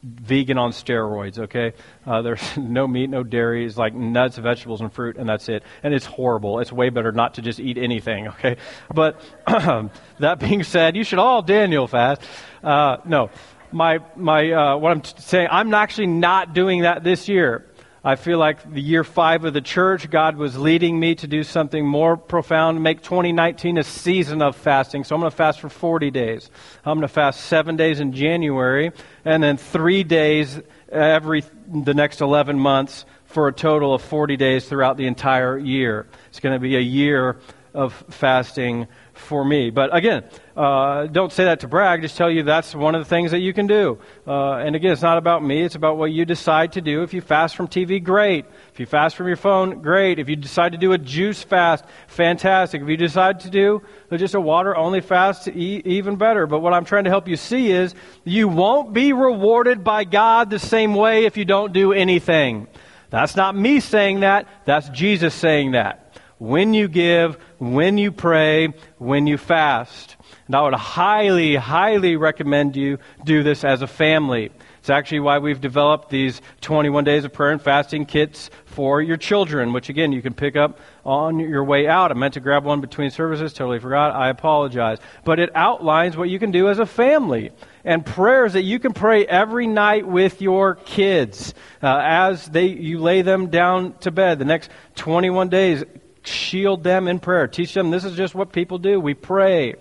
vegan 0.03 0.57
on 0.57 0.71
steroids. 0.71 1.37
Okay, 1.37 1.73
uh, 2.07 2.21
there's 2.21 2.41
no 2.57 2.87
meat, 2.87 3.09
no 3.09 3.23
dairy. 3.23 3.65
It's 3.65 3.77
like 3.77 3.93
nuts, 3.93 4.37
vegetables, 4.37 4.81
and 4.81 4.91
fruit, 4.91 5.17
and 5.17 5.29
that's 5.29 5.47
it. 5.47 5.63
And 5.83 5.93
it's 5.93 6.05
horrible. 6.05 6.59
It's 6.59 6.71
way 6.71 6.89
better 6.89 7.11
not 7.11 7.35
to 7.35 7.41
just 7.41 7.59
eat 7.59 7.77
anything. 7.77 8.27
Okay, 8.39 8.55
but 8.93 9.19
that 10.19 10.39
being 10.39 10.63
said, 10.63 10.95
you 10.95 11.03
should 11.03 11.19
all 11.19 11.41
Daniel 11.41 11.87
fast. 11.87 12.21
Uh, 12.63 12.97
no, 13.03 13.29
my 13.72 13.99
my 14.15 14.51
uh, 14.51 14.78
what 14.78 14.91
I'm 14.91 15.03
saying, 15.03 15.47
I'm 15.51 15.74
actually 15.74 16.07
not 16.07 16.53
doing 16.53 16.82
that 16.82 17.03
this 17.03 17.28
year. 17.28 17.65
I 18.03 18.15
feel 18.15 18.38
like 18.38 18.74
the 18.74 18.82
year 18.82 19.03
five 19.03 19.43
of 19.43 19.53
the 19.53 19.61
church, 19.61 20.09
God 20.09 20.38
was 20.38 20.57
leading 20.57 20.97
me 20.97 21.15
to 21.15 21.28
do 21.28 21.43
something 21.43 21.86
more 21.86 22.15
profound, 22.15 22.82
make 22.82 23.01
2019 23.01 23.78
a 23.78 23.84
season 23.84 24.41
of 24.41 24.55
fasting. 24.55 25.03
So 25.03 25.15
I'm 25.15 25.22
going 25.22 25.30
to 25.30 25.36
fast 25.36 25.59
for 25.59 25.67
40 25.67 26.09
days. 26.09 26.49
I'm 26.86 26.97
going 26.97 27.01
to 27.01 27.13
fast 27.13 27.41
seven 27.41 27.76
days 27.76 27.99
in 27.99 28.13
January, 28.13 28.93
and 29.26 29.43
then 29.43 29.57
three 29.57 30.03
days 30.03 30.61
every 30.89 31.43
the 31.67 31.93
next 31.93 32.22
11 32.22 32.57
months 32.57 33.05
for 33.26 33.47
a 33.47 33.53
total 33.53 33.93
of 33.93 34.01
40 34.01 34.38
days 34.38 34.67
throughout 34.67 34.95
the 34.97 35.05
entire 35.05 35.57
year. 35.57 36.07
It's 36.30 36.39
going 36.39 36.55
to 36.55 36.59
be 36.59 36.78
a 36.78 36.82
year 36.82 37.38
of 37.74 37.93
fasting 38.09 38.88
for 39.13 39.43
me. 39.45 39.70
But 39.70 39.95
again, 39.95 40.24
uh, 40.60 41.07
don't 41.07 41.32
say 41.32 41.45
that 41.45 41.62
to 41.62 41.70
brag. 41.70 42.01
Just 42.01 42.18
tell 42.18 42.30
you 42.30 42.43
that's 42.43 42.76
one 42.76 42.93
of 42.93 42.99
the 42.99 43.07
things 43.07 43.32
that 43.32 43.39
you 43.39 43.53
can 43.53 43.66
do. 43.66 43.97
Uh, 44.28 44.55
and 44.55 44.76
again, 44.76 44.91
it's 44.91 45.01
not 45.01 45.18
about 45.18 45.41
me. 45.41 45.64
It's 45.64 45.76
about 45.76 45.95
what 45.95 46.12
you 46.12 46.26
decide 46.26 46.74
to 46.74 46.82
do. 46.82 47.01
If 47.01 47.14
you 47.14 47.22
fast 47.22 47.55
from 47.55 47.70
TV, 47.70 48.03
great. 48.03 48.45
If 48.74 48.78
you 48.78 48.86
fast 48.86 49.16
from 49.16 49.28
your 49.28 49.38
phone, 49.38 49.82
great. 49.82 50.20
If 50.20 50.28
you 50.28 50.36
decide 50.36 50.74
to 50.74 50.78
do 50.78 50.91
a 50.91 50.97
juice 50.97 51.41
fast, 51.41 51.86
fantastic. 52.10 52.82
If 52.82 52.89
you 52.89 52.97
decide 52.97 53.39
to 53.41 53.49
do 53.49 53.82
just 54.12 54.36
a 54.36 54.41
water 54.41 54.76
only 54.76 54.99
fast, 54.99 55.47
even 55.47 56.18
better. 56.18 56.45
But 56.45 56.60
what 56.60 56.74
I'm 56.74 56.84
trying 56.84 57.05
to 57.05 57.10
help 57.10 57.30
you 57.30 57.38
see 57.38 57.72
is 57.72 57.95
you 58.26 58.49
won't 58.49 58.91
be 58.91 59.14
rewarded 59.14 59.86
by 59.86 60.03
God 60.03 60.49
the 60.49 60.60
same 60.60 60.93
way 60.93 61.24
if 61.24 61.38
you 61.38 61.45
don't 61.45 61.72
do 61.72 61.93
anything. 61.93 62.68
That's 63.12 63.38
not 63.38 63.55
me 63.55 63.80
saying 63.80 64.20
that. 64.20 64.45
That's 64.66 64.89
Jesus 64.89 65.34
saying 65.34 65.72
that 65.72 66.10
when 66.38 66.74
you 66.74 66.88
give, 66.88 67.36
when 67.60 67.97
you 67.97 68.12
pray, 68.12 68.74
when 68.97 69.28
you 69.28 69.38
fast. 69.38 70.18
And 70.47 70.55
I 70.55 70.61
would 70.61 70.73
highly, 70.73 71.55
highly 71.55 72.15
recommend 72.15 72.75
you 72.75 72.99
do 73.23 73.43
this 73.43 73.63
as 73.63 73.82
a 73.82 73.88
family. 73.88 74.51
It's 74.80 74.89
actually 74.89 75.19
why 75.19 75.39
we've 75.39 75.59
developed 75.59 76.09
these 76.09 76.41
21 76.61 77.03
days 77.03 77.25
of 77.25 77.34
prayer 77.34 77.51
and 77.51 77.61
fasting 77.61 78.05
kits 78.05 78.49
for 78.65 79.01
your 79.01 79.17
children, 79.17 79.73
which 79.73 79.89
again 79.89 80.11
you 80.11 80.21
can 80.21 80.34
pick 80.34 80.55
up 80.55 80.80
on 81.05 81.39
your 81.39 81.63
way 81.63 81.88
out. 81.88 82.11
I 82.11 82.13
meant 82.13 82.36
to 82.36 82.39
grab 82.39 82.63
one 82.63 82.82
between 82.82 83.09
services, 83.09 83.53
totally 83.53 83.80
forgot. 83.80 84.15
I 84.15 84.30
apologize. 84.30 84.97
But 85.25 85.39
it 85.39 85.51
outlines 85.53 86.15
what 86.15 86.30
you 86.30 86.39
can 86.39 86.51
do 86.51 86.69
as 86.69 86.80
a 86.80 86.86
family 86.86 87.51
and 87.84 88.05
prayers 88.05 88.53
that 88.53 88.63
you 88.63 88.80
can 88.80 88.93
pray 88.93 89.25
every 89.25 89.67
night 89.67 90.07
with 90.07 90.41
your 90.41 90.75
kids 90.75 91.53
uh, 91.84 91.99
as 92.01 92.47
they 92.47 92.67
you 92.67 92.99
lay 92.99 93.21
them 93.21 93.47
down 93.47 93.93
to 93.99 94.11
bed. 94.11 94.39
The 94.39 94.45
next 94.45 94.71
21 94.95 95.49
days, 95.49 95.84
shield 96.23 96.84
them 96.84 97.07
in 97.07 97.19
prayer. 97.19 97.47
Teach 97.47 97.73
them 97.73 97.91
this 97.91 98.05
is 98.05 98.15
just 98.15 98.36
what 98.36 98.51
people 98.51 98.77
do. 98.77 98.99
We 98.99 99.13
pray. 99.13 99.75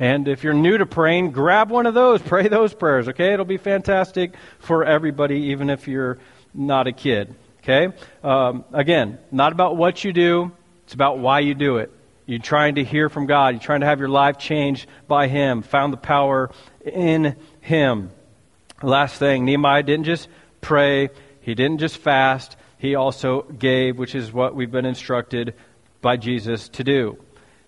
And 0.00 0.28
if 0.28 0.42
you're 0.42 0.54
new 0.54 0.78
to 0.78 0.86
praying, 0.86 1.32
grab 1.32 1.70
one 1.70 1.84
of 1.84 1.92
those. 1.92 2.22
Pray 2.26 2.48
those 2.48 2.72
prayers, 2.72 3.08
okay? 3.08 3.34
It'll 3.34 3.44
be 3.44 3.58
fantastic 3.58 4.32
for 4.58 4.82
everybody, 4.82 5.50
even 5.50 5.68
if 5.68 5.86
you're 5.86 6.18
not 6.54 6.86
a 6.86 6.92
kid, 6.92 7.34
okay? 7.62 7.94
Um, 8.24 8.64
again, 8.72 9.18
not 9.30 9.52
about 9.52 9.76
what 9.76 10.02
you 10.02 10.12
do, 10.14 10.50
it's 10.84 10.94
about 10.94 11.18
why 11.18 11.40
you 11.40 11.54
do 11.54 11.76
it. 11.76 11.92
You're 12.24 12.38
trying 12.38 12.76
to 12.76 12.84
hear 12.84 13.10
from 13.10 13.26
God, 13.26 13.50
you're 13.50 13.60
trying 13.60 13.80
to 13.80 13.86
have 13.86 14.00
your 14.00 14.08
life 14.08 14.38
changed 14.38 14.88
by 15.06 15.28
Him, 15.28 15.62
found 15.62 15.92
the 15.92 15.98
power 15.98 16.50
in 16.84 17.36
Him. 17.60 18.10
Last 18.82 19.18
thing, 19.18 19.44
Nehemiah 19.44 19.82
didn't 19.82 20.06
just 20.06 20.28
pray, 20.62 21.10
he 21.42 21.54
didn't 21.54 21.78
just 21.78 21.98
fast, 21.98 22.56
he 22.78 22.94
also 22.94 23.42
gave, 23.42 23.98
which 23.98 24.14
is 24.14 24.32
what 24.32 24.54
we've 24.54 24.70
been 24.70 24.86
instructed 24.86 25.54
by 26.00 26.16
Jesus 26.16 26.70
to 26.70 26.84
do. 26.84 27.18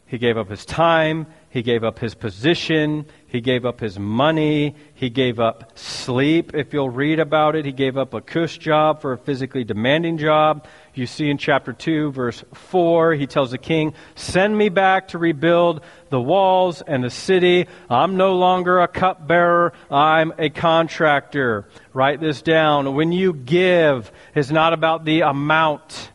He 0.07 0.19
gave 0.19 0.39
up 0.39 0.49
his 0.49 0.65
time, 0.65 1.27
he 1.53 1.61
gave 1.61 1.85
up 1.85 1.99
his 1.99 2.15
position, 2.15 3.05
he 3.27 3.43
gave 3.43 3.67
up 3.67 3.79
his 3.79 3.99
money, 3.99 4.75
he 4.95 5.11
gave 5.11 5.39
up 5.39 5.79
sleep. 5.79 6.55
If 6.55 6.73
you'll 6.73 6.89
read 6.89 7.21
about 7.21 7.57
it, 7.57 7.67
he 7.67 7.73
gave 7.73 7.99
up 7.99 8.15
a 8.15 8.23
cush 8.23 8.57
job 8.57 9.03
for 9.03 9.13
a 9.13 9.19
physically 9.19 9.63
demanding 9.63 10.17
job. 10.17 10.67
You 10.95 11.07
see 11.07 11.29
in 11.29 11.37
chapter 11.37 11.75
2, 11.75 12.11
verse 12.13 12.43
4, 12.55 13.13
he 13.13 13.27
tells 13.27 13.51
the 13.51 13.59
king, 13.59 13.93
Send 14.15 14.57
me 14.57 14.71
back 14.71 15.09
to 15.09 15.19
rebuild 15.19 15.83
the 16.09 16.23
walls 16.23 16.81
and 16.81 17.05
the 17.05 17.11
city. 17.11 17.67
I'm 17.91 18.17
no 18.17 18.35
longer 18.37 18.79
a 18.79 18.89
cupbearer, 18.89 19.75
I'm 19.91 20.33
a 20.39 20.49
contractor. 20.49 21.69
Write 21.93 22.19
this 22.19 22.41
down. 22.41 22.95
When 22.95 23.13
you 23.13 23.35
give, 23.35 24.11
it's 24.35 24.51
not 24.51 24.73
about 24.73 25.05
the 25.05 25.21
amount, 25.21 26.13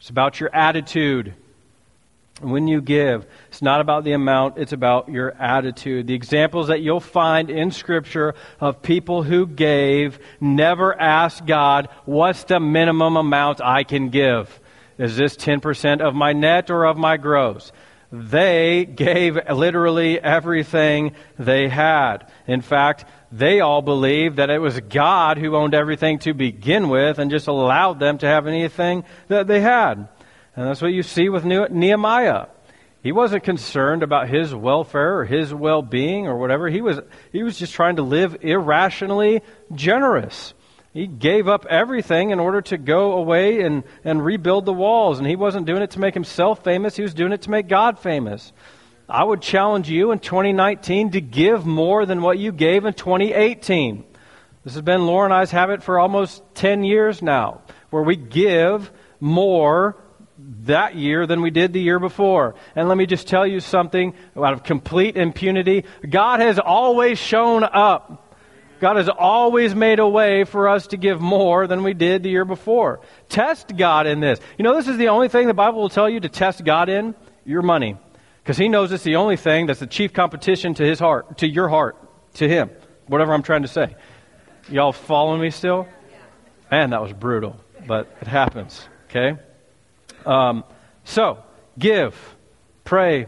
it's 0.00 0.10
about 0.10 0.40
your 0.40 0.52
attitude 0.52 1.36
when 2.40 2.68
you 2.68 2.80
give, 2.80 3.26
it's 3.48 3.62
not 3.62 3.80
about 3.80 4.04
the 4.04 4.12
amount, 4.12 4.58
it's 4.58 4.72
about 4.72 5.08
your 5.08 5.32
attitude. 5.32 6.06
The 6.06 6.14
examples 6.14 6.68
that 6.68 6.80
you'll 6.80 7.00
find 7.00 7.50
in 7.50 7.70
Scripture 7.70 8.34
of 8.60 8.82
people 8.82 9.22
who 9.22 9.46
gave 9.46 10.18
never 10.40 10.98
asked 10.98 11.46
God, 11.46 11.88
what's 12.04 12.44
the 12.44 12.60
minimum 12.60 13.16
amount 13.16 13.60
I 13.60 13.84
can 13.84 14.08
give? 14.08 14.60
Is 14.98 15.16
this 15.16 15.36
10% 15.36 16.00
of 16.00 16.14
my 16.14 16.32
net 16.32 16.70
or 16.70 16.84
of 16.84 16.96
my 16.96 17.16
gross? 17.16 17.72
They 18.12 18.84
gave 18.84 19.38
literally 19.48 20.20
everything 20.20 21.12
they 21.38 21.68
had. 21.68 22.30
In 22.46 22.60
fact, 22.60 23.04
they 23.30 23.60
all 23.60 23.82
believed 23.82 24.36
that 24.36 24.50
it 24.50 24.58
was 24.58 24.80
God 24.80 25.38
who 25.38 25.54
owned 25.54 25.74
everything 25.74 26.18
to 26.20 26.34
begin 26.34 26.88
with 26.88 27.18
and 27.18 27.30
just 27.30 27.46
allowed 27.46 28.00
them 28.00 28.18
to 28.18 28.26
have 28.26 28.48
anything 28.48 29.04
that 29.28 29.46
they 29.46 29.60
had. 29.60 30.08
And 30.56 30.66
that's 30.66 30.82
what 30.82 30.92
you 30.92 31.02
see 31.02 31.28
with 31.28 31.44
Nehemiah. 31.44 32.46
He 33.02 33.12
wasn't 33.12 33.44
concerned 33.44 34.02
about 34.02 34.28
his 34.28 34.54
welfare 34.54 35.20
or 35.20 35.24
his 35.24 35.54
well 35.54 35.80
being 35.80 36.26
or 36.26 36.36
whatever. 36.36 36.68
He 36.68 36.82
was, 36.82 37.00
he 37.32 37.42
was 37.42 37.58
just 37.58 37.72
trying 37.72 37.96
to 37.96 38.02
live 38.02 38.36
irrationally 38.42 39.42
generous. 39.74 40.52
He 40.92 41.06
gave 41.06 41.48
up 41.48 41.66
everything 41.66 42.30
in 42.30 42.40
order 42.40 42.60
to 42.62 42.76
go 42.76 43.12
away 43.12 43.62
and, 43.62 43.84
and 44.04 44.24
rebuild 44.24 44.66
the 44.66 44.72
walls. 44.72 45.18
And 45.18 45.26
he 45.26 45.36
wasn't 45.36 45.66
doing 45.66 45.82
it 45.82 45.92
to 45.92 46.00
make 46.00 46.14
himself 46.14 46.64
famous, 46.64 46.96
he 46.96 47.02
was 47.02 47.14
doing 47.14 47.32
it 47.32 47.42
to 47.42 47.50
make 47.50 47.68
God 47.68 47.98
famous. 47.98 48.52
I 49.08 49.24
would 49.24 49.42
challenge 49.42 49.88
you 49.88 50.12
in 50.12 50.20
2019 50.20 51.12
to 51.12 51.20
give 51.20 51.66
more 51.66 52.06
than 52.06 52.22
what 52.22 52.38
you 52.38 52.52
gave 52.52 52.84
in 52.84 52.94
2018. 52.94 54.04
This 54.62 54.74
has 54.74 54.82
been 54.82 55.06
Laura 55.06 55.24
and 55.24 55.34
I's 55.34 55.50
habit 55.50 55.82
for 55.82 55.98
almost 55.98 56.42
10 56.54 56.84
years 56.84 57.22
now, 57.22 57.62
where 57.90 58.02
we 58.02 58.14
give 58.14 58.92
more 59.18 59.96
that 60.64 60.94
year 60.94 61.26
than 61.26 61.42
we 61.42 61.50
did 61.50 61.72
the 61.72 61.80
year 61.80 61.98
before. 61.98 62.54
And 62.74 62.88
let 62.88 62.96
me 62.96 63.06
just 63.06 63.26
tell 63.26 63.46
you 63.46 63.60
something 63.60 64.14
out 64.36 64.52
of 64.52 64.62
complete 64.62 65.16
impunity. 65.16 65.84
God 66.08 66.40
has 66.40 66.58
always 66.58 67.18
shown 67.18 67.64
up. 67.64 68.26
God 68.80 68.96
has 68.96 69.10
always 69.10 69.74
made 69.74 69.98
a 69.98 70.08
way 70.08 70.44
for 70.44 70.68
us 70.68 70.88
to 70.88 70.96
give 70.96 71.20
more 71.20 71.66
than 71.66 71.82
we 71.82 71.92
did 71.92 72.22
the 72.22 72.30
year 72.30 72.46
before. 72.46 73.00
Test 73.28 73.76
God 73.76 74.06
in 74.06 74.20
this. 74.20 74.40
You 74.58 74.62
know, 74.62 74.74
this 74.74 74.88
is 74.88 74.96
the 74.96 75.08
only 75.08 75.28
thing 75.28 75.46
the 75.46 75.54
Bible 75.54 75.82
will 75.82 75.90
tell 75.90 76.08
you 76.08 76.20
to 76.20 76.28
test 76.28 76.64
God 76.64 76.88
in 76.88 77.14
your 77.44 77.62
money. 77.62 77.98
Because 78.42 78.56
He 78.56 78.68
knows 78.68 78.90
it's 78.90 79.04
the 79.04 79.16
only 79.16 79.36
thing 79.36 79.66
that's 79.66 79.80
the 79.80 79.86
chief 79.86 80.14
competition 80.14 80.72
to 80.74 80.84
His 80.84 80.98
heart, 80.98 81.38
to 81.38 81.46
your 81.46 81.68
heart, 81.68 81.96
to 82.34 82.48
Him. 82.48 82.70
Whatever 83.06 83.34
I'm 83.34 83.42
trying 83.42 83.62
to 83.62 83.68
say. 83.68 83.96
Y'all 84.70 84.92
following 84.92 85.42
me 85.42 85.50
still? 85.50 85.86
Man, 86.70 86.90
that 86.90 87.02
was 87.02 87.12
brutal, 87.12 87.60
but 87.86 88.16
it 88.20 88.28
happens, 88.28 88.88
okay? 89.06 89.36
Um, 90.26 90.64
so, 91.04 91.42
give, 91.78 92.14
pray, 92.84 93.26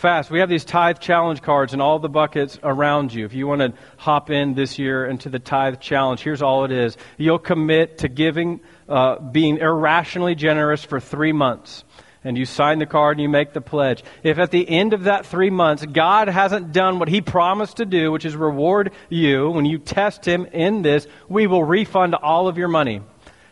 fast. 0.00 0.30
We 0.30 0.40
have 0.40 0.48
these 0.48 0.64
tithe 0.64 0.98
challenge 0.98 1.42
cards 1.42 1.74
in 1.74 1.80
all 1.80 1.98
the 1.98 2.08
buckets 2.08 2.58
around 2.62 3.12
you. 3.12 3.26
If 3.26 3.34
you 3.34 3.46
want 3.46 3.60
to 3.60 3.74
hop 3.98 4.30
in 4.30 4.54
this 4.54 4.78
year 4.78 5.04
into 5.04 5.28
the 5.28 5.38
tithe 5.38 5.78
challenge, 5.78 6.20
here's 6.20 6.40
all 6.40 6.64
it 6.64 6.72
is. 6.72 6.96
You'll 7.18 7.38
commit 7.38 7.98
to 7.98 8.08
giving, 8.08 8.60
uh, 8.88 9.18
being 9.18 9.58
irrationally 9.58 10.34
generous 10.34 10.82
for 10.82 11.00
three 11.00 11.32
months. 11.32 11.84
And 12.24 12.36
you 12.36 12.46
sign 12.46 12.78
the 12.78 12.86
card 12.86 13.16
and 13.16 13.22
you 13.22 13.28
make 13.28 13.52
the 13.52 13.60
pledge. 13.60 14.02
If 14.22 14.38
at 14.38 14.50
the 14.50 14.66
end 14.68 14.94
of 14.94 15.04
that 15.04 15.26
three 15.26 15.50
months, 15.50 15.84
God 15.84 16.28
hasn't 16.28 16.72
done 16.72 16.98
what 16.98 17.08
He 17.08 17.20
promised 17.20 17.76
to 17.78 17.86
do, 17.86 18.10
which 18.10 18.24
is 18.24 18.36
reward 18.36 18.92
you, 19.08 19.50
when 19.50 19.64
you 19.66 19.78
test 19.78 20.24
Him 20.24 20.46
in 20.46 20.82
this, 20.82 21.06
we 21.28 21.46
will 21.46 21.64
refund 21.64 22.14
all 22.14 22.48
of 22.48 22.58
your 22.58 22.68
money. 22.68 23.02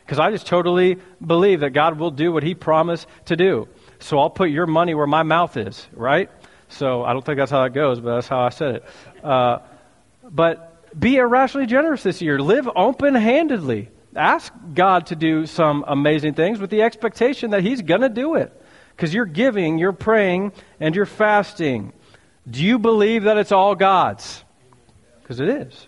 Because 0.09 0.19
I 0.19 0.31
just 0.31 0.47
totally 0.47 0.97
believe 1.21 1.61
that 1.61 1.75
God 1.75 1.99
will 1.99 2.11
do 2.11 2.33
what 2.33 2.43
He 2.43 2.55
promised 2.55 3.07
to 3.27 3.37
do. 3.37 3.69
So 3.99 4.19
I'll 4.19 4.31
put 4.31 4.49
your 4.49 4.67
money 4.67 4.95
where 4.95 5.07
my 5.07 5.23
mouth 5.23 5.59
is, 5.59 5.87
right? 5.93 6.31
So 6.71 7.05
I 7.05 7.13
don't 7.13 7.23
think 7.23 7.37
that's 7.37 7.51
how 7.51 7.65
it 7.65 7.75
goes, 7.75 8.01
but 8.01 8.15
that's 8.15 8.27
how 8.27 8.41
I 8.41 8.49
said 8.49 8.77
it. 8.77 8.85
Uh, 9.23 9.59
but 10.25 10.99
be 10.99 11.17
irrationally 11.17 11.67
generous 11.67 12.03
this 12.03 12.23
year. 12.23 12.39
Live 12.39 12.67
open 12.75 13.15
handedly. 13.15 13.91
Ask 14.17 14.51
God 14.73 15.09
to 15.09 15.15
do 15.15 15.45
some 15.45 15.85
amazing 15.87 16.33
things 16.33 16.59
with 16.59 16.71
the 16.71 16.81
expectation 16.81 17.51
that 17.51 17.63
He's 17.63 17.83
going 17.83 18.01
to 18.01 18.09
do 18.09 18.37
it. 18.37 18.51
Because 18.97 19.13
you're 19.13 19.27
giving, 19.27 19.77
you're 19.77 19.93
praying, 19.93 20.53
and 20.81 20.97
you're 20.97 21.05
fasting. 21.05 21.93
Do 22.49 22.65
you 22.65 22.79
believe 22.79 23.25
that 23.25 23.37
it's 23.37 23.53
all 23.53 23.75
God's? 23.75 24.43
Because 25.21 25.39
it 25.39 25.51
is. 25.51 25.87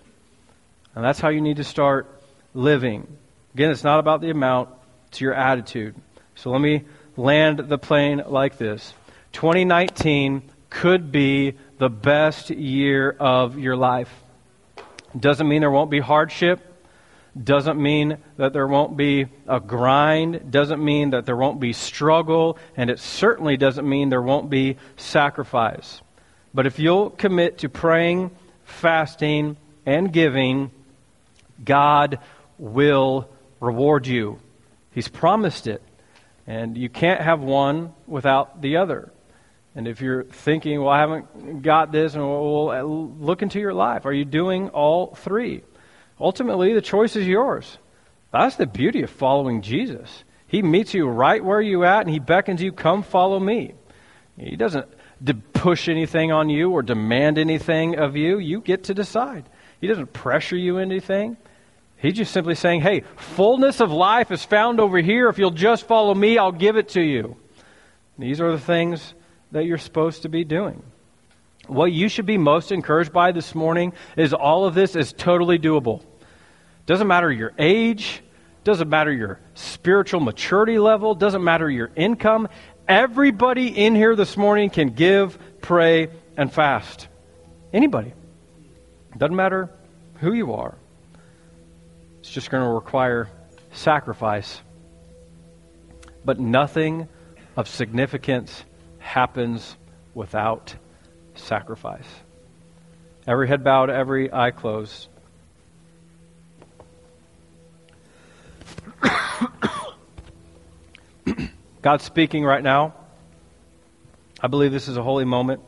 And 0.95 1.03
that's 1.03 1.21
how 1.21 1.31
you 1.31 1.41
need 1.41 1.57
to 1.57 1.64
start 1.64 2.23
living. 2.53 3.16
Again, 3.55 3.70
it's 3.70 3.84
not 3.84 3.98
about 3.98 4.20
the 4.20 4.30
amount, 4.30 4.68
it's 5.09 5.20
your 5.20 5.34
attitude. 5.34 5.94
So 6.34 6.51
let 6.51 6.61
me 6.61 6.84
land 7.16 7.59
the 7.59 7.78
plane 7.78 8.22
like 8.26 8.57
this 8.59 8.94
2019 9.32 10.42
could 10.70 11.11
be 11.11 11.55
the 11.78 11.88
best 11.88 12.51
year 12.51 13.11
of 13.18 13.59
your 13.59 13.76
life. 13.76 14.11
Doesn't 15.18 15.48
mean 15.48 15.61
there 15.61 15.70
won't 15.70 15.90
be 15.90 16.01
hardship. 16.01 16.61
Doesn't 17.42 17.80
mean 17.80 18.18
that 18.36 18.53
there 18.53 18.66
won't 18.66 18.96
be 18.96 19.26
a 19.46 19.61
grind. 19.61 20.51
Doesn't 20.51 20.82
mean 20.84 21.11
that 21.11 21.26
there 21.26 21.36
won't 21.36 21.61
be 21.61 21.72
struggle. 21.72 22.59
And 22.76 22.90
it 22.90 22.98
certainly 22.98 23.57
doesn't 23.57 23.88
mean 23.88 24.09
there 24.09 24.22
won't 24.22 24.51
be 24.51 24.76
sacrifice. 24.96 26.01
But 26.55 26.66
if 26.66 26.78
you'll 26.78 27.11
commit 27.11 27.59
to 27.59 27.68
praying, 27.68 28.30
fasting, 28.64 29.57
and 29.86 30.12
giving, 30.12 30.70
God 31.64 32.18
will 32.59 33.28
reward 33.61 34.06
you. 34.06 34.40
He's 34.90 35.08
promised 35.08 35.66
it. 35.66 35.82
And 36.46 36.76
you 36.76 36.88
can't 36.88 37.20
have 37.20 37.40
one 37.40 37.94
without 38.06 38.61
the 38.61 38.78
other. 38.78 39.12
And 39.74 39.86
if 39.86 40.00
you're 40.00 40.24
thinking, 40.24 40.80
well, 40.80 40.88
I 40.90 40.98
haven't 40.98 41.62
got 41.62 41.92
this, 41.92 42.14
and 42.14 42.22
well, 42.26 42.70
uh, 42.70 42.82
look 42.82 43.42
into 43.42 43.61
your 43.61 43.72
life. 43.72 44.04
Are 44.04 44.12
you 44.12 44.24
doing 44.24 44.70
all 44.70 45.14
three? 45.14 45.62
Ultimately, 46.18 46.74
the 46.74 46.80
choice 46.80 47.14
is 47.14 47.26
yours. 47.26 47.78
That's 48.32 48.56
the 48.56 48.66
beauty 48.66 49.02
of 49.02 49.11
following 49.11 49.62
Jesus. 49.62 50.24
He 50.48 50.62
meets 50.62 50.92
you 50.92 51.06
right 51.06 51.44
where 51.44 51.61
you're 51.61 51.84
at, 51.84 52.00
and 52.00 52.11
he 52.11 52.18
beckons 52.18 52.61
you, 52.61 52.72
come 52.72 53.04
follow 53.04 53.38
me. 53.38 53.74
He 54.36 54.56
doesn't 54.56 54.88
push 55.52 55.88
anything 55.88 56.32
on 56.32 56.48
you 56.48 56.70
or 56.70 56.82
demand 56.82 57.38
anything 57.38 57.96
of 57.96 58.16
you. 58.16 58.38
You 58.38 58.61
get 58.61 58.84
to 58.84 58.94
decide. 58.94 59.48
He 59.80 59.86
doesn't 59.86 60.12
pressure 60.12 60.56
you 60.56 60.78
into 60.78 60.94
anything. 60.94 61.36
He's 62.01 62.14
just 62.14 62.32
simply 62.32 62.55
saying, 62.55 62.80
hey, 62.80 63.03
fullness 63.16 63.80
of 63.80 63.90
life 63.90 64.30
is 64.30 64.42
found 64.42 64.80
over 64.80 64.98
here. 64.98 65.28
If 65.28 65.38
you'll 65.38 65.51
just 65.51 65.86
follow 65.86 66.14
me, 66.14 66.38
I'll 66.38 66.53
give 66.53 66.76
it 66.76 66.90
to 66.90 67.03
you. 67.03 67.36
These 68.18 68.40
are 68.40 68.51
the 68.53 68.59
things 68.59 69.14
that 69.53 69.66
you're 69.66 69.78
supposed 69.78 70.22
to 70.22 70.28
be 70.28 70.44
doing. 70.44 70.82
What 71.66 71.92
you 71.92 72.09
should 72.09 72.26
be 72.26 72.38
most 72.38 72.72
encouraged 72.72 73.12
by 73.12 73.32
this 73.32 73.55
morning 73.55 73.92
is 74.16 74.32
all 74.32 74.64
of 74.64 74.74
this 74.74 74.96
is 74.96 75.12
totally 75.12 75.59
doable. 75.59 76.03
Doesn't 76.86 77.07
matter 77.07 77.30
your 77.30 77.53
age, 77.59 78.22
doesn't 78.64 78.88
matter 78.88 79.12
your 79.12 79.38
spiritual 79.55 80.20
maturity 80.20 80.78
level, 80.78 81.14
doesn't 81.14 81.44
matter 81.44 81.70
your 81.70 81.90
income. 81.96 82.48
Everybody 82.88 83.68
in 83.68 83.94
here 83.94 84.16
this 84.16 84.36
morning 84.36 84.70
can 84.70 84.90
give, 84.90 85.38
pray, 85.61 86.09
and 86.36 86.53
fast. 86.53 87.09
Anybody. 87.72 88.14
Doesn't 89.16 89.36
matter 89.36 89.70
who 90.16 90.32
you 90.32 90.55
are. 90.55 90.74
It's 92.21 92.31
just 92.31 92.51
going 92.51 92.62
to 92.62 92.71
require 92.71 93.29
sacrifice. 93.73 94.61
But 96.25 96.39
nothing 96.39 97.09
of 97.57 97.66
significance 97.66 98.64
happens 98.99 99.77
without 100.14 100.75
sacrifice. 101.35 102.07
Every 103.27 103.49
head 103.49 103.64
bowed, 103.64 103.91
every 103.91 104.33
eye 104.33 104.51
closed. 104.51 105.09
God's 111.83 112.05
speaking 112.05 112.45
right 112.45 112.62
now. 112.62 112.95
I 114.43 114.47
believe 114.49 114.73
this 114.73 114.89
is 114.89 114.97
a 114.99 115.03
holy 115.03 115.25
moment. 115.25 115.62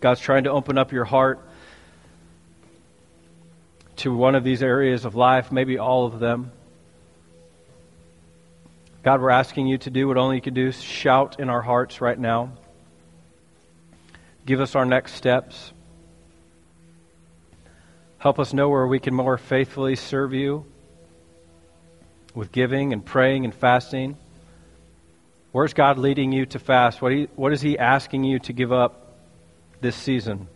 God's 0.00 0.20
trying 0.20 0.44
to 0.44 0.50
open 0.50 0.76
up 0.76 0.92
your 0.92 1.04
heart 1.04 1.46
to 3.96 4.14
one 4.14 4.34
of 4.34 4.44
these 4.44 4.62
areas 4.62 5.04
of 5.04 5.14
life, 5.14 5.52
maybe 5.52 5.78
all 5.78 6.06
of 6.06 6.18
them. 6.18 6.52
God, 9.02 9.20
we're 9.20 9.30
asking 9.30 9.66
you 9.66 9.78
to 9.78 9.90
do 9.90 10.08
what 10.08 10.16
only 10.16 10.36
you 10.36 10.42
can 10.42 10.54
do. 10.54 10.72
Shout 10.72 11.38
in 11.38 11.50
our 11.50 11.60
hearts 11.60 12.00
right 12.00 12.18
now. 12.18 12.52
Give 14.46 14.60
us 14.60 14.74
our 14.74 14.84
next 14.84 15.14
steps. 15.14 15.72
Help 18.18 18.38
us 18.38 18.54
know 18.54 18.70
where 18.70 18.86
we 18.86 18.98
can 18.98 19.14
more 19.14 19.36
faithfully 19.36 19.96
serve 19.96 20.32
you 20.32 20.64
with 22.34 22.50
giving 22.50 22.92
and 22.92 23.04
praying 23.04 23.44
and 23.44 23.54
fasting. 23.54 24.16
Where's 25.52 25.74
God 25.74 25.98
leading 25.98 26.32
you 26.32 26.46
to 26.46 26.58
fast? 26.58 27.00
What, 27.00 27.12
he, 27.12 27.28
what 27.36 27.52
is 27.52 27.60
He 27.60 27.78
asking 27.78 28.24
you 28.24 28.38
to 28.40 28.52
give 28.52 28.72
up 28.72 29.18
this 29.80 29.94
season? 29.94 30.48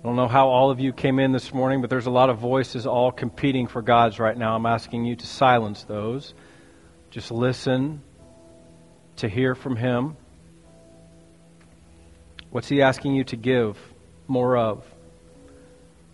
I 0.00 0.06
don't 0.06 0.16
know 0.16 0.28
how 0.28 0.48
all 0.48 0.70
of 0.70 0.80
you 0.80 0.94
came 0.94 1.18
in 1.18 1.32
this 1.32 1.52
morning, 1.52 1.82
but 1.82 1.90
there's 1.90 2.06
a 2.06 2.10
lot 2.10 2.30
of 2.30 2.38
voices 2.38 2.86
all 2.86 3.12
competing 3.12 3.66
for 3.66 3.82
God's 3.82 4.18
right 4.18 4.36
now. 4.36 4.56
I'm 4.56 4.64
asking 4.64 5.04
you 5.04 5.14
to 5.14 5.26
silence 5.26 5.82
those. 5.82 6.32
Just 7.10 7.30
listen 7.30 8.00
to 9.16 9.28
hear 9.28 9.54
from 9.54 9.76
Him. 9.76 10.16
What's 12.48 12.66
He 12.66 12.80
asking 12.80 13.14
you 13.14 13.24
to 13.24 13.36
give 13.36 13.76
more 14.26 14.56
of? 14.56 14.86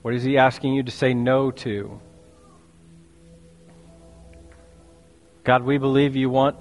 What 0.03 0.15
is 0.15 0.25
He 0.25 0.37
asking 0.37 0.75
you 0.75 0.83
to 0.83 0.91
say 0.91 1.15
no 1.15 1.53
to? 1.53 2.01
God, 5.45 5.63
we 5.63 5.79
believe 5.79 6.17
you 6.17 6.29
want 6.29 6.57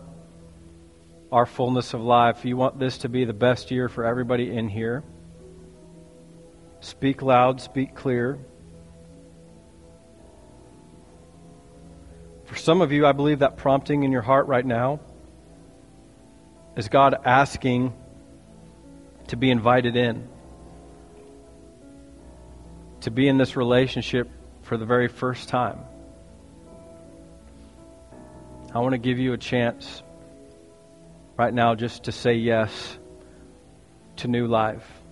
our 1.32 1.48
fullness 1.48 1.96
of 1.96 2.02
life. 2.02 2.46
You 2.46 2.56
want 2.56 2.78
this 2.78 3.00
to 3.00 3.10
be 3.10 3.26
the 3.26 3.34
best 3.34 3.72
year 3.72 3.90
for 3.90 4.06
everybody 4.06 4.56
in 4.56 4.70
here. 4.70 5.04
Speak 6.86 7.24
loud, 7.24 7.62
speak 7.62 7.96
clear. 7.96 8.38
For 12.44 12.56
some 12.56 12.82
of 12.82 12.92
you, 12.92 13.08
I 13.08 13.12
believe 13.12 13.40
that 13.40 13.58
prompting 13.58 14.04
in 14.04 14.12
your 14.12 14.22
heart 14.22 14.46
right 14.46 14.64
now 14.64 15.00
is 16.78 16.88
God 16.88 17.16
asking 17.26 17.92
to 19.30 19.36
be 19.36 19.50
invited 19.50 19.96
in. 19.96 20.28
to 23.02 23.12
be 23.12 23.28
in 23.28 23.38
this 23.38 23.56
relationship 23.56 24.30
for 24.64 24.78
the 24.78 24.86
very 24.86 25.08
first 25.08 25.48
time. 25.50 25.80
I 28.74 28.80
want 28.80 28.94
to 28.94 28.98
give 28.98 29.20
you 29.20 29.34
a 29.34 29.38
chance 29.38 30.02
right 31.38 31.54
now 31.54 31.76
just 31.76 32.06
to 32.06 32.12
say 32.12 32.34
yes 32.34 32.98
to 34.18 34.28
new 34.28 34.48
life. 34.48 35.05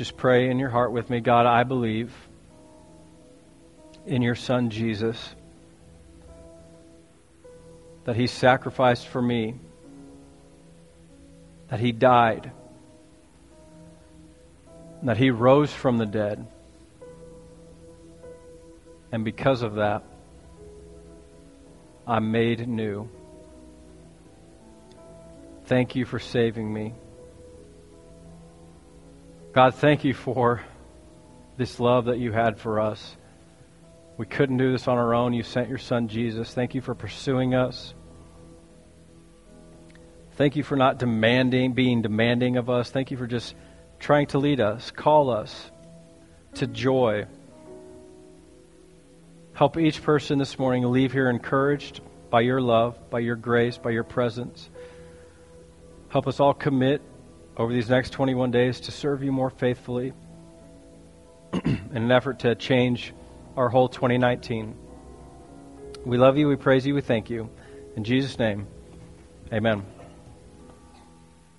Just 0.00 0.16
pray 0.16 0.48
in 0.48 0.58
your 0.58 0.70
heart 0.70 0.92
with 0.92 1.10
me 1.10 1.20
God, 1.20 1.44
I 1.44 1.62
believe 1.62 2.10
in 4.06 4.22
your 4.22 4.34
Son 4.34 4.70
Jesus 4.70 5.34
that 8.04 8.16
He 8.16 8.26
sacrificed 8.26 9.06
for 9.08 9.20
me, 9.20 9.56
that 11.68 11.80
He 11.80 11.92
died, 11.92 12.50
that 15.02 15.18
He 15.18 15.28
rose 15.28 15.70
from 15.70 15.98
the 15.98 16.06
dead. 16.06 16.46
And 19.12 19.22
because 19.22 19.60
of 19.60 19.74
that, 19.74 20.02
I'm 22.06 22.32
made 22.32 22.66
new. 22.66 23.06
Thank 25.66 25.94
you 25.94 26.06
for 26.06 26.18
saving 26.18 26.72
me. 26.72 26.94
God, 29.52 29.74
thank 29.74 30.04
you 30.04 30.14
for 30.14 30.62
this 31.56 31.80
love 31.80 32.04
that 32.04 32.18
you 32.18 32.30
had 32.30 32.58
for 32.58 32.78
us. 32.78 33.16
We 34.16 34.24
couldn't 34.24 34.58
do 34.58 34.70
this 34.70 34.86
on 34.86 34.96
our 34.96 35.12
own. 35.12 35.32
You 35.32 35.42
sent 35.42 35.68
your 35.68 35.78
son 35.78 36.06
Jesus. 36.06 36.54
Thank 36.54 36.76
you 36.76 36.80
for 36.80 36.94
pursuing 36.94 37.54
us. 37.54 37.94
Thank 40.32 40.54
you 40.54 40.62
for 40.62 40.76
not 40.76 40.98
demanding, 40.98 41.72
being 41.72 42.00
demanding 42.00 42.58
of 42.58 42.70
us. 42.70 42.90
Thank 42.90 43.10
you 43.10 43.16
for 43.16 43.26
just 43.26 43.56
trying 43.98 44.28
to 44.28 44.38
lead 44.38 44.60
us, 44.60 44.92
call 44.92 45.30
us 45.30 45.70
to 46.54 46.68
joy. 46.68 47.26
Help 49.52 49.76
each 49.76 50.00
person 50.02 50.38
this 50.38 50.58
morning 50.58 50.84
leave 50.84 51.12
here 51.12 51.28
encouraged 51.28 52.00
by 52.30 52.42
your 52.42 52.60
love, 52.60 53.10
by 53.10 53.18
your 53.18 53.36
grace, 53.36 53.76
by 53.78 53.90
your 53.90 54.04
presence. 54.04 54.70
Help 56.08 56.28
us 56.28 56.38
all 56.38 56.54
commit 56.54 57.02
over 57.60 57.74
these 57.74 57.90
next 57.90 58.10
21 58.14 58.50
days 58.50 58.80
to 58.80 58.90
serve 58.90 59.22
you 59.22 59.30
more 59.30 59.50
faithfully 59.50 60.14
in 61.52 61.78
an 61.92 62.10
effort 62.10 62.38
to 62.38 62.54
change 62.54 63.12
our 63.54 63.68
whole 63.68 63.86
2019. 63.86 64.74
We 66.06 66.16
love 66.16 66.38
you, 66.38 66.48
we 66.48 66.56
praise 66.56 66.86
you, 66.86 66.94
we 66.94 67.02
thank 67.02 67.28
you. 67.28 67.50
In 67.96 68.04
Jesus' 68.04 68.38
name, 68.38 68.66
amen. 69.52 69.84